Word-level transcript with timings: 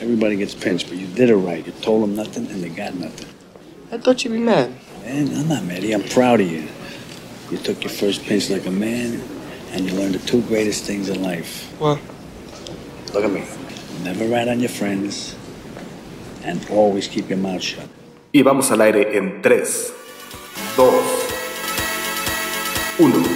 Everybody 0.00 0.34
gets 0.34 0.52
pinched, 0.52 0.88
but 0.88 0.98
you 0.98 1.06
did 1.06 1.30
it 1.30 1.36
right. 1.36 1.64
You 1.64 1.70
told 1.70 2.02
them 2.02 2.16
nothing, 2.16 2.48
and 2.48 2.60
they 2.60 2.70
got 2.70 2.94
nothing. 2.94 3.28
I 3.92 3.98
thought 3.98 4.24
you'd 4.24 4.32
be 4.32 4.40
mad. 4.40 4.72
Man, 5.04 5.28
I'm 5.28 5.46
not 5.46 5.62
mad. 5.62 5.84
I'm 5.84 6.02
proud 6.02 6.40
of 6.40 6.50
you. 6.50 6.66
You 7.52 7.58
took 7.58 7.84
your 7.84 7.92
first 7.92 8.24
pinch 8.24 8.50
like 8.50 8.66
a 8.66 8.70
man, 8.72 9.22
and 9.70 9.88
you 9.88 9.96
learned 9.96 10.14
the 10.16 10.26
two 10.26 10.42
greatest 10.48 10.82
things 10.82 11.08
in 11.08 11.22
life. 11.22 11.70
What? 11.78 12.00
Look 13.14 13.24
at 13.24 13.30
me. 13.30 13.44
Never 14.02 14.26
rat 14.26 14.48
on 14.48 14.58
your 14.58 14.70
friends, 14.70 15.36
and 16.42 16.68
always 16.68 17.06
keep 17.06 17.28
your 17.28 17.38
mouth 17.38 17.62
shut. 17.62 17.88
Y 18.34 18.42
vamos 18.42 18.72
al 18.72 18.82
aire 18.82 19.16
en 19.16 19.40
3, 19.40 19.92
2, 20.74 20.90
1. 22.98 23.35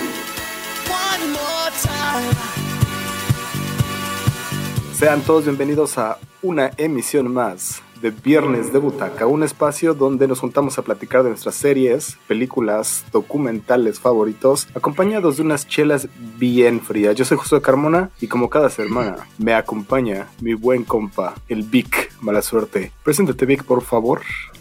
Sean 5.01 5.23
todos 5.23 5.47
bienvenidos 5.47 5.97
a 5.97 6.19
una 6.43 6.73
emisión 6.77 7.33
más 7.33 7.81
de 8.03 8.11
Viernes 8.11 8.71
de 8.71 8.79
Butaca, 8.79 9.27
un 9.27 9.43
espacio 9.43 9.95
donde 9.95 10.29
nos 10.29 10.41
juntamos 10.41 10.77
a 10.77 10.83
platicar 10.83 11.23
de 11.23 11.31
nuestras 11.31 11.55
series, 11.55 12.19
películas, 12.29 13.07
documentales 13.11 13.99
favoritos, 13.99 14.69
acompañados 14.75 15.39
de 15.39 15.43
unas 15.43 15.67
chelas 15.67 16.07
bien 16.37 16.83
frías. 16.83 17.17
Yo 17.17 17.25
soy 17.25 17.39
Josué 17.39 17.63
Carmona 17.63 18.11
y 18.21 18.27
como 18.27 18.51
cada 18.51 18.69
semana 18.69 19.27
me 19.39 19.55
acompaña 19.55 20.27
mi 20.43 20.53
buen 20.53 20.85
compa, 20.85 21.35
el 21.49 21.63
Vic, 21.63 22.13
mala 22.21 22.43
suerte. 22.43 22.93
Preséntate 23.03 23.47
Vic, 23.47 23.65
por 23.65 23.83
favor. 23.83 24.21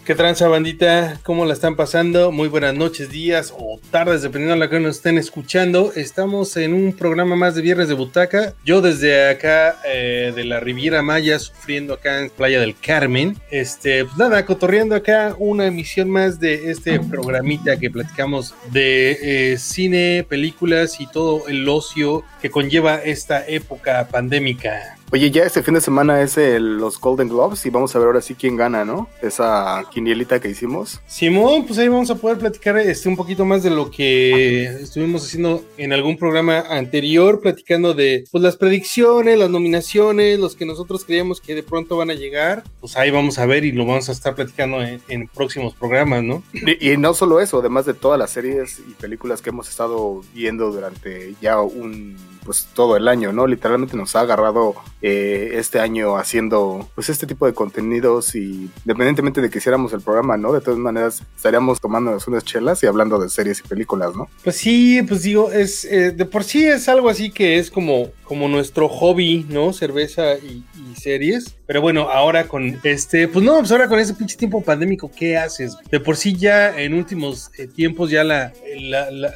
¿Qué 0.09 0.15
tranza, 0.15 0.47
bandita? 0.47 1.19
¿Cómo 1.21 1.45
la 1.45 1.53
están 1.53 1.75
pasando? 1.75 2.31
Muy 2.31 2.47
buenas 2.47 2.73
noches, 2.73 3.11
días 3.11 3.53
o 3.55 3.79
tardes, 3.91 4.23
dependiendo 4.23 4.55
de 4.55 4.59
la 4.59 4.67
que 4.67 4.79
nos 4.79 4.95
estén 4.95 5.19
escuchando. 5.19 5.93
Estamos 5.95 6.57
en 6.57 6.73
un 6.73 6.93
programa 6.93 7.35
más 7.35 7.53
de 7.53 7.61
Viernes 7.61 7.89
de 7.89 7.93
Butaca. 7.93 8.55
Yo 8.65 8.81
desde 8.81 9.29
acá, 9.29 9.79
eh, 9.85 10.33
de 10.35 10.45
la 10.45 10.59
Riviera 10.59 11.03
Maya, 11.03 11.37
sufriendo 11.37 11.93
acá 11.93 12.21
en 12.21 12.31
Playa 12.31 12.59
del 12.59 12.75
Carmen. 12.75 13.37
Este, 13.51 14.03
pues 14.03 14.17
nada, 14.17 14.43
cotorreando 14.47 14.95
acá 14.95 15.35
una 15.37 15.67
emisión 15.67 16.09
más 16.09 16.39
de 16.39 16.71
este 16.71 16.99
programita 16.99 17.77
que 17.77 17.91
platicamos 17.91 18.55
de 18.71 19.51
eh, 19.51 19.57
cine, 19.59 20.25
películas 20.27 20.99
y 20.99 21.05
todo 21.05 21.47
el 21.47 21.69
ocio 21.69 22.23
que 22.41 22.49
conlleva 22.49 22.95
esta 22.95 23.45
época 23.47 24.07
pandémica. 24.07 24.98
Oye, 25.11 25.31
ya 25.31 25.41
este 25.43 25.63
fin 25.63 25.73
de 25.73 25.81
semana 25.81 26.21
es 26.21 26.37
el- 26.37 26.77
los 26.77 26.99
Golden 27.01 27.29
Globes 27.29 27.65
y 27.65 27.71
vamos 27.71 27.95
a 27.95 27.99
ver 27.99 28.05
ahora 28.05 28.21
sí 28.21 28.35
quién 28.35 28.55
gana, 28.55 28.85
¿no? 28.85 29.09
Esa 29.23 29.83
quinielita 29.91 30.39
que 30.39 30.49
hicimos. 30.49 31.01
Simón, 31.07 31.65
pues 31.65 31.79
ahí 31.79 31.87
vamos 31.87 32.11
a 32.11 32.15
poder 32.15 32.37
platicar 32.37 32.77
este, 32.77 33.09
un 33.09 33.15
poquito 33.15 33.43
más 33.43 33.63
de 33.63 33.71
lo 33.71 33.89
que 33.89 34.65
estuvimos 34.65 35.25
haciendo 35.25 35.63
en 35.77 35.93
algún 35.93 36.15
programa 36.15 36.59
anterior, 36.59 37.41
platicando 37.41 37.95
de 37.95 38.25
pues, 38.31 38.43
las 38.43 38.55
predicciones, 38.55 39.39
las 39.39 39.49
nominaciones, 39.49 40.37
los 40.39 40.55
que 40.55 40.67
nosotros 40.67 41.03
creíamos 41.05 41.41
que 41.41 41.55
de 41.55 41.63
pronto 41.63 41.97
van 41.97 42.11
a 42.11 42.13
llegar. 42.13 42.63
Pues 42.79 42.95
ahí 42.95 43.09
vamos 43.09 43.39
a 43.39 43.47
ver 43.47 43.65
y 43.65 43.71
lo 43.71 43.87
vamos 43.87 44.09
a 44.09 44.11
estar 44.11 44.35
platicando 44.35 44.83
en, 44.83 45.01
en 45.07 45.27
próximos 45.27 45.73
programas, 45.73 46.21
¿no? 46.23 46.43
Y, 46.53 46.91
y 46.91 46.97
no 46.97 47.15
solo 47.15 47.39
eso, 47.39 47.57
además 47.61 47.87
de 47.87 47.95
todas 47.95 48.19
las 48.19 48.29
series 48.29 48.77
y 48.87 48.93
películas 48.93 49.41
que 49.41 49.49
hemos 49.49 49.69
estado 49.69 50.21
viendo 50.35 50.71
durante 50.71 51.33
ya 51.41 51.59
un 51.61 52.15
pues 52.49 52.67
todo 52.73 52.97
el 52.97 53.07
año, 53.07 53.31
¿no? 53.31 53.45
Literalmente 53.45 53.95
nos 53.95 54.15
ha 54.15 54.21
agarrado 54.21 54.73
eh, 55.03 55.51
este 55.53 55.79
año 55.79 56.17
haciendo 56.17 56.89
pues 56.95 57.07
este 57.09 57.27
tipo 57.27 57.45
de 57.45 57.53
contenidos 57.53 58.33
y 58.33 58.71
independientemente 58.85 59.39
de 59.39 59.51
que 59.51 59.59
hiciéramos 59.59 59.93
el 59.93 60.01
programa, 60.01 60.35
¿no? 60.35 60.51
De 60.51 60.59
todas 60.59 60.79
maneras 60.79 61.21
estaríamos 61.35 61.79
tomándonos 61.79 62.27
unas 62.27 62.43
chelas 62.43 62.81
y 62.81 62.87
hablando 62.87 63.19
de 63.19 63.29
series 63.29 63.59
y 63.59 63.67
películas, 63.67 64.15
¿no? 64.15 64.27
Pues 64.43 64.55
sí, 64.57 64.99
pues 65.07 65.21
digo, 65.21 65.51
es 65.51 65.85
eh, 65.85 66.09
de 66.09 66.25
por 66.25 66.43
sí 66.43 66.65
es 66.65 66.89
algo 66.89 67.09
así 67.09 67.29
que 67.29 67.59
es 67.59 67.69
como, 67.69 68.07
como 68.23 68.47
nuestro 68.47 68.89
hobby, 68.89 69.45
¿no? 69.47 69.71
Cerveza 69.71 70.33
y, 70.37 70.63
series. 70.99 71.55
Pero 71.67 71.81
bueno, 71.81 72.09
ahora 72.09 72.47
con 72.47 72.79
este, 72.83 73.27
pues 73.27 73.45
no, 73.45 73.59
pues 73.59 73.71
ahora 73.71 73.87
con 73.87 73.99
ese 73.99 74.15
pinche 74.15 74.35
tiempo 74.35 74.61
pandémico, 74.63 75.11
¿qué 75.15 75.37
haces? 75.37 75.77
De 75.91 75.99
por 75.99 76.17
sí 76.17 76.35
ya 76.35 76.75
en 76.77 76.95
últimos 76.95 77.51
eh, 77.59 77.67
tiempos 77.67 78.09
ya 78.09 78.23
la- 78.23 78.51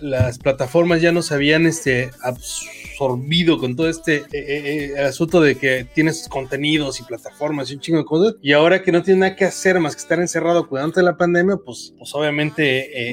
las 0.02 0.40
plataformas 0.40 1.00
ya 1.00 1.12
nos 1.12 1.32
habían 1.32 1.68
este, 1.68 2.10
absorbido 3.08 3.58
con 3.60 3.76
todo 3.76 3.90
este 3.90 4.18
eh, 4.18 4.24
eh, 4.32 4.94
eh, 4.96 5.00
asunto 5.00 5.42
de 5.42 5.56
que 5.56 5.86
tienes 5.94 6.28
contenidos 6.30 7.00
y 7.00 7.04
plataformas 7.04 7.70
y 7.70 7.76
un 7.76 7.80
chingo 7.80 8.00
de 8.00 8.06
cosas. 8.06 8.36
Y 8.42 8.54
ahora 8.54 8.82
que 8.84 8.92
no 8.92 9.04
tienes 9.04 9.20
nada 9.22 9.36
que 9.36 9.46
hacer 9.46 9.80
más 9.80 9.96
que 9.96 10.02
estar 10.02 10.20
encerrado 10.20 10.68
cuidando 10.68 10.94
de 10.96 11.04
la 11.04 11.18
pandemia, 11.18 11.58
pues, 11.64 11.94
pues 11.98 12.14
obviamente 12.16 12.64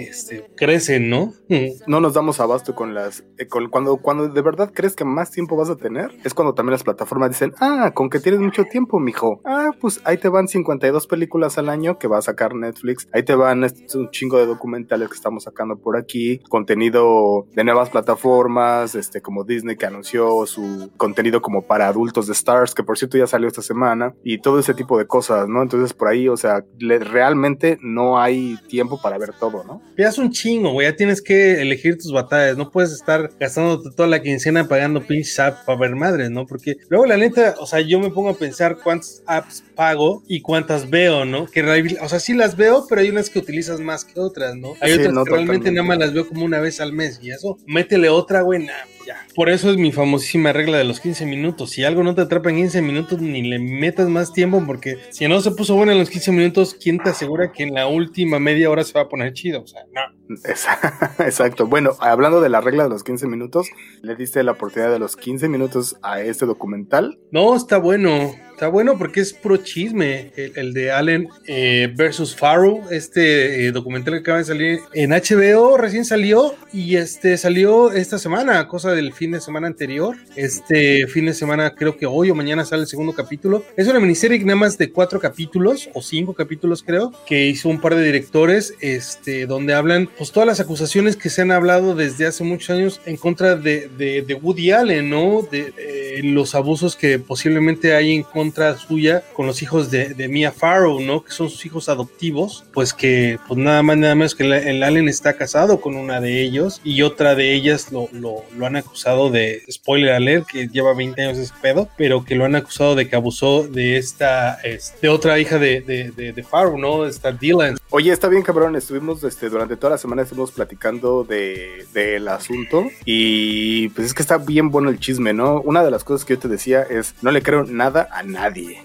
eh, 0.04 0.08
este, 0.10 0.46
crecen, 0.56 1.08
¿no? 1.10 1.32
No 1.86 2.00
nos 2.00 2.14
damos 2.14 2.40
abasto 2.40 2.74
con 2.74 2.94
las... 2.94 3.24
eh, 3.38 3.46
con- 3.46 3.68
cuando, 3.70 3.96
cuando 3.96 4.28
de 4.28 4.42
verdad 4.42 4.70
crees 4.74 4.94
que 4.96 5.04
más 5.04 5.30
tiempo 5.30 5.56
vas 5.56 5.70
a 5.70 5.76
tener, 5.76 6.10
es 6.24 6.34
cuando 6.34 6.54
también 6.54 6.72
las 6.72 6.82
plataformas 6.84 7.30
dicen, 7.30 7.52
ah, 7.60 7.92
con 7.94 8.10
que 8.10 8.20
tienes 8.20 8.40
mucho 8.40 8.64
tiempo, 8.64 8.98
mijo. 9.00 9.40
Ah, 9.44 9.70
pues 9.80 10.00
ahí 10.04 10.16
te 10.18 10.28
van 10.28 10.48
52 10.48 11.06
películas 11.06 11.58
al 11.58 11.68
año 11.68 11.98
que 11.98 12.08
va 12.08 12.18
a 12.18 12.22
sacar 12.22 12.54
Netflix. 12.54 13.08
Ahí 13.12 13.22
te 13.22 13.34
van 13.34 13.64
este, 13.64 13.96
un 13.98 14.10
chingo 14.10 14.38
de 14.38 14.46
documentales 14.46 15.08
que 15.08 15.14
estamos 15.14 15.44
sacando 15.44 15.76
por 15.78 15.96
aquí. 15.96 16.38
Contenido 16.48 17.46
de 17.54 17.64
nuevas 17.64 17.90
plataformas, 17.90 18.94
este, 18.94 19.20
como 19.20 19.44
Disney 19.44 19.76
que 19.80 19.86
anunció 19.86 20.46
su 20.46 20.90
contenido 20.96 21.42
como 21.42 21.62
para 21.62 21.88
adultos 21.88 22.26
de 22.28 22.34
Stars, 22.34 22.74
que 22.74 22.84
por 22.84 22.96
cierto 22.98 23.18
ya 23.18 23.26
salió 23.26 23.48
esta 23.48 23.62
semana. 23.62 24.14
Y 24.22 24.38
todo 24.38 24.60
ese 24.60 24.74
tipo 24.74 24.96
de 24.98 25.06
cosas, 25.06 25.48
¿no? 25.48 25.62
Entonces 25.62 25.92
por 25.94 26.06
ahí, 26.08 26.28
o 26.28 26.36
sea, 26.36 26.62
le- 26.78 26.98
realmente 27.00 27.78
no 27.82 28.20
hay 28.20 28.56
tiempo 28.68 29.00
para 29.00 29.18
ver 29.18 29.32
todo, 29.40 29.64
¿no? 29.64 29.82
Ya 29.98 30.08
es 30.08 30.18
un 30.18 30.30
chingo, 30.30 30.70
güey. 30.72 30.86
Ya 30.88 30.94
tienes 30.94 31.22
que 31.22 31.60
elegir 31.62 31.96
tus 31.96 32.12
batallas. 32.12 32.56
No 32.56 32.70
puedes 32.70 32.92
estar 32.92 33.30
gastándote 33.40 33.88
toda 33.96 34.08
la 34.08 34.22
quincena 34.22 34.68
pagando 34.68 35.00
pinches 35.02 35.40
apps 35.40 35.64
para 35.64 35.78
ver 35.78 35.96
madres, 35.96 36.30
¿no? 36.30 36.46
Porque 36.46 36.76
luego, 36.88 37.06
la 37.06 37.16
neta, 37.16 37.54
o 37.58 37.66
sea, 37.66 37.80
yo 37.80 37.98
me 37.98 38.10
pongo 38.10 38.28
a 38.30 38.34
pensar 38.34 38.78
cuántas 38.84 39.22
apps 39.26 39.64
pago 39.74 40.22
y 40.28 40.42
cuántas 40.42 40.90
veo, 40.90 41.24
¿no? 41.24 41.46
Que 41.46 41.62
o 42.02 42.08
sea, 42.08 42.20
sí 42.20 42.34
las 42.34 42.56
veo, 42.56 42.84
pero 42.88 43.00
hay 43.00 43.08
unas 43.08 43.30
que 43.30 43.38
utilizas 43.38 43.80
más 43.80 44.04
que 44.04 44.20
otras, 44.20 44.54
¿no? 44.56 44.74
Hay 44.80 44.92
Sí, 44.92 44.98
otras 44.98 45.14
no, 45.14 45.24
que 45.24 45.30
realmente 45.30 45.70
nada 45.72 45.86
más 45.86 45.98
las 45.98 46.12
veo 46.12 46.28
como 46.28 46.44
una 46.44 46.60
vez 46.60 46.80
al 46.80 46.92
mes 46.92 47.18
y 47.22 47.30
eso, 47.30 47.56
métele 47.66 48.08
otra, 48.10 48.42
güey, 48.42 48.66
nah, 48.66 48.72
ya. 49.10 49.26
Por 49.34 49.48
eso 49.48 49.70
es 49.70 49.76
mi 49.76 49.92
famosísima 49.92 50.52
regla 50.52 50.78
de 50.78 50.84
los 50.84 51.00
15 51.00 51.26
minutos. 51.26 51.70
Si 51.70 51.84
algo 51.84 52.02
no 52.02 52.14
te 52.14 52.22
atrapa 52.22 52.50
en 52.50 52.56
15 52.56 52.82
minutos, 52.82 53.20
ni 53.20 53.42
le 53.42 53.58
metas 53.58 54.08
más 54.08 54.32
tiempo, 54.32 54.62
porque 54.66 54.98
si 55.10 55.26
no 55.28 55.40
se 55.40 55.50
puso 55.50 55.74
bueno 55.74 55.92
en 55.92 55.98
los 55.98 56.10
15 56.10 56.32
minutos, 56.32 56.76
¿quién 56.80 56.98
te 56.98 57.10
asegura 57.10 57.52
que 57.52 57.64
en 57.64 57.74
la 57.74 57.86
última 57.86 58.38
media 58.38 58.70
hora 58.70 58.84
se 58.84 58.92
va 58.92 59.02
a 59.02 59.08
poner 59.08 59.32
chido? 59.32 59.62
O 59.62 59.66
sea, 59.66 59.82
no. 59.92 60.20
Exacto. 61.24 61.66
Bueno, 61.66 61.92
hablando 62.00 62.40
de 62.40 62.48
la 62.48 62.60
regla 62.60 62.84
de 62.84 62.90
los 62.90 63.02
15 63.02 63.26
minutos, 63.26 63.68
le 64.02 64.14
diste 64.14 64.42
la 64.42 64.52
oportunidad 64.52 64.90
de 64.92 64.98
los 64.98 65.16
15 65.16 65.48
minutos 65.48 65.96
a 66.02 66.20
este 66.20 66.46
documental. 66.46 67.18
No, 67.32 67.56
está 67.56 67.78
bueno. 67.78 68.32
Está 68.60 68.68
bueno 68.68 68.98
porque 68.98 69.20
es 69.20 69.32
puro 69.32 69.56
chisme. 69.56 70.32
El, 70.36 70.52
el 70.54 70.74
de 70.74 70.90
Allen 70.92 71.28
eh, 71.46 71.90
versus 71.96 72.36
Farrow, 72.36 72.82
este 72.90 73.64
eh, 73.64 73.72
documental 73.72 74.12
que 74.12 74.20
acaba 74.20 74.36
de 74.36 74.44
salir 74.44 74.80
en 74.92 75.12
HBO, 75.12 75.78
recién 75.78 76.04
salió 76.04 76.54
y 76.70 76.96
este 76.96 77.38
salió 77.38 77.90
esta 77.90 78.18
semana, 78.18 78.68
cosa 78.68 78.92
del 78.92 79.14
fin 79.14 79.30
de 79.30 79.40
semana 79.40 79.66
anterior. 79.66 80.14
Este 80.36 81.06
fin 81.06 81.24
de 81.24 81.32
semana, 81.32 81.74
creo 81.74 81.96
que 81.96 82.04
hoy 82.04 82.28
o 82.28 82.34
mañana 82.34 82.66
sale 82.66 82.82
el 82.82 82.86
segundo 82.88 83.14
capítulo. 83.14 83.64
Es 83.78 83.88
una 83.88 83.98
miniserie 83.98 84.38
nada 84.40 84.56
más 84.56 84.76
de 84.76 84.90
cuatro 84.92 85.18
capítulos 85.20 85.88
o 85.94 86.02
cinco 86.02 86.34
capítulos, 86.34 86.82
creo, 86.82 87.12
que 87.26 87.46
hizo 87.46 87.70
un 87.70 87.80
par 87.80 87.94
de 87.94 88.04
directores, 88.04 88.74
este, 88.82 89.46
donde 89.46 89.72
hablan, 89.72 90.06
pues 90.18 90.32
todas 90.32 90.46
las 90.46 90.60
acusaciones 90.60 91.16
que 91.16 91.30
se 91.30 91.40
han 91.40 91.50
hablado 91.50 91.94
desde 91.94 92.26
hace 92.26 92.44
muchos 92.44 92.68
años 92.76 93.00
en 93.06 93.16
contra 93.16 93.56
de, 93.56 93.88
de- 93.96 94.20
de 94.20 94.34
Woody 94.34 94.72
Allen, 94.72 95.08
¿no? 95.08 95.48
De 95.50 95.72
eh, 95.78 96.20
los 96.24 96.54
abusos 96.54 96.94
que 96.94 97.18
posiblemente 97.18 97.94
hay 97.94 98.16
en 98.16 98.22
contra 98.22 98.49
suya 98.54 99.22
con 99.34 99.46
los 99.46 99.62
hijos 99.62 99.90
de, 99.90 100.14
de 100.14 100.28
Mia 100.28 100.52
Farrow, 100.52 101.00
¿no? 101.00 101.22
Que 101.24 101.32
son 101.32 101.48
sus 101.50 101.64
hijos 101.66 101.88
adoptivos, 101.88 102.64
pues 102.72 102.92
que, 102.92 103.38
pues 103.46 103.58
nada 103.58 103.82
más, 103.82 103.96
nada 103.96 104.14
menos 104.14 104.34
que 104.34 104.44
el, 104.44 104.52
el 104.52 104.82
Allen 104.82 105.08
está 105.08 105.34
casado 105.36 105.80
con 105.80 105.96
una 105.96 106.20
de 106.20 106.42
ellos 106.42 106.80
y 106.84 107.02
otra 107.02 107.34
de 107.34 107.54
ellas 107.54 107.90
lo, 107.92 108.08
lo, 108.12 108.44
lo 108.56 108.66
han 108.66 108.76
acusado 108.76 109.30
de, 109.30 109.62
spoiler 109.70 110.12
alert, 110.12 110.46
que 110.46 110.68
lleva 110.68 110.94
20 110.94 111.20
años 111.22 111.38
ese 111.38 111.52
pedo, 111.62 111.88
pero 111.96 112.24
que 112.24 112.34
lo 112.34 112.44
han 112.44 112.54
acusado 112.56 112.94
de 112.94 113.08
que 113.08 113.16
abusó 113.16 113.66
de 113.66 113.96
esta, 113.96 114.54
es- 114.62 114.94
de 115.00 115.08
otra 115.08 115.38
hija 115.38 115.58
de, 115.58 115.80
de, 115.80 116.10
de, 116.10 116.32
de 116.32 116.42
Farrow, 116.42 116.78
¿no? 116.78 117.06
Esta 117.06 117.32
Dylan. 117.32 117.76
Oye, 117.90 118.12
está 118.12 118.28
bien, 118.28 118.42
cabrón. 118.42 118.76
Estuvimos 118.76 119.22
este, 119.24 119.48
durante 119.48 119.76
toda 119.76 119.90
la 119.92 119.98
semana 119.98 120.22
estuvimos 120.22 120.52
platicando 120.52 121.24
de- 121.24 121.86
del 121.92 122.28
asunto 122.28 122.86
y 123.04 123.88
pues 123.90 124.06
es 124.08 124.14
que 124.14 124.22
está 124.22 124.38
bien 124.38 124.70
bueno 124.70 124.90
el 124.90 124.98
chisme, 125.00 125.32
¿no? 125.32 125.60
Una 125.60 125.82
de 125.84 125.90
las 125.90 126.04
cosas 126.04 126.24
que 126.24 126.34
yo 126.34 126.40
te 126.40 126.48
decía 126.48 126.82
es 126.82 127.14
no 127.22 127.30
le 127.30 127.42
creo 127.42 127.64
nada 127.64 128.08
a 128.12 128.22
nadie, 128.22 128.39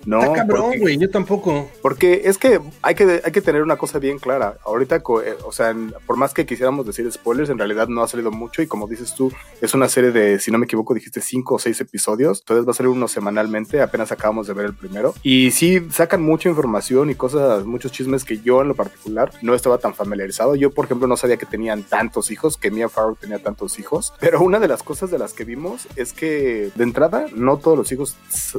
¿no? 0.06 0.22
Está 0.22 0.34
cabrón, 0.34 0.74
güey, 0.80 0.98
yo 0.98 1.10
tampoco. 1.10 1.70
Porque 1.82 2.24
es 2.26 2.38
que 2.38 2.60
hay 2.82 2.96
que, 2.96 3.22
hay 3.24 3.32
que 3.32 3.42
tener 3.42 3.62
una 3.62 3.78
cosa 3.78 4.00
bien 4.00 4.20
clara. 4.20 4.58
Ahorita, 4.66 4.98
eh, 4.98 5.36
o 5.46 5.52
sea, 5.52 5.76
por 6.06 6.18
más 6.18 6.34
que 6.34 6.46
quisiéramos 6.46 6.86
decir 6.86 7.12
spoilers, 7.12 7.50
en 7.50 7.58
realidad 7.58 7.88
no 7.88 8.02
ha 8.02 8.08
salido 8.08 8.32
mucho 8.32 8.62
y 8.62 8.68
como 8.68 8.88
dices 8.88 9.14
tú, 9.14 9.32
es 9.62 9.74
una 9.74 9.90
serie 9.90 10.12
de, 10.12 10.40
si 10.40 10.52
no 10.52 10.58
me 10.58 10.66
equivoco, 10.66 10.94
dijiste 10.94 11.22
cinco 11.22 11.56
o 11.56 11.60
seis 11.60 11.80
episodios. 11.82 12.40
Entonces 12.40 12.66
va 12.66 12.72
a 12.72 12.74
salir 12.74 12.90
uno 12.90 13.08
semanalmente, 13.08 13.82
apenas 13.82 14.12
acabamos 14.12 14.48
de 14.48 14.54
ver 14.54 14.66
el 14.68 14.74
primero. 14.74 15.14
Y 15.22 15.52
sí, 15.52 15.86
sacan 15.92 16.22
mucha 16.22 16.50
información 16.50 17.10
y 17.10 17.16
cosas, 17.16 17.66
muchos 17.66 17.92
chismes 17.92 18.24
que 18.24 18.40
yo 18.40 18.62
en 18.62 18.70
lo 18.70 18.74
particular 18.74 18.86
particular 18.86 19.32
no 19.42 19.54
estaba 19.54 19.78
tan 19.78 19.94
familiarizado. 19.94 20.56
Yo, 20.56 20.72
por 20.72 20.86
ejemplo, 20.86 21.08
no 21.08 21.18
sabía 21.18 21.38
que 21.38 21.46
tenían 21.46 21.84
tantos 21.84 22.32
hijos, 22.32 22.58
que 22.58 22.72
Mia 22.72 22.90
Farrow 22.90 23.16
tenía 23.16 23.40
tantos 23.40 23.80
hijos. 23.80 24.14
Pero 24.20 24.42
una 24.42 24.60
de 24.60 24.68
las 24.68 24.84
cosas 24.84 25.12
de 25.12 25.18
las 25.18 25.34
que 25.34 25.44
vimos 25.44 25.88
es 25.96 26.14
que 26.14 26.72
de 26.76 26.84
entrada 26.84 27.28
no 27.36 27.58
todos 27.58 27.78
los 27.78 27.92
hijos 27.92 28.16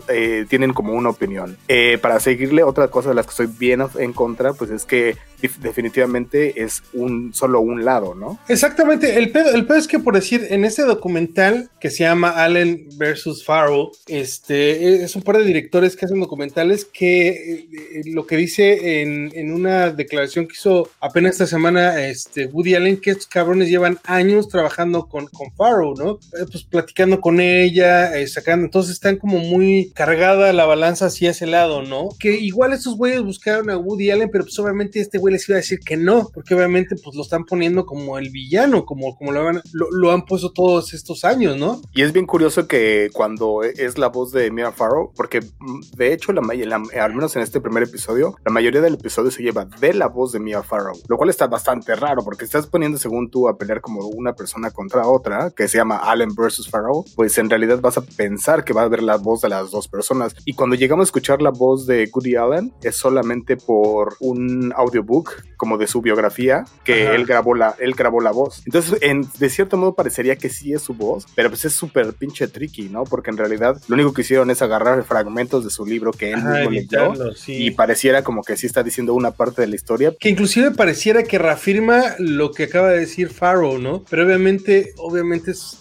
eh, 0.08 0.46
tienen 0.48 0.72
como 0.72 0.85
una 0.92 1.10
opinión. 1.10 1.56
Eh, 1.68 1.98
para 2.00 2.20
seguirle, 2.20 2.62
otra 2.62 2.88
cosa 2.88 3.10
de 3.10 3.14
las 3.14 3.26
que 3.26 3.30
estoy 3.30 3.46
bien 3.46 3.82
en 3.98 4.12
contra, 4.12 4.52
pues 4.52 4.70
es 4.70 4.84
que 4.84 5.16
definitivamente 5.60 6.62
es 6.62 6.82
un 6.92 7.32
solo 7.34 7.60
un 7.60 7.84
lado, 7.84 8.14
¿no? 8.14 8.38
Exactamente. 8.48 9.18
El 9.18 9.30
pedo, 9.30 9.54
el 9.54 9.66
pedo 9.66 9.78
es 9.78 9.88
que, 9.88 9.98
por 9.98 10.14
decir, 10.14 10.46
en 10.50 10.64
este 10.64 10.82
documental 10.82 11.70
que 11.80 11.90
se 11.90 12.04
llama 12.04 12.30
Allen 12.30 12.88
versus 12.96 13.44
Farrow, 13.44 13.90
este 14.06 15.04
es 15.04 15.14
un 15.16 15.22
par 15.22 15.38
de 15.38 15.44
directores 15.44 15.96
que 15.96 16.04
hacen 16.04 16.20
documentales 16.20 16.84
que 16.84 17.28
eh, 17.28 18.02
lo 18.06 18.26
que 18.26 18.36
dice 18.36 19.02
en, 19.02 19.30
en, 19.34 19.52
una 19.52 19.90
declaración 19.90 20.46
que 20.46 20.54
hizo 20.54 20.88
apenas 21.00 21.32
esta 21.32 21.46
semana 21.46 22.06
este, 22.06 22.46
Woody 22.46 22.74
Allen, 22.74 23.00
que 23.00 23.10
estos 23.10 23.26
cabrones 23.26 23.68
llevan 23.68 23.98
años 24.04 24.48
trabajando 24.48 25.06
con, 25.08 25.26
con 25.28 25.48
¿no? 25.96 26.18
Eh, 26.38 26.46
pues 26.50 26.64
platicando 26.64 27.20
con 27.20 27.40
ella, 27.40 28.16
eh, 28.16 28.26
sacando, 28.26 28.64
entonces 28.64 28.92
están 28.92 29.16
como 29.16 29.38
muy 29.38 29.92
cargada 29.94 30.52
la 30.52 30.66
balanza 30.66 31.06
hacia 31.06 31.30
ese 31.30 31.46
lado, 31.46 31.82
¿no? 31.82 32.08
Que 32.18 32.36
igual 32.36 32.72
estos 32.72 32.96
güeyes 32.96 33.22
buscaron 33.22 33.70
a 33.70 33.78
Woody 33.78 34.10
Allen, 34.10 34.30
pero 34.30 34.44
pues 34.44 34.58
obviamente 34.58 35.00
este 35.00 35.18
güey 35.18 35.34
les 35.36 35.48
iba 35.48 35.56
a 35.56 35.60
decir 35.60 35.80
que 35.80 35.96
no, 35.96 36.28
porque 36.32 36.54
obviamente 36.54 36.96
pues 37.02 37.14
lo 37.14 37.22
están 37.22 37.44
poniendo 37.44 37.86
como 37.86 38.18
el 38.18 38.30
villano, 38.30 38.84
como, 38.84 39.16
como 39.16 39.32
lo, 39.32 39.48
han, 39.48 39.62
lo, 39.72 40.12
han 40.12 40.24
puesto 40.24 40.50
todos 40.52 40.94
estos 40.94 41.24
años, 41.24 41.56
¿no? 41.56 41.80
Y 41.94 42.02
es 42.02 42.12
bien 42.12 42.26
curioso 42.26 42.66
que 42.66 43.10
cuando 43.12 43.62
es 43.62 43.98
la 43.98 44.08
voz 44.08 44.32
de 44.32 44.50
Mia 44.50 44.72
Farrow, 44.72 45.12
porque 45.14 45.40
mm, 45.40 45.96
de 45.96 46.12
hecho, 46.12 46.32
la, 46.32 46.42
la, 46.42 46.82
al 47.02 47.14
menos 47.14 47.36
en 47.36 47.42
este 47.42 47.60
primer 47.60 47.82
episodio, 47.82 48.36
la 48.44 48.52
mayoría 48.52 48.80
del 48.80 48.94
episodio 48.94 49.30
se 49.30 49.42
lleva 49.42 49.64
de 49.64 49.94
la 49.94 50.08
voz 50.08 50.32
de 50.32 50.40
Mia 50.40 50.62
Farrow, 50.62 50.96
lo 51.08 51.16
cual 51.16 51.30
está 51.30 51.46
bastante 51.46 51.94
raro, 51.94 52.22
porque 52.24 52.44
estás 52.44 52.66
poniendo 52.66 52.98
según 52.98 53.30
tú 53.30 53.48
a 53.48 53.56
pelear 53.58 53.80
como 53.80 54.06
una 54.06 54.34
persona 54.34 54.70
contra 54.70 55.06
otra, 55.06 55.50
que 55.50 55.68
se 55.68 55.78
llama 55.78 55.96
Allen 55.96 56.34
versus 56.34 56.68
Farrow, 56.68 57.04
pues 57.14 57.36
en 57.38 57.50
realidad 57.50 57.80
vas 57.80 57.98
a 57.98 58.02
pensar 58.02 58.64
que 58.64 58.72
va 58.72 58.82
a 58.82 58.84
haber 58.84 59.02
la 59.02 59.16
voz 59.16 59.42
de 59.42 59.48
las 59.48 59.70
dos 59.70 59.88
personas. 59.88 60.34
Y 60.44 60.54
cuando 60.54 60.76
llegamos 60.76 61.04
a 61.04 61.08
escuchar 61.08 61.42
la 61.42 61.50
voz 61.50 61.86
de 61.86 62.06
Goody 62.06 62.36
Allen, 62.36 62.72
es 62.82 62.96
solamente 62.96 63.56
por 63.56 64.16
un 64.20 64.72
audiobook 64.76 65.15
como 65.56 65.78
de 65.78 65.86
su 65.86 66.02
biografía 66.02 66.64
que 66.84 67.14
él 67.14 67.24
grabó 67.24 67.54
la 67.54 67.74
él 67.78 67.94
grabó 67.94 68.20
la 68.20 68.30
voz. 68.30 68.62
Entonces, 68.66 68.98
en, 69.02 69.26
de 69.38 69.50
cierto 69.50 69.76
modo 69.76 69.94
parecería 69.94 70.36
que 70.36 70.50
sí 70.50 70.72
es 70.72 70.82
su 70.82 70.94
voz, 70.94 71.26
pero 71.34 71.48
pues 71.48 71.64
es 71.64 71.72
súper 71.72 72.12
pinche 72.12 72.48
tricky, 72.48 72.88
¿no? 72.88 73.04
Porque 73.04 73.30
en 73.30 73.36
realidad 73.36 73.80
lo 73.88 73.94
único 73.94 74.12
que 74.12 74.22
hicieron 74.22 74.50
es 74.50 74.62
agarrar 74.62 75.02
fragmentos 75.04 75.64
de 75.64 75.70
su 75.70 75.86
libro 75.86 76.12
que 76.12 76.32
él 76.32 76.42
mismo 76.42 76.70
leyó 76.70 77.12
y 77.46 77.70
pareciera 77.70 78.22
como 78.22 78.42
que 78.42 78.56
sí 78.56 78.66
está 78.66 78.82
diciendo 78.82 79.14
una 79.14 79.30
parte 79.30 79.62
de 79.62 79.68
la 79.68 79.76
historia. 79.76 80.14
Que 80.18 80.28
inclusive 80.28 80.70
pareciera 80.72 81.22
que 81.22 81.38
reafirma 81.38 82.14
lo 82.18 82.52
que 82.52 82.64
acaba 82.64 82.90
de 82.90 83.00
decir 83.00 83.30
Farrow, 83.30 83.78
¿no? 83.78 84.04
Pero 84.08 84.24
obviamente, 84.24 84.92
obviamente 84.98 85.52
es, 85.52 85.78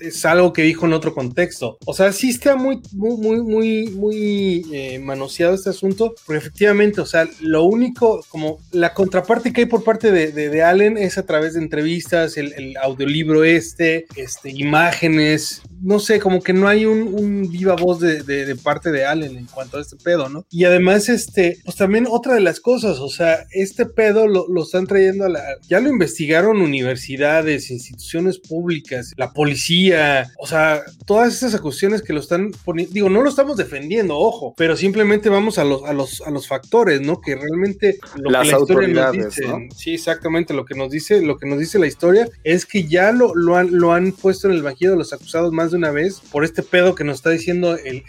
es, 0.00 0.24
algo 0.24 0.52
que 0.52 0.62
dijo 0.62 0.86
en 0.86 0.92
otro 0.92 1.14
contexto. 1.14 1.78
O 1.86 1.94
sea, 1.94 2.12
sí 2.12 2.30
está 2.30 2.56
muy, 2.56 2.80
muy, 2.92 3.16
muy, 3.16 3.42
muy, 3.42 3.90
muy 3.90 4.66
eh, 4.72 4.98
manoseado 4.98 5.54
este 5.54 5.70
asunto, 5.70 6.14
porque 6.24 6.38
efectivamente, 6.38 7.00
o 7.00 7.06
sea, 7.06 7.28
lo 7.40 7.64
único, 7.64 8.24
como 8.28 8.45
la 8.72 8.94
contraparte 8.94 9.52
que 9.52 9.62
hay 9.62 9.66
por 9.66 9.84
parte 9.84 10.10
de, 10.10 10.62
Allen 10.62 10.96
es 10.98 11.18
a 11.18 11.26
través 11.26 11.54
de 11.54 11.60
entrevistas, 11.60 12.36
el, 12.36 12.76
audiolibro 12.82 13.44
este, 13.44 14.06
este, 14.16 14.50
imágenes, 14.50 15.62
no 15.82 15.98
sé, 15.98 16.18
como 16.20 16.42
que 16.42 16.52
no 16.52 16.68
hay 16.68 16.86
un, 16.86 17.50
viva 17.50 17.74
voz 17.76 18.00
de, 18.00 18.22
de, 18.22 18.56
parte 18.56 18.90
de 18.90 19.04
Allen 19.04 19.36
en 19.36 19.46
cuanto 19.46 19.78
a 19.78 19.80
este 19.80 19.96
pedo, 19.96 20.28
¿no? 20.28 20.44
Y 20.50 20.64
además, 20.64 21.08
este, 21.08 21.58
pues 21.64 21.76
también 21.76 22.06
otra 22.08 22.34
de 22.34 22.40
las 22.40 22.60
cosas, 22.60 22.98
o 22.98 23.08
sea, 23.08 23.46
este 23.52 23.86
pedo 23.86 24.26
lo, 24.26 24.62
están 24.62 24.86
trayendo 24.86 25.24
a 25.24 25.28
la, 25.28 25.42
ya 25.68 25.80
lo 25.80 25.88
investigaron 25.88 26.60
universidades, 26.60 27.70
instituciones 27.70 28.38
públicas, 28.38 29.12
la 29.16 29.32
policía, 29.32 30.30
o 30.38 30.46
sea, 30.46 30.82
todas 31.06 31.42
esas 31.42 31.60
cuestiones 31.60 32.02
que 32.02 32.12
lo 32.12 32.20
están 32.20 32.52
poniendo, 32.64 32.92
digo, 32.92 33.10
no 33.10 33.22
lo 33.22 33.28
estamos 33.28 33.56
defendiendo, 33.56 34.16
ojo, 34.16 34.54
pero 34.56 34.76
simplemente 34.76 35.28
vamos 35.28 35.58
a 35.58 35.64
los, 35.64 35.84
a 35.84 35.92
los, 35.92 36.22
a 36.22 36.30
los 36.30 36.48
factores, 36.48 37.00
¿no? 37.00 37.20
Que 37.20 37.34
realmente 37.34 37.98
lo 38.16 38.35
Las 38.38 38.48
que 38.48 38.52
la 38.52 38.60
historia 38.60 38.88
nos 38.88 39.12
dice, 39.12 39.68
sí, 39.76 39.94
exactamente, 39.94 40.54
lo 40.54 40.64
que 40.64 40.74
nos 40.74 40.90
dice, 40.90 41.22
lo 41.22 41.38
que 41.38 41.46
nos 41.46 41.58
dice 41.58 41.78
la 41.78 41.86
historia 41.86 42.28
es 42.44 42.66
que 42.66 42.86
ya 42.86 43.12
lo, 43.12 43.34
lo 43.34 43.56
han, 43.56 43.76
lo 43.78 43.92
han 43.92 44.12
puesto 44.12 44.48
en 44.48 44.54
el 44.54 44.62
banquillo 44.62 44.92
de 44.92 44.96
los 44.96 45.12
acusados 45.12 45.52
más 45.52 45.70
de 45.70 45.76
una 45.76 45.90
vez 45.90 46.20
por 46.30 46.44
este 46.44 46.62
pedo 46.62 46.94
que 46.94 47.04
nos 47.04 47.16
está 47.16 47.30
diciendo 47.30 47.76
el, 47.76 48.04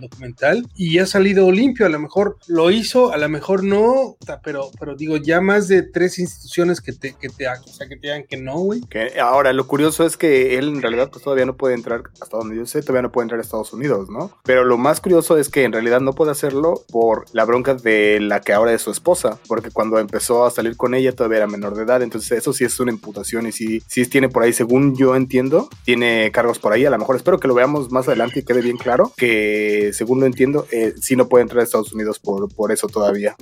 documental 0.00 0.66
y 0.74 0.98
ha 0.98 1.06
salido 1.06 1.50
limpio. 1.50 1.86
A 1.86 1.88
lo 1.88 1.98
mejor 1.98 2.36
lo 2.46 2.70
hizo, 2.70 3.12
a 3.12 3.16
lo 3.16 3.28
mejor 3.28 3.64
no, 3.64 4.16
pero, 4.42 4.70
pero 4.78 4.94
digo, 4.94 5.16
ya 5.16 5.40
más 5.40 5.68
de 5.68 5.82
tres 5.82 6.18
instituciones 6.18 6.80
que 6.80 6.92
te, 6.92 7.14
que 7.14 7.28
te, 7.28 7.48
o 7.48 7.68
sea, 7.68 7.88
que 7.88 7.96
te 7.96 8.08
digan 8.08 8.24
que 8.28 8.36
no, 8.36 8.58
güey. 8.58 8.82
Ahora, 9.20 9.52
lo 9.52 9.66
curioso 9.66 10.04
es 10.06 10.16
que 10.16 10.58
él 10.58 10.68
en 10.68 10.82
realidad 10.82 11.10
pues 11.10 11.22
todavía 11.22 11.46
no 11.46 11.56
puede 11.56 11.74
entrar, 11.74 12.02
hasta 12.20 12.36
donde 12.36 12.56
yo 12.56 12.66
sé, 12.66 12.82
todavía 12.82 13.02
no 13.02 13.12
puede 13.12 13.24
entrar 13.24 13.40
a 13.40 13.42
Estados 13.42 13.72
Unidos, 13.72 14.08
¿no? 14.10 14.36
Pero 14.44 14.64
lo 14.64 14.78
más 14.78 15.00
curioso 15.00 15.38
es 15.38 15.48
que 15.48 15.64
en 15.64 15.72
realidad 15.72 16.00
no 16.00 16.12
puede 16.12 16.30
hacerlo 16.30 16.82
por 16.90 17.24
la 17.32 17.44
bronca 17.44 17.74
de 17.74 18.20
la 18.20 18.40
que 18.40 18.52
ahora 18.52 18.72
es 18.72 18.82
su 18.82 18.90
esposa, 18.90 19.38
porque 19.46 19.70
cuando 19.70 19.98
empezó 19.98 20.44
a 20.44 20.50
salir 20.50 20.76
con 20.76 20.94
ella 20.94 21.12
todavía 21.12 21.38
era 21.38 21.46
menor 21.46 21.74
de 21.76 21.84
edad, 21.84 22.02
entonces 22.02 22.32
eso 22.32 22.52
sí 22.52 22.64
es 22.64 22.78
una 22.80 22.92
imputación 22.92 23.46
y 23.46 23.52
sí, 23.52 23.82
sí 23.86 24.06
tiene 24.06 24.28
por 24.28 24.42
ahí, 24.42 24.52
según 24.52 24.96
yo 24.96 25.16
entiendo, 25.16 25.68
tiene 25.84 26.30
cargos 26.32 26.58
por 26.58 26.72
ahí 26.72 26.84
a 26.84 26.90
lo 26.90 26.98
mejor 26.98 27.16
espero 27.16 27.38
que 27.38 27.48
lo 27.48 27.54
veamos 27.54 27.90
más 27.90 28.08
adelante 28.08 28.40
y 28.40 28.44
quede 28.44 28.60
bien 28.60 28.76
claro 28.76 29.12
que 29.16 29.90
según 29.92 30.20
lo 30.20 30.26
entiendo, 30.26 30.66
eh, 30.70 30.94
sí 31.00 31.16
no 31.16 31.28
puede 31.28 31.42
entrar 31.42 31.60
a 31.60 31.64
Estados 31.64 31.92
Unidos 31.92 32.18
por, 32.18 32.52
por 32.54 32.72
eso 32.72 32.88
todavía. 32.88 33.36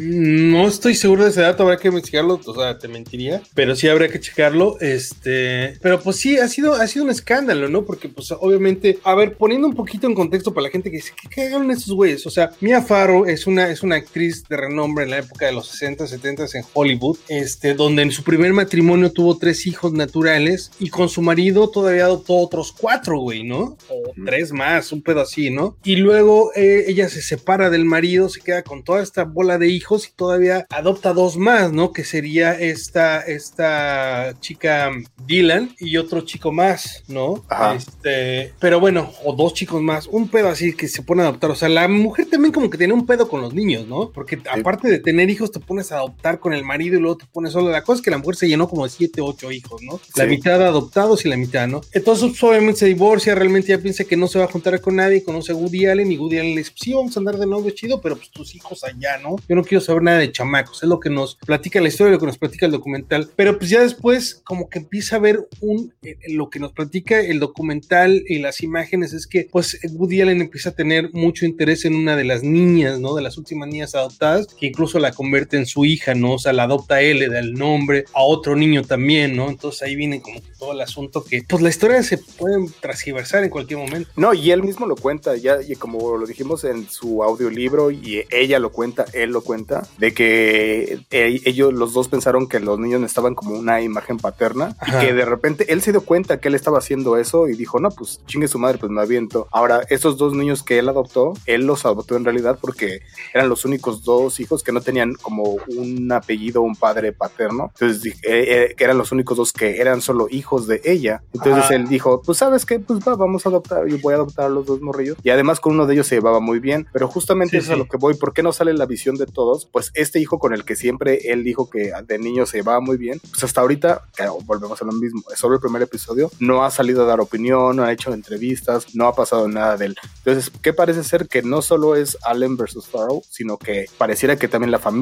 No 0.00 0.66
estoy 0.66 0.94
seguro 0.94 1.24
de 1.24 1.30
ese 1.30 1.40
dato, 1.40 1.62
habrá 1.62 1.76
que 1.76 1.88
investigarlo, 1.88 2.40
o 2.44 2.54
sea, 2.54 2.78
te 2.78 2.88
mentiría, 2.88 3.42
pero 3.54 3.76
sí 3.76 3.88
habría 3.88 4.08
que 4.08 4.20
checarlo, 4.20 4.78
este, 4.80 5.78
pero 5.80 6.00
pues 6.00 6.16
sí, 6.16 6.38
ha 6.38 6.48
sido, 6.48 6.74
ha 6.74 6.86
sido 6.86 7.04
un 7.04 7.10
escándalo, 7.10 7.68
¿no? 7.68 7.84
Porque 7.84 8.08
pues 8.08 8.32
obviamente, 8.32 8.98
a 9.04 9.14
ver, 9.14 9.36
poniendo 9.36 9.66
un 9.66 9.74
poquito 9.74 10.06
en 10.06 10.14
contexto 10.14 10.52
para 10.52 10.66
la 10.66 10.70
gente 10.70 10.90
que 10.90 10.96
dice, 10.96 11.12
¿qué 11.20 11.28
cagaron 11.28 11.70
estos 11.70 11.94
güeyes? 11.94 12.26
O 12.26 12.30
sea, 12.30 12.50
Mia 12.60 12.82
Farrow 12.82 13.26
es 13.26 13.46
una, 13.46 13.70
es 13.70 13.82
una 13.82 13.96
actriz 13.96 14.44
de 14.48 14.56
renombre 14.56 15.04
en 15.04 15.10
la 15.10 15.18
época 15.18 15.43
de 15.46 15.52
los 15.52 15.68
60, 15.68 16.06
70 16.06 16.44
en 16.54 16.64
Hollywood, 16.72 17.18
este, 17.28 17.74
donde 17.74 18.02
en 18.02 18.10
su 18.10 18.22
primer 18.22 18.52
matrimonio 18.52 19.12
tuvo 19.12 19.38
tres 19.38 19.66
hijos 19.66 19.92
naturales 19.92 20.70
y 20.78 20.90
con 20.90 21.08
su 21.08 21.22
marido 21.22 21.68
todavía 21.68 22.04
adoptó 22.04 22.36
otros 22.36 22.72
cuatro, 22.72 23.18
güey, 23.18 23.44
¿no? 23.44 23.76
O 23.88 24.12
tres 24.24 24.52
más, 24.52 24.92
un 24.92 25.02
pedo 25.02 25.20
así, 25.20 25.50
¿no? 25.50 25.76
Y 25.84 25.96
luego 25.96 26.52
eh, 26.54 26.84
ella 26.88 27.08
se 27.08 27.22
separa 27.22 27.70
del 27.70 27.84
marido, 27.84 28.28
se 28.28 28.40
queda 28.40 28.62
con 28.62 28.82
toda 28.82 29.02
esta 29.02 29.24
bola 29.24 29.58
de 29.58 29.68
hijos 29.68 30.08
y 30.08 30.12
todavía 30.12 30.66
adopta 30.70 31.12
dos 31.12 31.36
más, 31.36 31.72
¿no? 31.72 31.92
Que 31.92 32.04
sería 32.04 32.58
esta, 32.58 33.20
esta 33.20 34.34
chica 34.40 34.90
Dylan 35.26 35.74
y 35.78 35.96
otro 35.96 36.22
chico 36.22 36.52
más, 36.52 37.04
¿no? 37.08 37.44
Este, 37.76 38.52
pero 38.60 38.80
bueno, 38.80 39.12
o 39.24 39.34
dos 39.34 39.54
chicos 39.54 39.82
más, 39.82 40.06
un 40.06 40.28
pedo 40.28 40.48
así 40.48 40.74
que 40.74 40.88
se 40.88 41.02
pone 41.02 41.22
a 41.22 41.26
adoptar. 41.26 41.50
O 41.50 41.54
sea, 41.54 41.68
la 41.68 41.88
mujer 41.88 42.26
también 42.26 42.52
como 42.52 42.70
que 42.70 42.78
tiene 42.78 42.92
un 42.92 43.06
pedo 43.06 43.28
con 43.28 43.40
los 43.40 43.54
niños, 43.54 43.86
¿no? 43.86 44.10
Porque 44.10 44.40
aparte 44.50 44.88
de 44.88 44.98
tener 44.98 45.30
hijos, 45.34 45.52
te 45.52 45.60
pones 45.60 45.92
a 45.92 45.96
adoptar 45.96 46.40
con 46.40 46.52
el 46.52 46.64
marido 46.64 46.96
y 46.96 47.00
luego 47.00 47.18
te 47.18 47.26
pones 47.26 47.52
solo. 47.52 47.70
La 47.70 47.82
cosa 47.82 47.98
es 47.98 48.02
que 48.02 48.10
la 48.10 48.18
mujer 48.18 48.36
se 48.36 48.48
llenó 48.48 48.68
como 48.68 48.84
de 48.84 48.90
siete, 48.90 49.20
ocho 49.20 49.50
hijos, 49.50 49.82
¿no? 49.82 50.00
La 50.16 50.26
mitad 50.26 50.62
adoptados 50.62 51.24
y 51.24 51.28
la 51.28 51.36
mitad, 51.36 51.68
¿no? 51.68 51.80
Entonces, 51.92 52.42
obviamente 52.42 52.80
se 52.80 52.86
divorcia 52.86 53.34
realmente 53.34 53.68
ya 53.68 53.78
piensa 53.78 54.04
que 54.04 54.16
no 54.16 54.26
se 54.26 54.38
va 54.38 54.46
a 54.46 54.48
juntar 54.48 54.80
con 54.80 54.96
nadie, 54.96 55.22
conoce 55.22 55.52
a 55.52 55.54
Woody 55.54 55.86
Allen 55.86 56.10
y 56.10 56.16
Woody 56.16 56.38
Allen 56.38 56.54
le 56.54 56.58
dice, 56.58 56.72
sí, 56.74 56.92
vamos 56.92 57.16
a 57.16 57.20
andar 57.20 57.36
de 57.38 57.46
nuevo 57.46 57.68
chido, 57.70 58.00
pero 58.00 58.16
pues 58.16 58.30
tus 58.30 58.54
hijos 58.54 58.84
allá, 58.84 59.18
¿no? 59.18 59.36
Yo 59.48 59.56
no 59.56 59.62
quiero 59.62 59.80
saber 59.80 60.02
nada 60.02 60.18
de 60.18 60.32
chamacos, 60.32 60.82
es 60.82 60.88
lo 60.88 61.00
que 61.00 61.10
nos 61.10 61.36
platica 61.36 61.80
la 61.80 61.88
historia, 61.88 62.12
lo 62.12 62.18
que 62.18 62.26
nos 62.26 62.38
platica 62.38 62.66
el 62.66 62.72
documental, 62.72 63.30
pero 63.36 63.58
pues 63.58 63.70
ya 63.70 63.82
después 63.82 64.40
como 64.44 64.68
que 64.68 64.78
empieza 64.78 65.16
a 65.16 65.18
ver 65.20 65.48
un, 65.60 65.92
eh, 66.02 66.16
lo 66.28 66.50
que 66.50 66.60
nos 66.60 66.72
platica 66.72 67.20
el 67.20 67.40
documental 67.40 68.22
y 68.26 68.38
las 68.38 68.62
imágenes 68.62 69.12
es 69.12 69.26
que 69.26 69.48
pues 69.50 69.78
Woody 69.92 70.22
Allen 70.22 70.40
empieza 70.40 70.70
a 70.70 70.74
tener 70.74 71.10
mucho 71.12 71.46
interés 71.46 71.84
en 71.84 71.94
una 71.94 72.16
de 72.16 72.24
las 72.24 72.42
niñas, 72.42 73.00
¿no? 73.00 73.14
De 73.14 73.22
las 73.22 73.38
últimas 73.38 73.68
niñas 73.68 73.94
adoptadas, 73.94 74.46
que 74.46 74.66
incluso 74.66 74.98
la 74.98 75.12
convierte 75.24 75.56
en 75.56 75.64
su 75.64 75.86
hija, 75.86 76.14
¿no? 76.14 76.34
O 76.34 76.38
sea, 76.38 76.52
la 76.52 76.64
adopta 76.64 77.00
él, 77.00 77.18
le 77.20 77.28
da 77.28 77.38
el 77.38 77.54
nombre 77.54 78.04
a 78.12 78.22
otro 78.22 78.56
niño 78.56 78.82
también, 78.82 79.34
¿no? 79.34 79.48
Entonces 79.48 79.80
ahí 79.80 79.96
viene 79.96 80.20
como 80.20 80.38
todo 80.58 80.72
el 80.72 80.80
asunto 80.82 81.24
que 81.24 81.42
pues 81.48 81.62
la 81.62 81.70
historia 81.70 82.02
se 82.02 82.18
puede 82.18 82.68
transgiversar 82.80 83.42
en 83.42 83.48
cualquier 83.48 83.78
momento. 83.78 84.10
No, 84.16 84.34
y 84.34 84.50
él 84.50 84.62
mismo 84.62 84.84
lo 84.86 84.96
cuenta, 84.96 85.34
ya 85.36 85.62
y 85.66 85.76
como 85.76 86.18
lo 86.18 86.26
dijimos 86.26 86.64
en 86.64 86.86
su 86.90 87.22
audiolibro 87.24 87.90
y 87.90 88.22
ella 88.30 88.58
lo 88.58 88.70
cuenta, 88.70 89.06
él 89.14 89.30
lo 89.30 89.40
cuenta, 89.42 89.88
de 89.96 90.12
que 90.12 90.98
e, 91.10 91.40
ellos 91.46 91.72
los 91.72 91.94
dos 91.94 92.08
pensaron 92.08 92.46
que 92.46 92.60
los 92.60 92.78
niños 92.78 93.02
estaban 93.02 93.34
como 93.34 93.54
una 93.54 93.80
imagen 93.80 94.18
paterna 94.18 94.76
y 94.86 94.90
que 95.00 95.14
de 95.14 95.24
repente 95.24 95.72
él 95.72 95.80
se 95.80 95.92
dio 95.92 96.04
cuenta 96.04 96.38
que 96.38 96.48
él 96.48 96.54
estaba 96.54 96.78
haciendo 96.78 97.16
eso 97.16 97.48
y 97.48 97.56
dijo, 97.56 97.80
no, 97.80 97.88
pues 97.88 98.20
chingue 98.26 98.46
su 98.46 98.58
madre, 98.58 98.76
pues 98.76 98.92
me 98.92 99.00
aviento. 99.00 99.48
Ahora, 99.52 99.80
esos 99.88 100.18
dos 100.18 100.34
niños 100.34 100.62
que 100.62 100.78
él 100.78 100.88
adoptó, 100.90 101.32
él 101.46 101.66
los 101.66 101.86
adoptó 101.86 102.14
en 102.14 102.26
realidad 102.26 102.58
porque 102.60 103.00
eran 103.32 103.48
los 103.48 103.64
únicos 103.64 104.04
dos 104.04 104.38
hijos 104.38 104.62
que 104.62 104.72
no 104.72 104.82
tenían 104.82 105.13
tenían 105.14 105.22
como 105.22 105.56
un 105.68 106.10
apellido, 106.12 106.62
un 106.62 106.76
padre 106.76 107.12
paterno. 107.12 107.70
Entonces, 107.74 108.14
eh, 108.22 108.68
eh, 108.70 108.74
que 108.76 108.84
eran 108.84 108.98
los 108.98 109.12
únicos 109.12 109.36
dos 109.36 109.52
que 109.52 109.80
eran 109.80 110.00
solo 110.00 110.26
hijos 110.30 110.66
de 110.66 110.80
ella. 110.84 111.22
Entonces 111.32 111.64
Ajá. 111.64 111.74
él 111.74 111.88
dijo, 111.88 112.22
pues 112.22 112.38
sabes 112.38 112.66
qué, 112.66 112.78
pues 112.80 113.00
va, 113.00 113.16
vamos 113.16 113.46
a 113.46 113.48
adoptar, 113.48 113.86
yo 113.86 113.98
voy 113.98 114.12
a 114.12 114.16
adoptar 114.16 114.46
a 114.46 114.48
los 114.48 114.66
dos 114.66 114.80
morrillos. 114.80 115.16
Y 115.22 115.30
además 115.30 115.60
con 115.60 115.74
uno 115.74 115.86
de 115.86 115.94
ellos 115.94 116.06
se 116.06 116.16
llevaba 116.16 116.40
muy 116.40 116.58
bien, 116.58 116.86
pero 116.92 117.08
justamente 117.08 117.52
Sí, 117.52 117.56
eso 117.58 117.66
es 117.66 117.70
a 117.70 117.74
sí. 117.74 117.78
lo 117.78 117.88
que 117.88 117.96
voy. 117.96 118.14
¿Por 118.14 118.32
qué 118.32 118.42
no 118.42 118.52
sale 118.52 118.72
la 118.74 118.86
visión 118.86 119.16
de 119.16 119.26
todos? 119.26 119.66
Pues 119.66 119.90
este 119.94 120.18
hijo 120.20 120.38
con 120.38 120.52
el 120.54 120.64
que 120.64 120.76
siempre 120.76 121.18
él 121.30 121.44
dijo 121.44 121.68
que 121.70 121.92
de 122.06 122.18
niño 122.18 122.46
se 122.46 122.58
llevaba 122.58 122.80
muy 122.80 122.96
bien, 122.96 123.20
pues 123.30 123.44
hasta 123.44 123.60
ahorita, 123.60 124.02
claro, 124.14 124.38
volvemos 124.44 124.80
a 124.80 124.84
lo 124.84 124.92
mismo, 124.92 125.22
es 125.32 125.38
solo 125.38 125.54
el 125.56 125.60
primer 125.60 125.82
episodio, 125.82 126.30
no 126.40 126.64
ha 126.64 126.70
salido 126.70 127.02
a 127.02 127.06
dar 127.06 127.20
opinión, 127.20 127.76
no 127.76 127.84
ha 127.84 127.92
hecho 127.92 128.12
entrevistas, 128.12 128.94
no 128.94 129.06
ha 129.06 129.14
pasado 129.14 129.48
nada 129.48 129.76
de 129.76 129.86
él. 129.86 129.96
Entonces, 130.24 130.50
¿qué 130.62 130.72
parece 130.72 131.04
ser? 131.04 131.28
Que 131.28 131.42
no 131.42 131.62
solo 131.62 131.96
es 131.96 132.16
Allen 132.24 132.56
versus 132.56 132.86
Farrell, 132.88 133.20
sino 133.30 133.58
que 133.58 133.86
pareciera 133.98 134.36
que 134.36 134.48
también 134.48 134.70
la 134.70 134.78
familia 134.78 134.93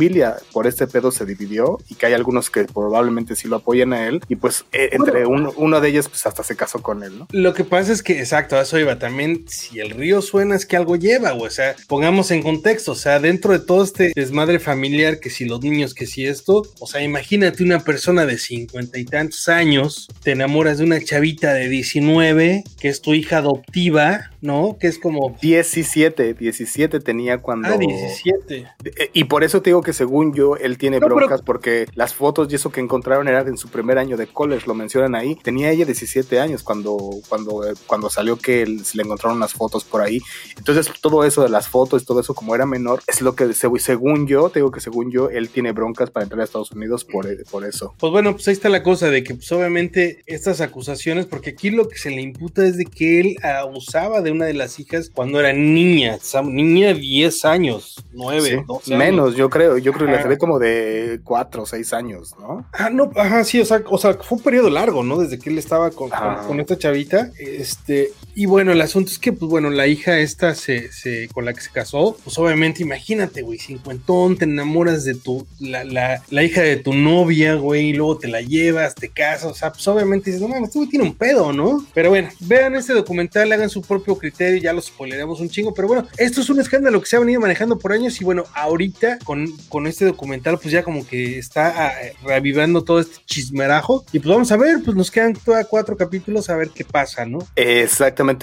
por 0.53 0.67
este 0.67 0.87
pedo 0.87 1.11
se 1.11 1.25
dividió 1.25 1.79
y 1.89 1.95
que 1.95 2.07
hay 2.07 2.13
algunos 2.13 2.51
que 2.51 2.65
probablemente 2.65 3.37
sí 3.37 3.49
lo 3.49 3.57
apoyan 3.57 3.93
a 3.93 4.07
él 4.07 4.21
y 4.29 4.37
pues 4.37 4.65
eh, 4.73 4.91
entre 4.93 5.27
uno, 5.27 5.53
uno 5.57 5.81
de 5.81 5.89
ellos 5.89 6.09
pues 6.09 6.27
hasta 6.27 6.43
se 6.43 6.57
casó 6.57 6.83
con 6.83 7.03
él, 7.03 7.19
¿no? 7.19 7.29
Lo 7.33 7.55
que 7.55 7.65
pasa 7.65 7.93
es 7.93 8.03
que, 8.03 8.19
exacto, 8.19 8.57
a 8.57 8.63
eso 8.63 8.79
iba. 8.79 8.99
También, 8.99 9.45
si 9.49 9.81
el 9.81 9.91
río 9.91 10.23
suena, 10.23 10.57
es 10.57 10.67
que 10.67 10.77
algo 10.77 10.97
lleva. 10.97 11.35
O 11.35 11.51
sea, 11.51 11.75
pongamos 11.89 12.31
en 12.31 12.43
contexto. 12.43 12.93
O 12.93 12.97
sea, 12.97 13.21
dentro 13.21 13.53
de 13.53 13.61
todo 13.61 13.83
este 13.83 14.13
desmadre 14.15 14.59
familiar, 14.59 15.21
que 15.21 15.31
si 15.31 15.45
los 15.45 15.61
niños, 15.63 15.95
que 15.95 16.07
si 16.07 16.27
esto. 16.27 16.63
O 16.81 16.87
sea, 16.87 17.03
imagínate 17.03 17.63
una 17.63 17.81
persona 17.81 18.27
de 18.27 18.39
cincuenta 18.39 18.99
y 18.99 19.05
tantos 19.05 19.49
años, 19.49 20.09
te 20.23 20.33
enamoras 20.33 20.79
de 20.79 20.85
una 20.85 21.03
chavita 21.03 21.53
de 21.53 21.69
19, 21.69 22.65
que 22.81 22.89
es 22.89 23.01
tu 23.01 23.15
hija 23.15 23.39
adoptiva, 23.39 24.31
¿no? 24.41 24.77
Que 24.79 24.87
es 24.87 24.99
como. 24.99 25.37
17, 25.41 26.35
17 26.35 27.01
tenía 27.01 27.39
cuando... 27.39 27.69
Ah, 27.69 27.77
17. 27.77 28.67
Eh, 28.85 29.11
Y 29.13 29.25
por 29.25 29.45
eso 29.45 29.63
te 29.63 29.71
digo 29.71 29.82
que 29.83 29.93
según 29.93 30.35
yo, 30.35 30.57
él 30.57 30.79
tiene 30.79 30.99
No, 31.01 31.07
pero- 31.07 31.17
broncas 31.17 31.43
porque 31.43 31.87
las 31.95 32.15
fotos 32.15 32.49
y 32.51 32.55
eso 32.57 32.71
que 32.71 32.81
encontraron 32.81 33.29
eran 33.29 33.49
en 33.49 33.57
su 33.57 33.69
primer 33.69 33.99
año 33.99 34.17
de 34.17 34.27
college, 34.27 34.67
lo 34.67 34.75
mencionan 34.75 35.15
ahí. 35.15 35.37
Tenía 35.43 35.71
ella 35.71 35.85
17 35.85 36.41
años 36.41 36.63
cuando, 36.63 36.99
cuando, 37.29 37.65
cuando 37.87 38.11
salió 38.11 38.37
que 38.37 38.63
él- 38.63 38.85
se 38.85 38.97
le 38.97 39.03
encontraron 39.03 39.37
unas 39.37 39.53
fotos 39.53 39.85
por 39.85 40.01
ahí. 40.01 40.21
Entonces 40.57 40.91
todo 41.01 41.25
eso 41.25 41.43
de 41.43 41.49
las 41.49 41.69
fotos, 41.69 42.05
todo 42.05 42.21
eso 42.21 42.35
como 42.35 42.55
era 42.55 42.67
menor, 42.67 43.03
es 43.07 43.21
lo 43.21 43.35
que 43.35 43.53
se- 43.55 43.69
según 43.79 44.27
yo, 44.27 44.49
te 44.51 44.61
digo 44.61 44.71
que 44.71 44.81
según 44.81 45.11
yo, 45.11 45.29
él 45.31 45.49
tiene 45.49 45.73
broncas 45.73 46.11
para 46.11 46.25
entrar 46.25 46.41
a 46.41 46.45
Estados 46.45 46.73
Unidos 46.73 47.05
por, 47.05 47.27
por 47.51 47.65
eso. 47.65 47.95
Pues 47.99 48.13
bueno, 48.13 48.33
pues 48.33 48.49
ahí 48.49 48.53
está 48.55 48.69
la 48.69 48.83
cosa 48.83 49.11
de 49.11 49.23
que 49.25 49.35
pues 49.35 49.51
obviamente 49.53 50.23
estas 50.27 50.61
acusaciones, 50.61 51.27
porque 51.27 51.51
aquí 51.51 51.71
lo 51.71 51.89
que 51.89 51.99
se 51.99 52.11
le 52.11 52.21
imputa 52.23 52.65
es 52.67 52.77
de 52.77 52.85
que 52.85 53.21
él 53.21 53.37
abusaba 53.43 54.21
de 54.21 54.31
una 54.31 54.47
de 54.47 54.55
las 54.55 54.79
hijas 54.81 55.11
cuando 55.13 55.41
era 55.41 55.53
niña, 55.53 56.19
niña 56.45 56.89
de 56.89 56.95
10 56.95 57.45
años, 57.45 58.05
9, 58.13 58.51
Sí, 58.51 58.57
12 58.67 58.95
años. 58.95 58.99
Menos, 59.07 59.37
yo 59.37 59.49
creo, 59.51 59.72
yo 59.79 59.93
creo 59.93 60.07
que 60.07 60.13
la 60.13 60.19
ve 60.29 60.39
como 60.39 60.59
de 60.59 61.21
4 61.25 61.63
o 61.63 61.67
6 61.67 61.93
años, 61.93 62.35
¿no? 62.39 62.65
Ah, 62.73 62.91
no, 62.91 63.11
ajá, 63.17 63.45
sí, 63.45 63.61
o 63.61 63.65
sea, 63.65 63.83
o 63.89 63.99
sea, 63.99 64.15
fue 64.15 64.39
un 64.39 64.45
periodo 64.45 64.71
largo, 64.71 65.03
¿no? 65.03 65.19
Desde 65.19 65.39
que 65.39 65.51
él 65.51 65.59
estaba 65.59 65.91
con, 65.91 66.11
con- 66.11 66.47
con 66.47 66.61
esta 66.61 66.77
chavita. 66.79 67.31
Este, 67.39 68.13
y 68.35 68.47
bueno, 68.47 68.73
el 68.73 68.81
asunto 68.81 69.11
es 69.11 69.19
que, 69.19 69.33
pues 69.33 69.51
bueno, 69.51 69.71
la 69.71 69.87
hija 69.87 70.19
esta 70.19 70.55
se, 70.55 70.91
se, 70.93 71.29
con 71.29 71.45
la 71.45 71.53
que 71.53 71.61
se 71.61 71.71
casó, 71.71 72.17
pues 72.25 72.39
obviamente, 72.39 72.83
imagínate, 72.83 73.43
güey, 73.43 73.59
cincuentón, 73.59 74.37
te 74.37 74.45
enamoras 74.45 75.05
de 75.05 75.15
tu, 75.15 75.47
la, 75.61 75.85
la, 75.85 76.23
la 76.31 76.43
hija 76.43 76.63
de 76.63 76.77
tu 76.77 76.95
novia, 76.95 77.55
güey, 77.55 77.91
y 77.91 77.93
luego 77.93 78.19
te 78.19 78.29
la 78.29 78.41
llevas, 78.41 78.95
te 78.95 79.09
casas, 79.09 79.51
o 79.51 79.55
sea, 79.55 79.73
pues 79.73 79.87
obviamente 79.89 80.31
dices, 80.31 80.41
no 80.41 80.49
mames, 80.49 80.69
este 80.69 80.79
güey 80.79 80.89
tiene 80.89 81.05
un 81.05 81.15
pedo, 81.15 81.53
¿no? 81.53 81.85
Pero 81.95 82.11
bueno, 82.11 82.29
vean 82.41 82.75
este 82.75 82.95
documental, 82.95 83.53
hagan 83.53 83.69
su 83.69 83.83
propio 83.83 84.17
criterio, 84.17 84.61
ya 84.61 84.73
lo 84.73 84.81
spoileremos 84.81 85.41
un 85.41 85.51
chingo, 85.51 85.75
pero 85.75 85.89
bueno, 85.89 86.09
esto 86.17 86.41
es 86.41 86.49
un 86.49 86.61
escándalo 86.61 87.01
que 87.01 87.07
se 87.07 87.17
ha 87.17 87.21
venido 87.21 87.41
manejando 87.41 87.79
por 87.79 87.93
años 87.93 88.21
y 88.21 88.25
bueno, 88.25 88.45
ahorita 88.55 89.19
con, 89.25 89.47
con 89.69 89.87
este 89.87 90.05
documental, 90.07 90.59
pues 90.59 90.73
ya 90.73 90.83
como 90.83 91.07
que 91.07 91.39
está 91.39 91.87
ah, 91.87 91.93
reavivando 92.25 92.83
todo 92.83 93.01
este 93.01 93.19
chismerajo 93.27 94.05
y 94.13 94.19
pues 94.19 94.33
vamos 94.33 94.53
a 94.53 94.57
ver, 94.57 94.79
pues 94.85 94.97
nos 94.97 95.11
quedan 95.11 95.35
todavía 95.35 95.69
cuatro 95.69 95.97
capítulos 95.97 96.49
a 96.49 96.57
ver 96.57 96.71
qué 96.71 96.85
pasa, 96.85 97.27
¿no? 97.27 97.41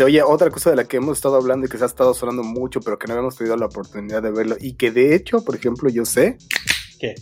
Oye, 0.04 0.22
otra 0.22 0.50
cosa 0.50 0.72
de 0.72 0.76
la 0.76 0.84
que 0.84 0.98
hemos 0.98 1.18
estado 1.18 1.38
hablando 1.38 1.66
y 1.66 1.70
que 1.70 1.78
se 1.78 1.86
ha 1.86 1.88
estado 1.88 2.14
sonando 2.14 2.44
mucho, 2.44 2.82
pero 2.82 3.00
que 3.00 3.08
no 3.08 3.14
habíamos 3.14 3.38
tenido 3.38 3.56
la 3.56 3.68
oportunidad 3.68 4.22
de 4.22 4.30
verlo 4.30 4.58
y 4.60 4.74
que 4.74 4.92
de 4.92 5.16
hecho, 5.16 5.44
por 5.46 5.56
ejemplo, 5.56 5.90
yo 5.90 6.04
sé 6.04 6.38
¿Qué? 7.00 7.16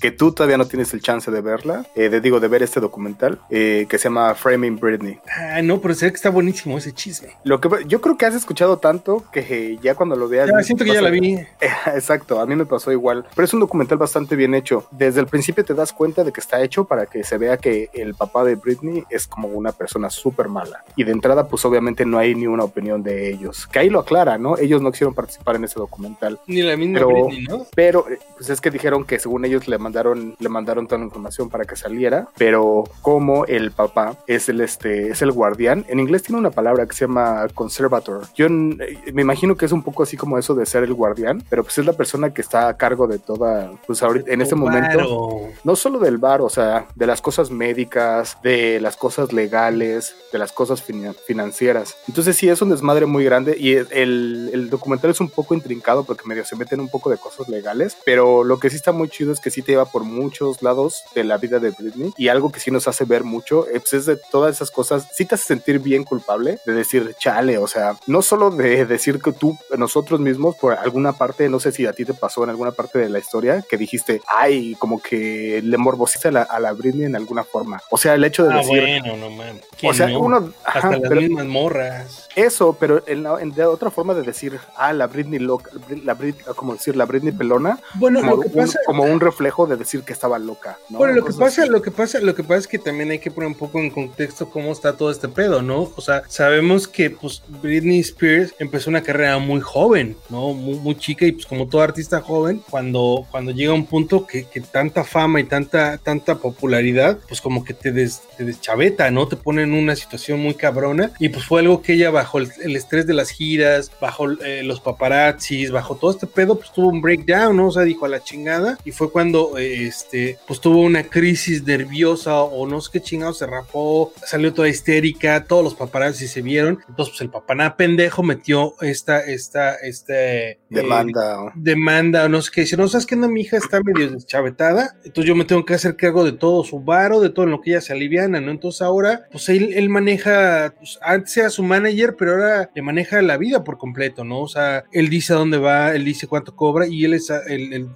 que 0.00 0.10
tú 0.10 0.32
todavía 0.32 0.58
no 0.58 0.66
tienes 0.66 0.92
el 0.92 1.00
chance 1.00 1.30
de 1.30 1.40
verla, 1.40 1.86
eh, 1.94 2.08
de, 2.08 2.20
digo, 2.20 2.40
de 2.40 2.48
ver 2.48 2.62
este 2.62 2.80
documental 2.80 3.40
eh, 3.50 3.86
que 3.88 3.98
se 3.98 4.04
llama 4.04 4.34
Framing 4.34 4.78
Britney. 4.78 5.18
Ah, 5.38 5.62
no, 5.62 5.80
pero 5.80 5.94
sé 5.94 6.10
que 6.10 6.16
está 6.16 6.30
buenísimo 6.30 6.76
ese 6.78 6.92
chisme. 6.92 7.30
Lo 7.44 7.60
que 7.60 7.68
yo 7.86 8.00
creo 8.00 8.16
que 8.16 8.26
has 8.26 8.34
escuchado 8.34 8.78
tanto 8.78 9.24
que 9.32 9.78
ya 9.82 9.94
cuando 9.94 10.16
lo 10.16 10.28
veas 10.28 10.50
Ya, 10.50 10.62
siento 10.62 10.84
que 10.84 10.92
ya 10.92 11.00
la 11.00 11.10
vi. 11.10 11.38
Exacto, 11.94 12.40
a 12.40 12.46
mí 12.46 12.54
me 12.56 12.66
pasó 12.66 12.92
igual. 12.92 13.24
Pero 13.34 13.44
es 13.44 13.54
un 13.54 13.60
documental 13.60 13.98
bastante 13.98 14.36
bien 14.36 14.54
hecho. 14.54 14.86
Desde 14.90 15.20
el 15.20 15.26
principio 15.26 15.64
te 15.64 15.74
das 15.74 15.92
cuenta 15.92 16.24
de 16.24 16.32
que 16.32 16.40
está 16.40 16.60
hecho 16.62 16.84
para 16.84 17.06
que 17.06 17.24
se 17.24 17.38
vea 17.38 17.56
que 17.56 17.88
el 17.94 18.14
papá 18.14 18.44
de 18.44 18.56
Britney 18.56 19.04
es 19.10 19.26
como 19.26 19.48
una 19.48 19.72
persona 19.72 20.10
súper 20.10 20.48
mala. 20.48 20.84
Y 20.96 21.04
de 21.04 21.12
entrada, 21.12 21.48
pues 21.48 21.64
obviamente 21.64 22.04
no 22.04 22.18
hay 22.18 22.34
ni 22.34 22.46
una 22.46 22.64
opinión 22.64 23.02
de 23.02 23.30
ellos. 23.30 23.66
Que 23.66 23.78
ahí 23.80 23.90
lo 23.90 24.00
aclara, 24.00 24.38
¿no? 24.38 24.58
Ellos 24.58 24.82
no 24.82 24.90
quisieron 24.92 25.14
participar 25.14 25.56
en 25.56 25.64
ese 25.64 25.78
documental. 25.78 26.40
Ni 26.46 26.62
la 26.62 26.76
misma 26.76 26.98
Pero- 26.98 27.08
Britney, 27.26 27.44
¿no? 27.44 27.66
Pero 27.74 28.06
eh, 28.10 28.18
pues 28.36 28.50
es 28.50 28.60
que 28.60 28.70
dijeron 28.70 28.93
que 29.02 29.18
según 29.18 29.44
ellos 29.44 29.66
le 29.66 29.78
mandaron, 29.78 30.36
le 30.38 30.48
mandaron 30.48 30.86
toda 30.86 31.00
la 31.00 31.06
información 31.06 31.50
para 31.50 31.64
que 31.64 31.74
saliera. 31.74 32.28
Pero 32.38 32.84
como 33.02 33.44
el 33.46 33.72
papá 33.72 34.16
es 34.28 34.48
el 34.48 34.60
este, 34.60 35.08
es 35.08 35.22
el 35.22 35.32
guardián, 35.32 35.84
en 35.88 35.98
inglés 35.98 36.22
tiene 36.22 36.38
una 36.38 36.52
palabra 36.52 36.86
que 36.86 36.94
se 36.94 37.06
llama 37.06 37.48
conservator. 37.54 38.22
Yo 38.36 38.46
eh, 38.46 38.98
me 39.12 39.22
imagino 39.22 39.56
que 39.56 39.66
es 39.66 39.72
un 39.72 39.82
poco 39.82 40.04
así 40.04 40.16
como 40.16 40.38
eso 40.38 40.54
de 40.54 40.66
ser 40.66 40.84
el 40.84 40.94
guardián, 40.94 41.42
pero 41.50 41.64
pues 41.64 41.76
es 41.78 41.86
la 41.86 41.94
persona 41.94 42.32
que 42.32 42.42
está 42.42 42.68
a 42.68 42.76
cargo 42.76 43.08
de 43.08 43.18
toda, 43.18 43.72
pues 43.86 44.00
ahorita, 44.02 44.30
en 44.30 44.42
este 44.42 44.54
momento 44.54 45.48
no 45.64 45.74
solo 45.74 45.98
del 45.98 46.18
bar, 46.18 46.40
o 46.42 46.48
sea, 46.50 46.86
de 46.94 47.06
las 47.06 47.20
cosas 47.22 47.50
médicas, 47.50 48.36
de 48.42 48.78
las 48.80 48.96
cosas 48.96 49.32
legales, 49.32 50.14
de 50.32 50.38
las 50.38 50.52
cosas 50.52 50.82
fina- 50.82 51.14
financieras. 51.26 51.96
Entonces 52.06 52.36
sí 52.36 52.48
es 52.48 52.60
un 52.62 52.70
desmadre 52.70 53.06
muy 53.06 53.24
grande 53.24 53.56
y 53.58 53.72
el- 53.74 54.50
el 54.52 54.70
documental 54.70 55.10
es 55.10 55.20
un 55.20 55.28
poco 55.30 55.54
intrincado 55.54 56.04
porque 56.04 56.26
medio 56.28 56.44
se 56.44 56.56
meten 56.56 56.80
un 56.80 56.88
poco 56.88 57.08
de 57.10 57.16
cosas 57.18 57.48
legales, 57.48 57.96
pero 58.04 58.44
lo 58.44 58.58
que 58.58 58.68
sí 58.70 58.76
está 58.84 58.92
muy 58.92 59.08
chido 59.08 59.32
es 59.32 59.40
que 59.40 59.50
sí 59.50 59.62
te 59.62 59.72
lleva 59.72 59.86
por 59.86 60.04
muchos 60.04 60.60
lados 60.62 61.04
de 61.14 61.24
la 61.24 61.38
vida 61.38 61.58
de 61.58 61.70
Britney 61.70 62.12
y 62.18 62.28
algo 62.28 62.52
que 62.52 62.60
sí 62.60 62.70
nos 62.70 62.86
hace 62.86 63.06
ver 63.06 63.24
mucho 63.24 63.66
eh, 63.68 63.80
pues 63.80 63.94
es 63.94 64.04
de 64.06 64.18
todas 64.30 64.54
esas 64.56 64.70
cosas, 64.70 65.08
sí 65.14 65.24
te 65.24 65.36
hace 65.36 65.44
sentir 65.46 65.78
bien 65.78 66.04
culpable 66.04 66.58
de 66.66 66.72
decir, 66.74 67.14
chale, 67.18 67.56
o 67.56 67.66
sea, 67.66 67.96
no 68.06 68.20
solo 68.20 68.50
de 68.50 68.84
decir 68.84 69.20
que 69.22 69.32
tú, 69.32 69.56
nosotros 69.78 70.20
mismos, 70.20 70.56
por 70.56 70.74
alguna 70.74 71.14
parte, 71.14 71.48
no 71.48 71.60
sé 71.60 71.72
si 71.72 71.86
a 71.86 71.94
ti 71.94 72.04
te 72.04 72.12
pasó 72.12 72.44
en 72.44 72.50
alguna 72.50 72.72
parte 72.72 72.98
de 72.98 73.08
la 73.08 73.18
historia, 73.18 73.64
que 73.66 73.78
dijiste, 73.78 74.20
ay, 74.26 74.74
como 74.78 75.00
que 75.00 75.60
le 75.64 75.78
morbosiste 75.78 76.28
a 76.28 76.32
la, 76.32 76.42
a 76.42 76.60
la 76.60 76.72
Britney 76.72 77.06
en 77.06 77.16
alguna 77.16 77.42
forma. 77.44 77.80
O 77.90 77.96
sea, 77.96 78.14
el 78.14 78.24
hecho 78.24 78.44
de 78.44 78.52
Ah, 78.52 78.58
decir, 78.58 78.80
bueno, 78.82 79.16
no 79.16 79.30
mames. 79.30 79.62
o 79.64 79.76
¿Quién 79.78 79.94
sea, 79.94 80.08
no? 80.08 80.20
uno, 80.20 80.52
Hasta 80.64 80.78
ajá, 80.78 80.90
las 80.92 81.00
pero 81.08 81.20
mismas 81.22 81.46
morras. 81.46 82.23
Eso, 82.36 82.76
pero 82.78 83.02
en 83.06 83.22
la- 83.22 83.40
en 83.40 83.52
de 83.52 83.64
otra 83.64 83.90
forma 83.90 84.14
de 84.14 84.22
decir, 84.22 84.58
ah, 84.76 84.92
la 84.92 85.06
Britney 85.06 85.38
loca, 85.38 85.70
la 86.04 86.14
Brit, 86.14 86.42
como 86.56 86.72
decir, 86.74 86.96
la 86.96 87.04
Britney 87.06 87.32
pelona, 87.32 87.78
Bueno, 87.94 88.20
como, 88.20 88.36
lo 88.36 88.40
que 88.42 88.48
un, 88.48 88.54
pasa, 88.54 88.78
como 88.86 89.04
un 89.04 89.20
reflejo 89.20 89.66
de 89.66 89.76
decir 89.76 90.02
que 90.02 90.12
estaba 90.12 90.38
loca. 90.38 90.78
¿no? 90.88 90.98
Bueno, 90.98 91.14
lo 91.14 91.24
que 91.24 91.32
pasa, 91.32 91.62
así. 91.62 91.70
lo 91.70 91.80
que 91.82 91.90
pasa, 91.90 92.20
lo 92.20 92.34
que 92.34 92.42
pasa 92.42 92.58
es 92.60 92.66
que 92.66 92.78
también 92.78 93.10
hay 93.10 93.18
que 93.18 93.30
poner 93.30 93.48
un 93.48 93.54
poco 93.54 93.78
en 93.78 93.90
contexto 93.90 94.48
cómo 94.50 94.72
está 94.72 94.96
todo 94.96 95.10
este 95.10 95.28
pedo, 95.28 95.62
¿no? 95.62 95.92
O 95.96 96.00
sea, 96.00 96.22
sabemos 96.28 96.88
que 96.88 97.10
pues 97.10 97.42
Britney 97.62 98.00
Spears 98.00 98.54
empezó 98.58 98.90
una 98.90 99.02
carrera 99.02 99.38
muy 99.38 99.60
joven, 99.60 100.16
¿no? 100.28 100.52
Muy, 100.54 100.78
muy 100.78 100.96
chica 100.96 101.26
y 101.26 101.32
pues 101.32 101.46
como 101.46 101.68
todo 101.68 101.82
artista 101.82 102.20
joven, 102.20 102.62
cuando, 102.70 103.26
cuando 103.30 103.52
llega 103.52 103.72
un 103.72 103.86
punto 103.86 104.26
que, 104.26 104.44
que 104.46 104.60
tanta 104.60 105.04
fama 105.04 105.40
y 105.40 105.44
tanta, 105.44 105.98
tanta 105.98 106.36
popularidad, 106.36 107.18
pues 107.28 107.40
como 107.40 107.64
que 107.64 107.74
te, 107.74 107.92
des- 107.92 108.22
te 108.36 108.44
deschaveta, 108.44 109.10
¿no? 109.10 109.28
Te 109.28 109.36
pone 109.36 109.62
en 109.62 109.72
una 109.72 109.94
situación 109.96 110.40
muy 110.40 110.54
cabrona 110.54 111.12
y 111.18 111.28
pues 111.28 111.44
fue 111.44 111.60
algo 111.60 111.80
que 111.82 111.92
ella 111.94 112.10
bajo 112.24 112.38
el, 112.38 112.48
el 112.62 112.74
estrés 112.74 113.06
de 113.06 113.12
las 113.12 113.28
giras, 113.28 113.90
bajo 114.00 114.30
eh, 114.42 114.62
los 114.64 114.80
paparazzis, 114.80 115.70
bajo 115.70 115.96
todo 115.96 116.10
este 116.10 116.26
pedo, 116.26 116.56
pues 116.56 116.72
tuvo 116.72 116.88
un 116.88 117.02
breakdown, 117.02 117.54
¿no? 117.56 117.68
O 117.68 117.70
sea, 117.70 117.82
dijo 117.82 118.06
a 118.06 118.08
la 118.08 118.22
chingada 118.24 118.78
y 118.84 118.92
fue 118.92 119.10
cuando 119.12 119.58
eh, 119.58 119.86
este, 119.86 120.38
pues 120.46 120.58
tuvo 120.60 120.80
una 120.80 121.02
crisis 121.04 121.62
nerviosa 121.64 122.40
o 122.42 122.66
no 122.66 122.80
sé 122.80 122.90
qué 122.92 123.02
chingado, 123.02 123.34
se 123.34 123.46
rapó, 123.46 124.12
salió 124.24 124.54
toda 124.54 124.68
histérica, 124.68 125.44
todos 125.44 125.62
los 125.62 125.74
paparazzi 125.74 126.26
se 126.26 126.40
vieron, 126.40 126.78
entonces 126.88 127.12
pues 127.12 127.20
el 127.20 127.28
papá 127.30 127.54
nada 127.54 127.76
pendejo 127.76 128.22
metió 128.22 128.74
esta, 128.80 129.20
esta, 129.20 129.74
este... 129.74 130.50
eh, 130.52 130.58
Demanda. 130.70 131.52
demanda 131.54 132.24
o 132.24 132.28
no 132.28 132.40
sé 132.40 132.50
qué, 132.54 132.60
dice, 132.62 132.76
no, 132.78 132.88
sabes 132.88 133.04
que 133.06 133.16
no, 133.16 133.28
mi 133.28 133.42
hija 133.42 133.58
está 133.58 133.80
medio 133.82 134.10
deschavetada, 134.10 134.96
entonces 135.04 135.28
yo 135.28 135.34
me 135.36 135.44
tengo 135.44 135.64
que 135.64 135.74
hacer 135.74 135.96
cargo 135.96 136.24
de 136.24 136.32
todo 136.32 136.64
su 136.64 136.80
varo, 136.80 137.20
de 137.20 137.30
todo 137.30 137.44
en 137.44 137.50
lo 137.52 137.60
que 137.60 137.70
ella 137.72 137.80
se 137.82 137.92
aliviana, 137.92 138.40
¿no? 138.40 138.50
Entonces 138.50 138.80
ahora, 138.80 139.26
pues 139.30 139.48
él, 139.50 139.72
él 139.74 139.88
maneja, 139.90 140.74
pues, 140.78 140.98
antes 141.02 141.36
era 141.36 141.50
su 141.50 141.62
manager, 141.62 142.13
pero 142.16 142.32
ahora 142.32 142.70
le 142.74 142.82
maneja 142.82 143.20
la 143.22 143.36
vida 143.36 143.64
por 143.64 143.78
completo, 143.78 144.24
¿no? 144.24 144.40
O 144.40 144.48
sea, 144.48 144.84
él 144.92 145.08
dice 145.08 145.32
a 145.32 145.36
dónde 145.36 145.58
va, 145.58 145.94
él 145.94 146.04
dice 146.04 146.26
cuánto 146.26 146.54
cobra 146.54 146.86
y 146.86 147.04
él 147.04 147.14
es 147.14 147.30
el, 147.30 147.88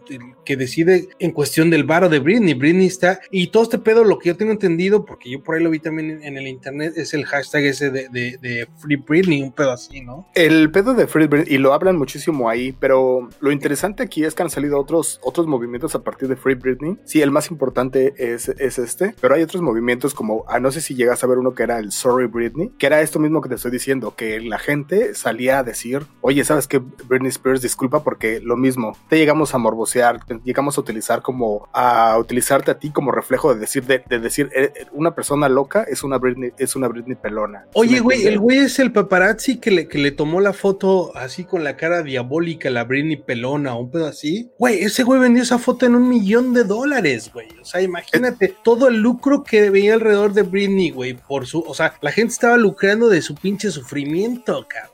que 0.45 0.57
decide 0.57 1.09
en 1.19 1.33
cuestión 1.33 1.71
del 1.71 1.85
varo 1.85 2.09
de 2.09 2.19
Britney. 2.19 2.55
Britney 2.55 2.87
está, 2.87 3.21
y 3.31 3.49
todo 3.49 3.63
este 3.63 3.79
pedo, 3.79 4.05
lo 4.05 4.19
que 4.19 4.29
yo 4.29 4.37
tengo 4.37 4.53
entendido, 4.53 5.05
porque 5.05 5.31
yo 5.31 5.43
por 5.43 5.55
ahí 5.55 5.63
lo 5.63 5.71
vi 5.71 5.79
también 5.79 6.23
en, 6.23 6.37
el 6.37 6.47
internet, 6.47 6.95
es 6.97 7.15
el 7.15 7.25
hashtag 7.25 7.65
ese 7.65 7.91
de 7.91 8.69
Free 8.79 8.97
Britney, 8.97 9.43
un 9.43 9.53
pedo 9.53 9.73
así, 9.73 10.01
¿no? 10.01 10.27
El 10.35 10.71
pedo 10.71 10.95
de 10.95 11.07
Free 11.07 11.27
Britney, 11.27 11.55
y 11.55 11.59
lo 11.59 11.73
hablan 11.73 11.97
muchísimo 11.97 12.49
ahí, 12.49 12.73
pero 12.79 13.29
lo 13.41 13.53
interesante 13.53 14.03
aquí 14.03 14.25
es 14.25 14.35
que 14.35 14.43
han 14.43 14.51
salido 14.51 14.79
otros, 14.79 15.21
otros 15.23 15.47
movimientos 15.47 15.95
a 15.95 16.03
partir 16.03 16.29
de 16.29 16.37
Free 16.37 16.55
Britney. 16.55 16.97
Sí, 17.05 17.21
el 17.23 17.31
más 17.31 17.51
importante 17.51 18.15
es, 18.17 18.49
es 18.49 18.79
este, 18.79 19.15
pero 19.21 19.35
hay 19.35 19.43
otros 19.43 19.63
movimientos 19.63 20.15
como, 20.15 20.45
ah, 20.49 20.61
no 20.61 20.71
sé 20.71 20.81
si 20.81 20.95
llegas 20.95 21.23
a 21.23 21.27
ver 21.27 21.39
uno 21.39 21.55
que 21.55 21.63
era 21.63 21.79
el 21.79 21.93
Sorry 21.93 22.27
Britney, 22.27 22.71
que 22.79 22.87
era 22.87 23.01
esto 23.01 23.19
mismo 23.19 23.41
que 23.41 23.49
te 23.49 23.57
estoy 23.57 23.71
diciendo, 23.71 24.08
que 24.15 24.41
la 24.41 24.59
gente 24.59 25.15
salía 25.15 25.59
a 25.59 25.62
decir, 25.62 26.07
oye, 26.21 26.45
¿sabes 26.45 26.69
qué? 26.69 26.79
Britney 26.79 27.29
Spears, 27.29 27.62
disculpa 27.62 28.03
porque 28.03 28.41
lo 28.41 28.57
mismo, 28.57 28.97
te 29.09 29.17
llegamos 29.17 29.55
a 29.55 29.59
morbosear, 29.59 30.25
te 30.25 30.41
llegamos 30.45 30.79
a 30.79 30.81
utilizar 30.81 31.23
como, 31.23 31.69
a 31.73 32.17
utilizarte 32.19 32.71
a 32.71 32.79
ti 32.79 32.91
como 32.91 33.12
reflejo 33.12 33.55
de 33.55 33.61
decir, 33.61 33.85
de, 33.85 34.03
de 34.09 34.19
decir, 34.19 34.50
eh, 34.55 34.73
eh, 34.75 34.87
una 34.93 35.15
persona 35.15 35.49
loca 35.49 35.85
es 35.85 36.03
una 36.03 36.19
Britney, 36.19 36.53
es 36.59 36.77
una 36.77 36.88
Britney 36.88 37.17
pelona. 37.17 37.65
¿Sí 37.65 37.71
Oye, 37.75 38.00
güey, 38.00 38.27
el 38.27 38.38
güey 38.38 38.59
es 38.59 38.79
el 38.79 38.93
paparazzi 38.93 39.59
que 39.59 39.71
le, 39.71 39.88
que 39.88 39.99
le 39.99 40.11
tomó 40.11 40.41
la 40.41 40.53
foto 40.53 41.17
así 41.17 41.45
con 41.45 41.65
la 41.65 41.77
cara 41.77 42.03
diabólica, 42.03 42.71
la 42.71 42.85
Britney 42.85 43.17
pelona, 43.17 43.75
un 43.75 43.91
pedo 43.91 44.07
así. 44.07 44.50
Güey, 44.59 44.81
ese 44.81 45.03
güey 45.03 45.21
vendió 45.21 45.43
esa 45.43 45.59
foto 45.59 45.87
en 45.87 45.95
un 45.95 46.09
millón 46.09 46.53
de 46.53 46.65
dólares, 46.65 47.31
güey. 47.33 47.49
O 47.61 47.65
sea, 47.65 47.81
imagínate 47.81 48.55
todo 48.62 48.88
el 48.88 48.97
lucro 48.97 49.43
que 49.43 49.71
veía 49.71 49.95
alrededor 49.95 50.33
de 50.33 50.43
Britney, 50.43 50.91
güey, 50.91 51.15
por 51.15 51.47
su, 51.47 51.61
o 51.61 51.75
sea, 51.75 51.95
la 52.00 52.12
gente 52.12 52.33
estaba 52.33 52.57
lucrando 52.57 53.09
de 53.09 53.23
su 53.23 53.35
pinche 53.35 53.71
sufrimiento, 53.71 53.98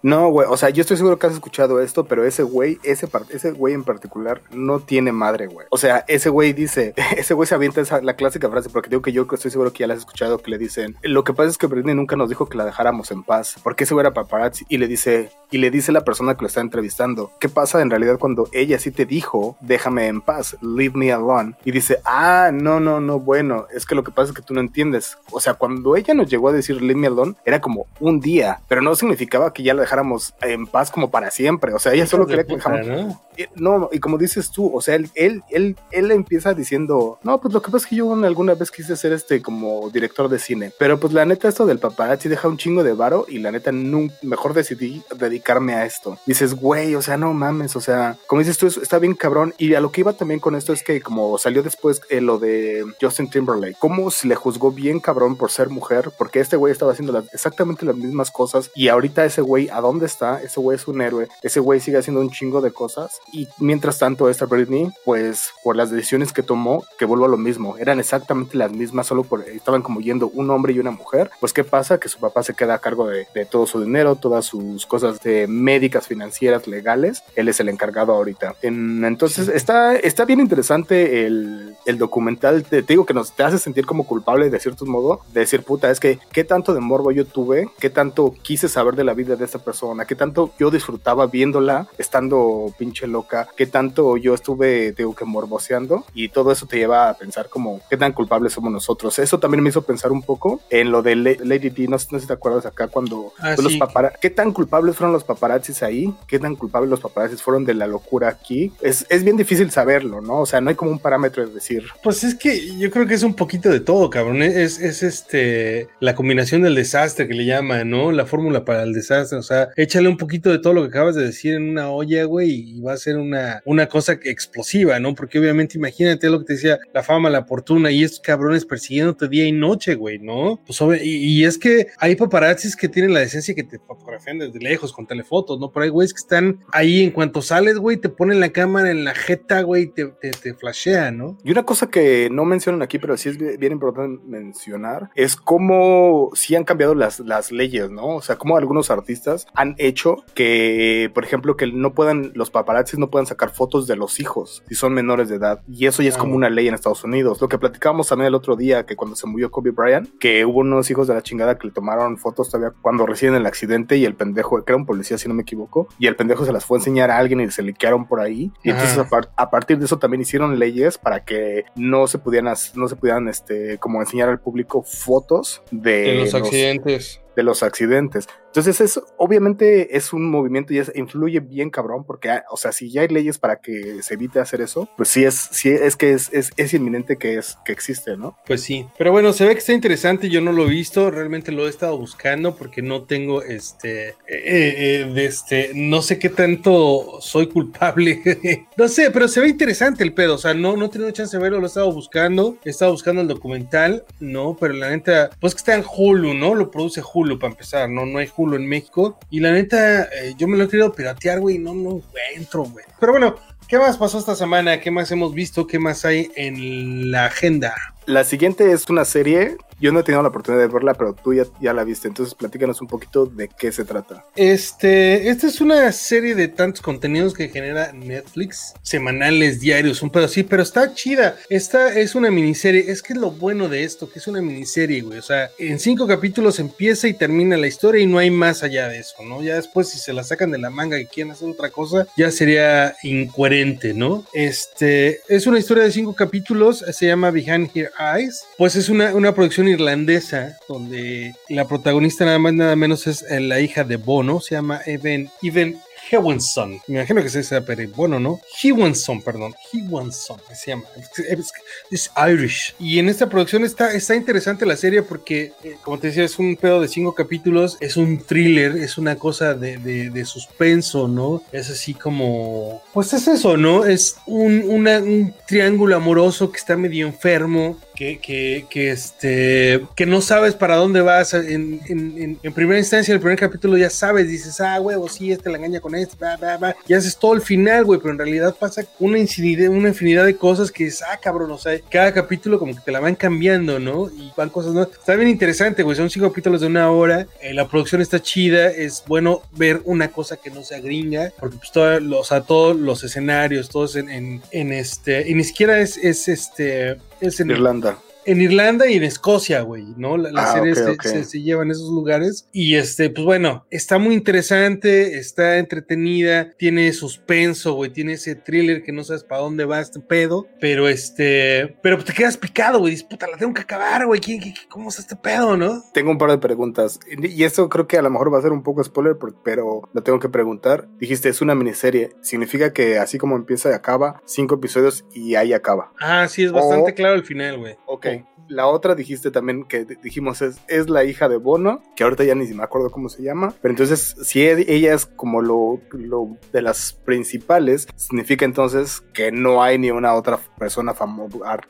No, 0.03 0.29
güey, 0.29 0.47
o 0.51 0.57
sea, 0.57 0.71
yo 0.71 0.81
estoy 0.83 0.97
seguro 0.97 1.19
que 1.19 1.27
has 1.27 1.33
escuchado 1.35 1.81
esto, 1.81 2.05
pero 2.05 2.25
ese 2.25 2.43
güey, 2.43 2.79
ese, 2.83 3.09
ese 3.31 3.53
güey 3.53 3.75
en 3.75 3.85
particular 3.85 4.41
no 4.51 4.81
tiene 4.81 5.13
madre, 5.13 5.47
güey. 5.47 5.67
O 5.71 5.79
sea, 5.79 6.05
ese 6.09 6.29
güey 6.29 6.53
dice, 6.53 6.95
ese 7.17 7.35
güey 7.35 7.47
se 7.47 7.55
avienta 7.55 7.81
esa, 7.81 8.01
la 8.03 8.17
clásica 8.17 8.49
frase, 8.51 8.71
porque 8.71 8.91
digo 8.91 9.03
que 9.03 9.13
yo 9.13 9.27
estoy 9.31 9.51
seguro 9.51 9.73
que 9.73 9.81
ya 9.81 9.87
la 9.87 9.95
has 9.95 10.01
escuchado, 10.01 10.39
que 10.39 10.51
le 10.51 10.59
dicen, 10.59 10.97
lo 11.03 11.25
que 11.25 11.33
pasa 11.33 11.51
es 11.51 11.59
que 11.59 11.67
Britney 11.67 11.95
nunca 11.95 12.17
nos 12.17 12.29
dijo 12.29 12.49
que 12.49 12.57
la 12.57 12.65
dejáramos 12.65 13.11
en 13.11 13.23
paz, 13.23 13.57
porque 13.63 13.85
ese 13.85 13.95
güey 13.95 14.03
era 14.05 14.15
paparazzi, 14.15 14.65
y 14.69 14.79
le 14.79 14.87
dice, 14.87 15.31
y 15.51 15.59
le 15.59 15.71
dice 15.71 15.93
la 15.93 16.05
persona 16.05 16.35
que 16.35 16.43
lo 16.43 16.49
está 16.49 16.61
entrevistando, 16.61 17.33
¿qué 17.41 17.49
pasa 17.49 17.81
en 17.81 17.91
realidad 17.91 18.19
cuando 18.19 18.49
ella 18.53 18.79
sí 18.79 18.91
te 18.91 19.07
dijo, 19.07 19.57
déjame 19.61 20.07
en 20.07 20.21
paz, 20.21 20.57
leave 20.61 20.97
me 20.97 21.13
alone? 21.13 21.55
Y 21.65 21.73
dice, 21.73 21.99
ah, 22.05 22.51
no, 22.53 22.81
no, 22.81 23.01
no, 23.01 23.21
bueno, 23.21 23.67
es 23.75 23.87
que 23.87 23.95
lo 23.95 24.05
que 24.05 24.13
pasa 24.13 24.31
es 24.31 24.37
que 24.37 24.43
tú 24.43 24.55
no 24.55 24.61
entiendes. 24.61 25.19
O 25.31 25.41
sea, 25.41 25.55
cuando 25.55 25.97
ella 25.97 26.15
nos 26.15 26.29
llegó 26.29 26.49
a 26.49 26.53
decir 26.53 26.81
leave 26.81 27.01
me 27.01 27.07
alone, 27.07 27.35
era 27.45 27.61
como 27.61 27.87
un 28.01 28.21
día, 28.21 28.61
pero 28.69 28.83
no 28.83 28.94
significaba 28.97 29.53
que 29.53 29.63
ya 29.63 29.75
la 29.75 29.83
dejáramos 29.83 30.35
en 30.43 30.67
paz 30.67 30.91
como 30.91 31.11
para 31.11 31.31
siempre. 31.31 31.73
O 31.75 31.79
sea, 31.79 31.93
ella 31.93 32.07
solo 32.07 32.27
quería 32.27 32.45
que 32.45 32.55
dejáramos. 32.57 32.87
¿no? 32.87 33.21
No, 33.57 33.89
y 33.93 33.99
como 33.99 34.17
dices 34.17 34.51
tú, 34.53 34.71
o 34.73 34.81
sea, 34.81 34.95
él, 34.95 35.11
él, 35.17 35.43
él, 35.51 35.77
él 35.91 36.11
empieza 36.13 36.55
diciendo, 36.55 37.19
no, 37.25 37.41
pues 37.41 37.53
lo 37.53 37.61
que 37.63 37.67
pasa 37.73 37.85
es 37.85 37.87
que 37.91 37.97
yo 37.97 38.13
alguna 38.15 38.55
vez 38.55 38.71
quise 38.71 38.97
ser 38.97 39.13
este 39.13 39.43
como 39.43 39.91
director 39.91 40.29
de 40.29 40.39
cine, 40.39 40.73
pero 40.79 41.01
pues 41.01 41.13
la 41.13 41.25
neta 41.25 41.49
esto 41.49 41.67
del 41.67 41.81
paparazzi 41.81 42.29
deja 42.29 42.47
un 42.47 42.59
chingo 42.59 42.85
de 42.85 42.93
varo 42.93 43.27
y 43.29 43.39
la 43.39 43.51
neta 43.51 43.73
nun- 43.73 44.13
mejor 44.23 44.55
decidí 44.55 45.03
dedicarme 45.17 45.75
a 45.75 45.85
esto. 45.85 46.17
Dices, 46.27 46.55
güey, 46.55 46.95
o 46.95 47.03
sea, 47.03 47.17
no 47.17 47.33
mames, 47.35 47.75
o 47.75 47.81
sea, 47.81 48.17
como 48.29 48.39
dices 48.41 48.57
tú, 48.57 48.69
es- 48.69 48.77
está 48.77 49.01
bien 49.01 49.15
cabrón. 49.15 49.53
Y 49.59 49.75
a 49.75 49.81
lo 49.81 49.91
que 49.91 50.03
iba 50.03 50.13
también 50.13 50.39
con 50.39 50.55
esto 50.55 50.73
es 50.73 50.85
que 50.85 51.01
como 51.01 51.37
salió 51.39 51.65
después 51.65 52.03
eh, 52.11 52.21
lo 52.21 52.39
de 52.39 52.85
Justin 53.01 53.31
Timberlake, 53.31 53.77
cómo 53.81 54.13
se 54.13 54.29
le 54.29 54.37
juzgó 54.37 54.71
bien 54.71 55.01
cabrón 55.01 55.35
por 55.37 55.51
ser 55.51 55.71
mujer, 55.71 56.13
porque 56.17 56.39
este 56.39 56.57
güey 56.57 56.71
estaba 56.73 56.93
haciendo 56.93 57.19
exactamente 57.33 57.85
las 57.85 57.97
mismas 57.97 58.31
cosas 58.31 58.71
y 58.75 58.89
ahorita 58.89 59.25
ese 59.25 59.41
güey, 59.41 59.69
¿a 59.69 59.81
dónde 59.81 60.07
está? 60.07 60.41
Ese 60.43 60.61
güey 60.61 60.77
es 60.77 60.87
un 60.89 61.01
héroe, 61.01 61.29
ese 61.43 61.61
güey 61.61 61.81
sigue 61.81 61.99
haciendo 61.99 62.21
un 62.21 62.31
chingo 62.31 62.61
de 62.61 62.73
cosas. 62.73 63.21
Y 63.33 63.49
mientras 63.59 63.99
tanto 63.99 64.29
esta 64.29 64.47
Britney, 64.47 64.91
pues 65.05 65.51
por 65.63 65.77
las 65.77 65.91
decisiones 65.91 66.33
que 66.33 66.43
tomó, 66.43 66.85
que 66.99 67.05
vuelvo 67.05 67.25
a 67.27 67.29
lo 67.29 67.37
mismo, 67.37 67.77
eran 67.79 68.01
exactamente 68.01 68.57
las 68.57 68.73
mismas, 68.73 69.07
solo 69.07 69.23
por 69.25 69.43
estaban 69.43 69.83
como 69.83 70.01
yendo 70.01 70.29
un 70.35 70.51
hombre 70.51 70.73
y 70.73 70.79
una 70.79 70.91
mujer, 70.91 71.31
pues 71.41 71.53
qué 71.53 71.65
pasa 71.65 71.99
que 71.99 72.09
su 72.09 72.19
papá 72.19 72.43
se 72.43 72.55
queda 72.55 72.75
a 72.75 72.79
cargo 72.79 73.07
de, 73.09 73.27
de 73.35 73.45
todo 73.47 73.67
su 73.67 73.81
dinero, 73.81 74.17
todas 74.17 74.45
sus 74.45 74.87
cosas 74.87 75.21
de 75.21 75.47
médicas, 75.47 76.07
financieras, 76.07 76.67
legales, 76.67 77.23
él 77.37 77.49
es 77.49 77.61
el 77.61 77.69
encargado 77.69 78.13
ahorita. 78.13 78.55
En- 78.63 79.05
entonces 79.05 79.49
está, 79.49 79.95
está 79.97 80.25
bien 80.25 80.41
interesante 80.41 81.27
el, 81.27 81.77
el 81.87 81.99
documental, 81.99 82.63
te, 82.65 82.83
te 82.83 82.93
digo 82.95 83.07
que 83.07 83.15
nos 83.15 83.33
te 83.33 83.43
hace 83.43 83.59
sentir 83.59 83.87
como 83.87 84.07
culpable 84.07 84.51
de 84.51 84.61
cierto 84.61 84.87
modo, 84.87 85.21
de 85.33 85.41
decir, 85.41 85.63
puta, 85.63 85.91
es 85.91 86.01
que 86.01 86.19
qué 86.33 86.45
tanto 86.45 86.75
de 86.75 86.81
morbo 86.81 87.11
yo 87.13 87.25
tuve, 87.27 87.69
qué 87.79 87.91
tanto 87.91 88.35
quise 88.43 88.64
saber 88.69 88.95
de 88.97 89.05
la 89.05 89.15
vida 89.15 89.37
de 89.37 89.45
esta 89.45 89.59
persona, 89.59 90.05
qué 90.05 90.15
tanto 90.15 90.53
yo 90.59 90.71
disfrutaba 90.71 91.27
viéndola 91.27 91.89
estando 91.99 92.73
pinche 92.79 93.07
loca, 93.07 93.49
qué 93.57 93.67
tanto 93.67 94.17
yo 94.17 94.35
estuve, 94.35 94.93
digo 94.93 95.15
que 95.15 95.25
morboseando, 95.25 96.05
y 96.15 96.29
todo 96.29 96.53
eso 96.53 96.67
te 96.67 96.77
lleva 96.79 97.09
a 97.11 97.15
pensar 97.15 97.49
como 97.49 97.81
qué 97.91 97.97
tan 97.97 98.13
culpables 98.13 98.53
somos 98.53 98.73
nosotros. 98.73 99.19
Eso 99.19 99.39
también 99.41 99.63
me 99.63 99.71
hizo 99.71 99.83
pensar 99.83 100.13
un 100.13 100.23
poco 100.23 100.61
en 100.71 100.91
lo 100.93 101.03
de 101.03 101.17
La- 101.17 101.37
Lady 101.43 101.71
D, 101.71 101.89
no, 101.89 101.99
sé- 101.99 102.09
no 102.11 102.19
si 102.21 102.27
te 102.27 102.33
acuerdas 102.33 102.67
acá 102.67 102.89
cuando 102.89 103.33
Ah, 103.39 103.55
los 103.61 103.73
sí. 103.73 103.79
papara- 103.79 104.13
¿Qué 104.21 104.31
tan 104.31 104.53
culpables 104.53 104.97
fueron 104.97 105.13
los 105.13 105.25
paparazzis 105.25 105.83
ahí? 105.83 106.15
¿Qué 106.27 106.39
tan 106.39 106.57
culpables 106.57 106.91
los 106.91 107.01
paparazzis 107.01 107.43
fueron 107.43 107.65
de 107.65 107.75
la 107.75 107.87
locura 107.87 108.29
aquí? 108.29 108.73
Es, 108.81 109.07
es 109.09 109.25
bien 109.25 109.37
difícil 109.37 109.71
saberlo, 109.71 110.21
¿no? 110.21 110.41
O 110.41 110.47
sea, 110.47 110.61
no 110.61 110.71
hay 110.71 110.77
como 110.77 110.91
un 110.91 110.99
parámetro 110.99 111.47
de 111.47 111.53
decir, 111.53 111.85
Pues 112.03 112.23
es 112.25 112.35
que 112.35 112.77
yo 112.79 112.91
creo 112.91 113.07
que 113.07 113.15
es 113.15 113.23
un 113.23 113.35
poquito 113.35 113.69
de 113.71 113.81
todo, 113.81 114.11
cabrón. 114.11 114.43
Es, 114.43 114.79
es 114.81 115.03
este 115.03 115.89
la 116.01 116.15
combinación 116.15 116.63
del 116.63 116.75
desastre 116.75 117.27
que 117.29 117.35
le 117.35 117.45
llaman, 117.45 117.89
¿no? 117.91 118.13
La 118.13 118.27
fórmula 118.27 118.54
para 118.63 118.83
el 118.83 118.93
desastre. 118.93 119.39
O 119.39 119.43
sea, 119.43 119.71
échale 119.77 120.07
un 120.11 120.19
poquito 120.19 120.51
de 120.51 120.59
todo 120.59 120.75
lo 120.75 120.83
que 120.83 120.89
acabas 120.89 121.15
de 121.15 121.25
decir 121.25 121.55
en 121.55 121.71
una 121.71 121.89
olla, 121.89 122.25
güey, 122.25 122.51
y 122.51 122.81
va 122.83 122.93
a 122.93 122.99
ser 122.99 123.17
una, 123.17 123.63
una 123.65 123.87
cosa 123.87 124.19
explosiva, 124.23 125.01
¿no? 125.01 125.15
Porque 125.15 125.39
obviamente, 125.39 125.79
imagínate 125.79 126.29
lo 126.29 126.41
que 126.41 126.45
te 126.45 126.53
decía, 126.53 126.79
la 126.93 127.03
fama, 127.03 127.31
la 127.31 127.47
fortuna, 127.47 127.91
y 127.91 128.05
estos 128.05 128.21
cabrones 128.21 128.67
persiguiéndote 128.67 129.29
día 129.29 129.47
y 129.47 129.53
noche, 129.53 129.95
güey, 129.95 130.19
¿no? 130.19 130.61
Pues 130.67 130.79
y, 131.03 131.41
y 131.41 131.45
es 131.45 131.57
que 131.57 131.87
hay 131.99 132.17
paparazzis 132.17 132.77
que 132.77 132.89
tienen 132.89 133.15
la 133.15 133.21
decencia 133.21 133.55
que 133.55 133.65
te 133.65 133.79
fotografían 133.79 134.39
desde 134.41 134.59
lejos 134.59 134.93
con 134.93 135.07
telefotos, 135.07 135.59
¿no? 135.59 135.73
Pero 135.73 135.85
hay 135.85 135.91
güeyes 135.91 136.13
que 136.13 136.19
están 136.19 136.59
ahí 136.73 137.03
en 137.03 137.11
cuanto 137.13 137.41
sales, 137.41 137.79
güey, 137.79 137.97
te 137.97 138.09
ponen 138.11 138.41
la 138.41 138.51
cámara 138.51 138.91
en 138.91 139.05
la 139.05 139.15
jeta, 139.15 139.63
güey, 139.63 139.87
te, 139.87 140.07
te, 140.21 140.31
te 140.33 140.53
flashean, 140.55 141.17
¿no? 141.17 141.39
Y 141.45 141.53
una 141.53 141.63
cosa 141.65 141.89
que 141.89 142.29
no 142.31 142.45
mencionan 142.45 142.83
aquí, 142.83 142.99
pero 142.99 143.17
sí 143.17 143.31
es 143.31 143.39
bi- 143.39 143.57
bien 143.57 143.73
importante 143.73 144.23
mencionar, 144.27 145.11
es 145.15 145.37
cómo 145.37 146.31
sí 146.35 146.55
han 146.57 146.65
cambiado 146.65 146.95
las, 146.95 147.21
las 147.21 147.53
leyes, 147.53 147.91
¿no? 147.91 148.17
O 148.17 148.23
sea, 148.23 148.37
cómo 148.45 148.59
algunos 148.59 148.91
artistas 148.91 149.47
han 149.55 149.75
hecho 149.79 150.17
que, 150.35 151.11
por 151.15 151.25
ejemplo, 151.25 151.57
que 151.57 151.67
no 151.67 151.95
puedan, 151.95 152.33
los 152.35 152.51
paparazzis 152.51 152.99
no 152.99 153.09
puedan 153.09 153.25
sacar 153.25 153.49
fotos 153.49 153.87
de 153.87 153.97
los 153.97 154.21
hijos 154.21 154.63
si 154.69 154.75
son 154.75 154.93
menores 154.93 155.31
de 155.31 155.37
edad. 155.37 155.63
Y 155.67 155.87
eso 155.87 156.03
ya 156.03 156.11
es 156.11 156.19
como 156.19 156.35
una 156.35 156.51
ley 156.51 156.69
en 156.69 156.75
Estados 156.75 157.05
Unidos. 157.05 157.41
Lo 157.41 157.49
que 157.49 157.59
platicábamos 157.59 158.09
también 158.09 158.27
el 158.29 158.35
otro 158.35 158.55
día, 158.55 158.85
que 158.85 158.97
cuando 158.97 159.17
se 159.17 159.27
murió 159.27 159.51
Kobe 159.51 159.71
Bryant, 159.71 160.11
que 160.19 160.45
hubo 160.45 160.59
unos 160.59 160.91
hijos 160.91 161.09
de 161.09 161.15
la 161.15 161.23
chingada 161.23 161.57
que 161.57 161.69
le 161.69 161.73
tomaron 161.73 162.19
fotos 162.19 162.51
todavía 162.51 162.75
cuando 162.83 163.07
recién 163.07 163.35
el 163.35 163.47
accidente 163.47 163.97
y 163.97 164.05
el 164.05 164.15
pendejo, 164.15 164.63
que 164.63 164.73
era 164.73 164.77
un 164.77 164.85
policía 164.85 165.17
si 165.17 165.27
no 165.27 165.33
me 165.33 165.41
equivoco, 165.41 165.89
y 165.99 166.07
el 166.07 166.17
pendejo 166.17 166.45
se 166.45 166.53
las 166.53 166.67
fue 166.67 166.77
a 166.77 166.81
enseñar 166.81 167.11
a 167.11 167.17
alguien 167.17 167.41
y 167.41 167.51
se 167.51 167.63
liquearon 167.63 168.07
por 168.07 168.21
ahí. 168.21 168.53
Y 168.63 168.71
Ajá. 168.71 168.79
entonces 168.81 168.99
a, 168.99 169.09
par- 169.09 169.31
a 169.37 169.49
partir 169.49 169.79
de 169.79 169.87
eso 169.87 169.99
también 169.99 170.21
hicieron 170.21 170.59
leyes 170.59 170.99
para 170.99 171.25
que 171.25 171.65
no 171.77 172.07
se 172.09 172.19
pudieran, 172.19 172.53
no 172.75 172.89
se 172.89 172.97
pudieran, 172.97 173.29
este, 173.29 173.79
como 173.79 174.03
enseñar 174.03 174.29
al 174.29 174.41
público 174.41 174.83
fotos 174.83 175.63
de, 175.71 175.91
de 176.03 176.15
los 176.17 176.35
accidentes. 176.35 177.23
De 177.37 177.43
los 177.43 177.63
accidentes. 177.63 178.29
Entonces, 178.55 178.81
eso 178.81 179.05
obviamente 179.17 179.97
es 179.97 180.13
un 180.13 180.31
movimiento 180.31 180.73
y 180.73 180.79
es- 180.79 180.93
influye 180.95 181.41
bien 181.41 181.71
cabrón, 181.71 182.05
porque, 182.05 182.31
ah, 182.31 182.45
o 182.53 182.57
sea, 182.57 182.71
si 182.71 182.89
ya 182.89 183.01
hay 183.03 183.09
leyes 183.09 183.37
para 183.39 183.57
que 183.57 184.01
se 184.03 184.15
evite 184.15 184.39
hacer 184.39 184.61
eso, 184.61 184.89
pues 184.97 185.09
sí 185.09 185.25
es, 185.25 185.35
sí 185.51 185.71
es 185.71 185.97
que 185.97 186.13
es, 186.13 186.33
es, 186.33 186.53
es 186.57 186.73
inminente 186.73 187.17
que 187.17 187.37
es, 187.37 187.59
que 187.65 187.73
existe, 187.73 188.17
¿no? 188.17 188.39
Pues 188.47 188.61
sí, 188.63 188.87
pero 188.97 189.11
bueno, 189.11 189.33
se 189.33 189.45
ve 189.45 189.55
que 189.55 189.59
está 189.59 189.73
interesante, 189.73 190.29
yo 190.29 190.41
no 190.41 190.53
lo 190.53 190.67
he 190.67 190.71
visto, 190.71 191.11
realmente 191.11 191.51
lo 191.51 191.67
he 191.67 191.69
estado 191.69 191.99
buscando 191.99 192.55
porque 192.55 192.81
no 192.81 193.03
tengo 193.03 193.43
este, 193.43 194.11
eh, 194.11 194.15
eh, 194.29 195.13
este, 195.17 195.73
no 195.75 196.01
sé 196.01 196.21
qué 196.21 196.29
tanto 196.29 197.19
soy 197.21 197.49
culpable, 197.49 198.23
no 198.77 198.87
sé, 198.87 199.11
pero 199.11 199.27
se 199.27 199.41
ve 199.41 199.49
interesante 199.49 200.05
el 200.05 200.15
pedo, 200.15 200.37
o 200.37 200.39
sea, 200.39 200.55
no, 200.55 200.77
no 200.77 200.85
he 200.85 200.89
tenido 200.91 201.11
chance 201.11 201.37
de 201.37 201.43
verlo, 201.43 201.59
lo 201.59 201.65
he 201.65 201.67
estado 201.67 201.93
buscando, 201.93 202.57
he 202.65 202.71
estado 202.71 202.93
buscando 202.93 203.21
el 203.21 203.27
documental, 203.27 204.05
no, 204.21 204.57
pero 204.61 204.75
la 204.75 204.91
neta, 204.91 205.31
pues 205.41 205.55
que 205.55 205.59
está 205.59 205.75
en 205.75 205.83
Hulu, 205.85 206.35
¿no? 206.35 206.55
Lo 206.55 206.71
produce 206.71 207.03
Hulu 207.13 207.37
para 207.41 207.51
empezar, 207.53 207.91
no, 207.91 208.07
no 208.07 208.19
hay 208.21 208.29
Hulu 208.35 208.44
en 208.53 208.67
México, 208.67 209.19
y 209.31 209.41
la 209.41 209.53
neta, 209.53 210.05
eh, 210.05 210.35
yo 210.37 210.47
me 210.47 210.57
lo 210.57 210.65
he 210.65 210.69
querido 210.69 210.93
piratear, 210.93 211.41
güey, 211.41 211.59
no, 211.59 211.75
no 211.75 211.97
encuentro, 211.97 212.65
güey. 212.65 212.85
Pero 213.01 213.13
bueno, 213.13 213.37
¿qué 213.69 213.79
más 213.79 213.97
pasó 213.97 214.19
esta 214.19 214.35
semana? 214.35 214.81
¿Qué 214.81 214.91
más 214.91 215.11
hemos 215.11 215.33
visto? 215.35 215.67
¿Qué 215.67 215.79
más 215.79 216.05
hay 216.05 216.31
en 216.37 217.11
la 217.11 217.27
agenda? 217.27 217.75
La 218.07 218.25
siguiente 218.25 218.71
es 218.71 218.89
una 218.91 219.05
serie. 219.05 219.57
Yo 219.85 219.93
no 219.93 220.01
he 220.01 220.03
tenido 220.03 220.23
la 220.23 220.31
oportunidad 220.31 220.63
de 220.63 220.73
verla, 220.73 220.95
pero 220.95 221.13
tú 221.13 221.35
ya, 221.35 221.45
ya 221.61 221.75
la 221.75 221.85
viste. 221.85 222.09
Entonces, 222.09 222.35
platícanos 222.35 222.81
un 222.81 222.87
poquito 222.89 223.27
de 223.27 223.49
qué 223.49 223.71
se 223.71 223.85
trata. 223.85 224.25
Este, 224.35 225.29
esta 225.29 225.47
es 225.47 225.61
una 225.61 225.93
serie 225.93 226.35
de 226.35 226.49
tantos 226.49 226.81
contenidos 226.81 227.35
que 227.35 227.51
genera 227.51 227.93
Netflix, 227.93 228.73
semanales, 228.81 229.61
diarios, 229.61 230.01
un 230.01 230.09
pedo 230.09 230.25
así, 230.25 230.43
pero 230.43 230.63
está 230.63 230.95
chida. 230.95 231.37
Esta 231.51 231.99
es 232.01 232.15
una 232.15 232.31
miniserie, 232.31 232.91
es 232.91 233.03
que 233.03 233.13
es 233.13 233.19
lo 233.19 233.31
bueno 233.31 233.69
de 233.69 233.85
esto, 233.85 234.11
que 234.11 234.21
es 234.21 234.27
una 234.27 234.41
miniserie, 234.41 235.03
güey. 235.03 235.19
O 235.19 235.23
sea, 235.23 235.51
en 235.59 235.79
cinco 235.79 236.07
capítulos 236.07 236.61
empieza 236.61 237.07
y 237.07 237.13
termina 237.13 237.59
la 237.59 237.67
historia 237.67 238.01
y 238.01 238.07
no 238.07 238.17
hay 238.17 238.31
más 238.31 238.63
allá 238.63 238.89
de 238.89 239.01
eso, 239.01 239.17
¿no? 239.23 239.43
Ya 239.43 239.57
después, 239.57 239.91
si 239.91 239.99
se 239.99 240.15
la 240.15 240.25
sacan 240.25 240.51
de 240.51 240.57
la 240.57 240.71
manga 240.71 240.99
y 240.99 241.05
quieren 241.05 241.33
hacer 241.33 241.51
otra 241.51 241.69
cosa, 241.69 242.07
ya 242.17 242.31
sería 242.31 242.97
incoherente, 243.03 243.93
¿no? 243.93 244.25
Este, 244.33 245.21
es 245.29 245.47
una 245.47 245.59
historia 245.59 245.85
de 245.85 245.93
cinco 245.93 246.15
capítulos, 246.15 246.83
se 246.91 247.07
llama 247.07 247.31
Behind 247.31 247.71
Her 247.75 247.91
Eyes, 248.17 248.47
pues 248.57 248.77
es 248.77 248.89
una, 248.89 249.15
una 249.15 249.35
producción 249.35 249.74
irlandesa 249.75 250.57
donde 250.69 251.35
la 251.49 251.67
protagonista 251.69 252.25
nada 252.25 252.39
más 252.39 252.53
nada 252.55 252.77
menos 252.77 253.07
es 253.07 253.23
eh, 253.31 253.41
la 253.41 253.61
hija 253.61 253.85
de 253.85 253.97
Bono, 253.97 254.41
se 254.41 254.55
llama 254.55 254.81
Evan, 254.87 255.31
Evan 255.43 255.81
Hewenson. 256.11 256.81
Me 256.87 256.97
imagino 256.99 257.23
que 257.23 257.31
se 257.31 257.39
dice 257.39 257.63
pero 257.63 257.89
bueno, 257.97 258.21
¿no? 258.21 258.39
Hewenson, 258.63 259.23
perdón. 259.23 259.55
Hewenson 259.73 260.39
se 260.55 260.73
llama. 260.73 260.85
Es, 261.29 261.51
es 261.91 262.11
Irish. 262.31 262.75
Y 262.79 262.99
en 262.99 263.09
esta 263.09 263.29
producción 263.29 263.65
está, 263.65 263.93
está 263.95 264.15
interesante 264.15 264.67
la 264.67 264.77
serie 264.77 265.03
porque, 265.03 265.53
eh, 265.63 265.77
como 265.83 265.99
te 265.99 266.09
decía, 266.09 266.25
es 266.25 266.39
un 266.39 266.57
pedo 266.57 266.81
de 266.83 266.89
cinco 266.89 267.15
capítulos. 267.15 267.79
Es 267.81 267.97
un 267.97 268.19
thriller, 268.19 268.77
es 268.77 268.99
una 268.99 269.17
cosa 269.17 269.55
de, 269.55 269.79
de, 269.79 270.11
de 270.11 270.25
suspenso, 270.27 271.09
¿no? 271.09 271.43
Es 271.53 271.71
así 271.71 271.95
como. 271.95 272.83
Pues 272.93 273.13
es 273.15 273.27
eso, 273.27 273.57
¿no? 273.57 273.87
Es 273.87 274.17
un, 274.27 274.63
una- 274.69 274.99
un 274.99 275.35
triángulo 275.47 275.97
amoroso 275.97 276.51
que 276.53 276.59
está 276.59 276.77
medio 276.77 277.07
enfermo. 277.07 277.79
Que, 277.95 278.19
que, 278.19 278.67
que, 278.69 278.91
este, 278.91 279.87
que 279.95 280.07
no 280.07 280.21
sabes 280.21 280.55
para 280.55 280.77
dónde 280.77 281.01
vas. 281.01 281.33
En, 281.35 281.81
en, 281.89 282.39
en, 282.43 282.53
primera 282.53 282.79
instancia, 282.79 283.13
en 283.13 283.17
el 283.17 283.21
primer 283.21 283.39
capítulo 283.39 283.77
ya 283.77 283.91
sabes, 283.91 284.29
dices, 284.29 284.61
ah, 284.61 284.81
huevo, 284.81 285.09
sí, 285.09 285.31
este 285.31 285.51
la 285.51 285.59
engaña 285.59 285.81
con 285.81 285.95
este, 285.95 286.17
va, 286.23 286.37
va, 286.37 286.57
va. 286.57 286.77
Y 286.89 286.95
haces 286.95 287.17
todo 287.17 287.35
el 287.35 287.41
final, 287.41 287.85
güey, 287.85 288.01
pero 288.01 288.13
en 288.13 288.19
realidad 288.19 288.55
pasa 288.59 288.85
una 288.99 289.19
infinidad, 289.19 289.69
una 289.69 289.89
infinidad 289.89 290.25
de 290.25 290.37
cosas 290.37 290.71
que 290.71 290.87
es, 290.87 291.03
ah, 291.03 291.19
cabrón, 291.21 291.51
o 291.51 291.59
sea, 291.59 291.79
cada 291.89 292.13
capítulo 292.13 292.59
como 292.59 292.75
que 292.75 292.81
te 292.81 292.93
la 292.93 293.01
van 293.01 293.15
cambiando, 293.15 293.79
¿no? 293.79 294.09
Y 294.09 294.33
van 294.37 294.51
cosas, 294.51 294.73
¿no? 294.73 294.83
Está 294.83 295.15
bien 295.17 295.29
interesante, 295.29 295.83
güey, 295.83 295.97
son 295.97 296.11
cinco 296.11 296.29
capítulos 296.29 296.61
de 296.61 296.67
una 296.67 296.91
hora, 296.91 297.27
eh, 297.41 297.55
la 297.55 297.69
producción 297.69 298.01
está 298.01 298.21
chida, 298.21 298.69
es 298.71 299.05
bueno 299.07 299.43
ver 299.53 299.81
una 299.85 300.09
cosa 300.09 300.37
que 300.37 300.51
no 300.51 300.63
sea 300.63 300.81
gringa, 300.81 301.33
porque 301.39 301.57
pues 301.57 301.73
todo, 301.73 302.01
todos 302.43 302.77
los 302.77 303.05
escenarios, 303.05 303.69
todos 303.69 303.97
en, 303.97 304.09
en, 304.09 304.43
en 304.51 304.73
este, 304.73 305.29
y 305.29 305.35
ni 305.35 305.45
siquiera 305.45 305.79
es, 305.81 305.97
es 305.97 306.29
este, 306.29 306.97
es 307.21 307.41
en 307.41 307.51
Irlanda. 307.51 307.99
En 308.27 308.41
Irlanda 308.41 308.89
y 308.89 308.95
en 308.95 309.05
Escocia, 309.05 309.61
güey, 309.63 309.85
¿no? 309.97 310.17
La, 310.17 310.31
la 310.33 310.51
Ah, 310.51 310.55
serie 310.55 310.73
ok, 310.73 310.79
se, 310.79 310.91
ok. 310.91 311.03
se- 311.03 311.25
se 311.25 311.43
lleva 311.43 311.63
en 311.63 311.71
esos 311.71 311.91
lugares. 311.91 312.49
Y 312.53 312.75
este, 312.77 313.11
pues 313.11 313.25
bueno, 313.25 313.67
está 313.71 313.99
muy 313.99 314.15
interesante, 314.15 315.19
está 315.19 315.59
entretenida, 315.59 316.51
tiene 316.57 316.93
suspenso, 316.93 317.75
güey, 317.75 317.91
tiene 317.93 318.15
ese 318.15 318.35
thriller 318.35 318.83
que 318.83 318.93
no 318.93 319.05
sabes 319.05 319.25
para 319.25 319.41
dónde 319.43 319.65
va 319.65 319.81
este 319.81 320.01
pedo. 320.01 320.47
Pero 320.61 320.89
este, 320.89 321.77
pero 321.83 322.03
te 322.03 322.13
quedas 322.13 322.37
picado, 322.37 322.79
güey. 322.79 322.93
Dices, 322.93 323.07
puta, 323.09 323.27
la 323.27 323.37
tengo 323.37 323.55
que 323.55 323.63
acabar, 323.63 324.07
güey. 324.07 324.21
¿quién- 324.21 324.41
qué- 324.41 324.53
qué- 324.55 324.69
¿Cómo 324.69 324.89
está 324.89 325.03
este 325.03 325.17
pedo, 325.17 325.57
no? 325.57 325.83
Tengo 325.93 326.11
un 326.11 326.19
par 326.19 326.31
de 326.31 326.39
preguntas. 326.39 326.99
Y 327.23 327.45
esto 327.45 327.69
creo 327.69 327.87
que 327.87 327.99
a 327.99 328.03
lo 328.03 328.11
mejor 328.11 328.33
va 328.33 328.39
a 328.39 328.43
ser 328.43 328.53
un 328.53 328.63
poco 328.63 328.83
spoiler, 328.83 329.17
pero 329.45 329.89
lo 329.93 330.03
tengo 330.03 330.19
que 330.19 330.29
preguntar. 330.29 330.89
Dijiste, 330.99 331.29
es 331.29 331.41
una 331.41 331.55
miniserie. 331.55 332.11
Significa 332.23 332.73
que 332.73 332.99
así 332.99 333.19
como 333.19 333.37
empieza 333.37 333.71
y 333.71 333.73
acaba, 333.73 334.21
cinco 334.25 334.55
episodios 334.57 335.05
y 335.13 335.35
ahí 335.35 335.53
acaba. 335.53 335.93
Ah, 336.01 336.27
sí, 336.29 336.45
es 336.45 336.53
bastante 336.53 336.93
Oh. 336.93 336.95
claro 336.95 337.15
el 337.15 337.25
final, 337.25 337.59
güey. 337.59 337.77
Ok. 337.87 338.07
La 338.47 338.67
otra 338.67 338.95
dijiste 338.95 339.31
también 339.31 339.65
que 339.65 339.87
dijimos 340.03 340.43
es, 340.43 340.59
es 340.69 340.91
la 340.91 341.05
hija 341.05 341.31
de 341.31 341.39
Bono, 341.39 341.83
que 341.97 342.05
ahorita 342.05 342.25
ya 342.25 342.35
ni 342.35 342.47
me 342.53 342.63
acuerdo 342.63 342.91
cómo 342.91 343.09
se 343.09 343.23
llama. 343.23 343.55
Pero 343.63 343.73
entonces, 343.73 344.17
si 344.23 344.43
e- 344.43 344.67
ella 344.69 344.93
es 344.93 345.07
como 345.07 345.41
lo, 345.41 345.81
lo 345.93 346.37
de 346.53 346.61
las 346.61 346.93
principales, 346.93 347.87
significa 347.97 348.45
entonces 348.45 349.03
que 349.15 349.33
no 349.33 349.63
hay 349.63 349.79
ni 349.79 349.91
una 349.91 350.15
otra 350.15 350.39
persona 350.59 350.95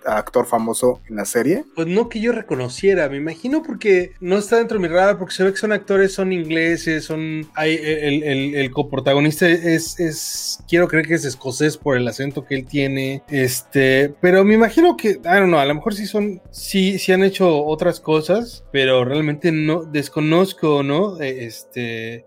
actor 0.04 0.46
famoso 0.46 1.00
en 1.08 1.14
la 1.16 1.24
serie. 1.24 1.64
Pues 1.76 1.86
no 1.86 2.08
que 2.08 2.20
yo 2.20 2.32
reconociera, 2.32 3.08
me 3.08 3.18
imagino 3.18 3.62
porque 3.62 4.12
no 4.20 4.38
está 4.38 4.56
dentro 4.56 4.78
de 4.80 4.88
mi 4.88 4.92
radar, 4.92 5.16
porque 5.16 5.34
se 5.34 5.44
ve 5.44 5.52
que 5.52 5.58
son 5.58 5.70
actores, 5.70 6.12
son 6.12 6.32
ingleses, 6.32 7.04
son... 7.04 7.48
Hay, 7.54 7.74
el, 7.74 8.24
el, 8.24 8.54
el 8.56 8.70
coprotagonista 8.72 9.48
es, 9.48 10.00
es... 10.00 10.58
Quiero 10.68 10.88
creer 10.88 11.06
que 11.06 11.14
es 11.14 11.24
escocés 11.24 11.76
por 11.76 11.96
el 11.96 12.08
acento 12.08 12.44
que 12.44 12.56
él 12.56 12.66
tiene, 12.66 13.22
este... 13.28 14.12
Pero 14.20 14.44
me 14.44 14.54
imagino 14.54 14.96
que... 14.96 15.14
Don't 15.14 15.46
know, 15.46 15.60
a 15.60 15.64
lo 15.66 15.76
mejor 15.76 15.94
sí 15.94 16.06
son... 16.06 16.33
Sí, 16.50 16.98
sí 16.98 17.12
han 17.12 17.22
hecho 17.22 17.64
otras 17.64 18.00
cosas, 18.00 18.64
pero 18.72 19.04
realmente 19.04 19.52
no... 19.52 19.84
Desconozco, 19.84 20.82
¿no? 20.82 21.20
Eh, 21.20 21.46
Este... 21.46 22.24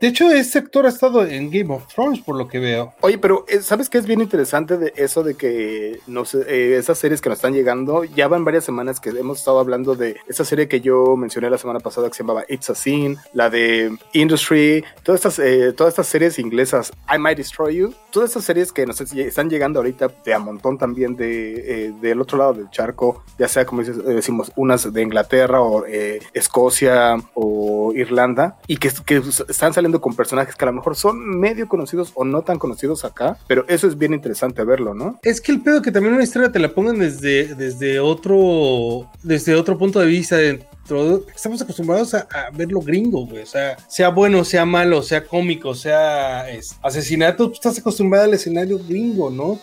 De 0.00 0.08
hecho, 0.08 0.30
este 0.30 0.58
actor 0.58 0.86
ha 0.86 0.88
estado 0.88 1.26
en 1.26 1.50
Game 1.50 1.74
of 1.74 1.86
Thrones, 1.92 2.20
por 2.20 2.36
lo 2.36 2.48
que 2.48 2.58
veo. 2.58 2.94
Oye, 3.00 3.18
pero 3.18 3.44
eh, 3.48 3.60
¿sabes 3.60 3.88
qué 3.90 3.98
es 3.98 4.06
bien 4.06 4.20
interesante 4.20 4.76
de 4.78 4.92
eso 4.96 5.22
de 5.22 5.34
que 5.34 6.00
eh, 6.46 6.76
esas 6.78 6.98
series 6.98 7.20
que 7.20 7.28
nos 7.28 7.38
están 7.38 7.54
llegando? 7.54 8.04
Ya 8.04 8.28
van 8.28 8.44
varias 8.44 8.64
semanas 8.64 9.00
que 9.00 9.10
hemos 9.10 9.38
estado 9.38 9.58
hablando 9.58 9.94
de 9.94 10.16
esa 10.28 10.44
serie 10.44 10.68
que 10.68 10.80
yo 10.80 11.16
mencioné 11.16 11.50
la 11.50 11.58
semana 11.58 11.80
pasada 11.80 12.08
que 12.08 12.14
se 12.14 12.22
llamaba 12.22 12.44
It's 12.48 12.70
a 12.70 12.74
Scene, 12.74 13.16
la 13.32 13.50
de 13.50 13.96
Industry, 14.12 14.84
todas 15.02 15.20
estas, 15.20 15.38
eh, 15.38 15.72
todas 15.72 15.92
estas 15.92 16.06
series 16.06 16.38
inglesas, 16.38 16.92
I 17.12 17.18
Might 17.18 17.36
Destroy 17.36 17.76
You, 17.76 17.94
todas 18.10 18.30
estas 18.30 18.44
series 18.44 18.72
que 18.72 18.86
nos 18.86 19.00
están 19.00 19.50
llegando 19.50 19.80
ahorita 19.80 20.08
de 20.24 20.34
a 20.34 20.38
montón 20.38 20.78
también 20.78 21.16
de, 21.16 21.86
eh, 21.86 21.92
del 22.00 22.20
otro 22.20 22.38
lado 22.38 22.54
del 22.54 22.70
charco, 22.70 23.24
ya 23.38 23.48
sea 23.50 23.64
como 23.66 23.82
eh, 23.82 23.86
decimos, 23.90 24.52
unas 24.56 24.92
de 24.92 25.02
Inglaterra 25.02 25.60
o 25.60 25.84
eh, 25.86 26.20
Escocia 26.32 27.16
o 27.34 27.92
Irlanda, 27.94 28.56
y 28.66 28.76
que, 28.76 28.90
que 29.04 29.22
están 29.48 29.72
saliendo 29.74 30.00
con 30.00 30.14
personajes 30.14 30.54
que 30.54 30.64
a 30.64 30.68
lo 30.68 30.72
mejor 30.74 30.96
son 30.96 31.38
medio 31.38 31.68
conocidos 31.68 32.12
o 32.14 32.24
no 32.24 32.42
tan 32.42 32.58
conocidos 32.58 33.04
acá, 33.04 33.36
pero 33.46 33.64
eso 33.68 33.86
es 33.86 33.96
bien 33.98 34.12
interesante 34.14 34.64
verlo, 34.64 34.94
¿no? 34.94 35.18
Es 35.22 35.40
que 35.40 35.52
el 35.52 35.60
pedo 35.62 35.82
que 35.82 35.92
también 35.92 36.14
una 36.14 36.24
historia 36.24 36.50
te 36.52 36.58
la 36.58 36.72
pongan 36.74 36.98
desde, 36.98 37.54
desde 37.54 38.00
otro 38.00 39.08
desde 39.22 39.54
otro 39.54 39.76
punto 39.78 40.00
de 40.00 40.06
vista 40.06 40.36
de- 40.36 40.64
estamos 41.34 41.62
acostumbrados 41.62 42.14
a, 42.14 42.26
a 42.32 42.50
ver 42.52 42.72
lo 42.72 42.80
gringo, 42.80 43.24
güey. 43.24 43.42
O 43.42 43.46
sea, 43.46 43.76
sea 43.88 44.08
bueno, 44.08 44.44
sea 44.44 44.64
malo, 44.64 45.02
sea 45.02 45.24
cómico, 45.24 45.72
sea 45.72 46.50
es, 46.50 46.76
asesinato, 46.82 47.50
estás 47.52 47.78
acostumbrado 47.78 48.24
al 48.24 48.34
escenario 48.34 48.78
gringo, 48.88 49.30
¿no? 49.30 49.60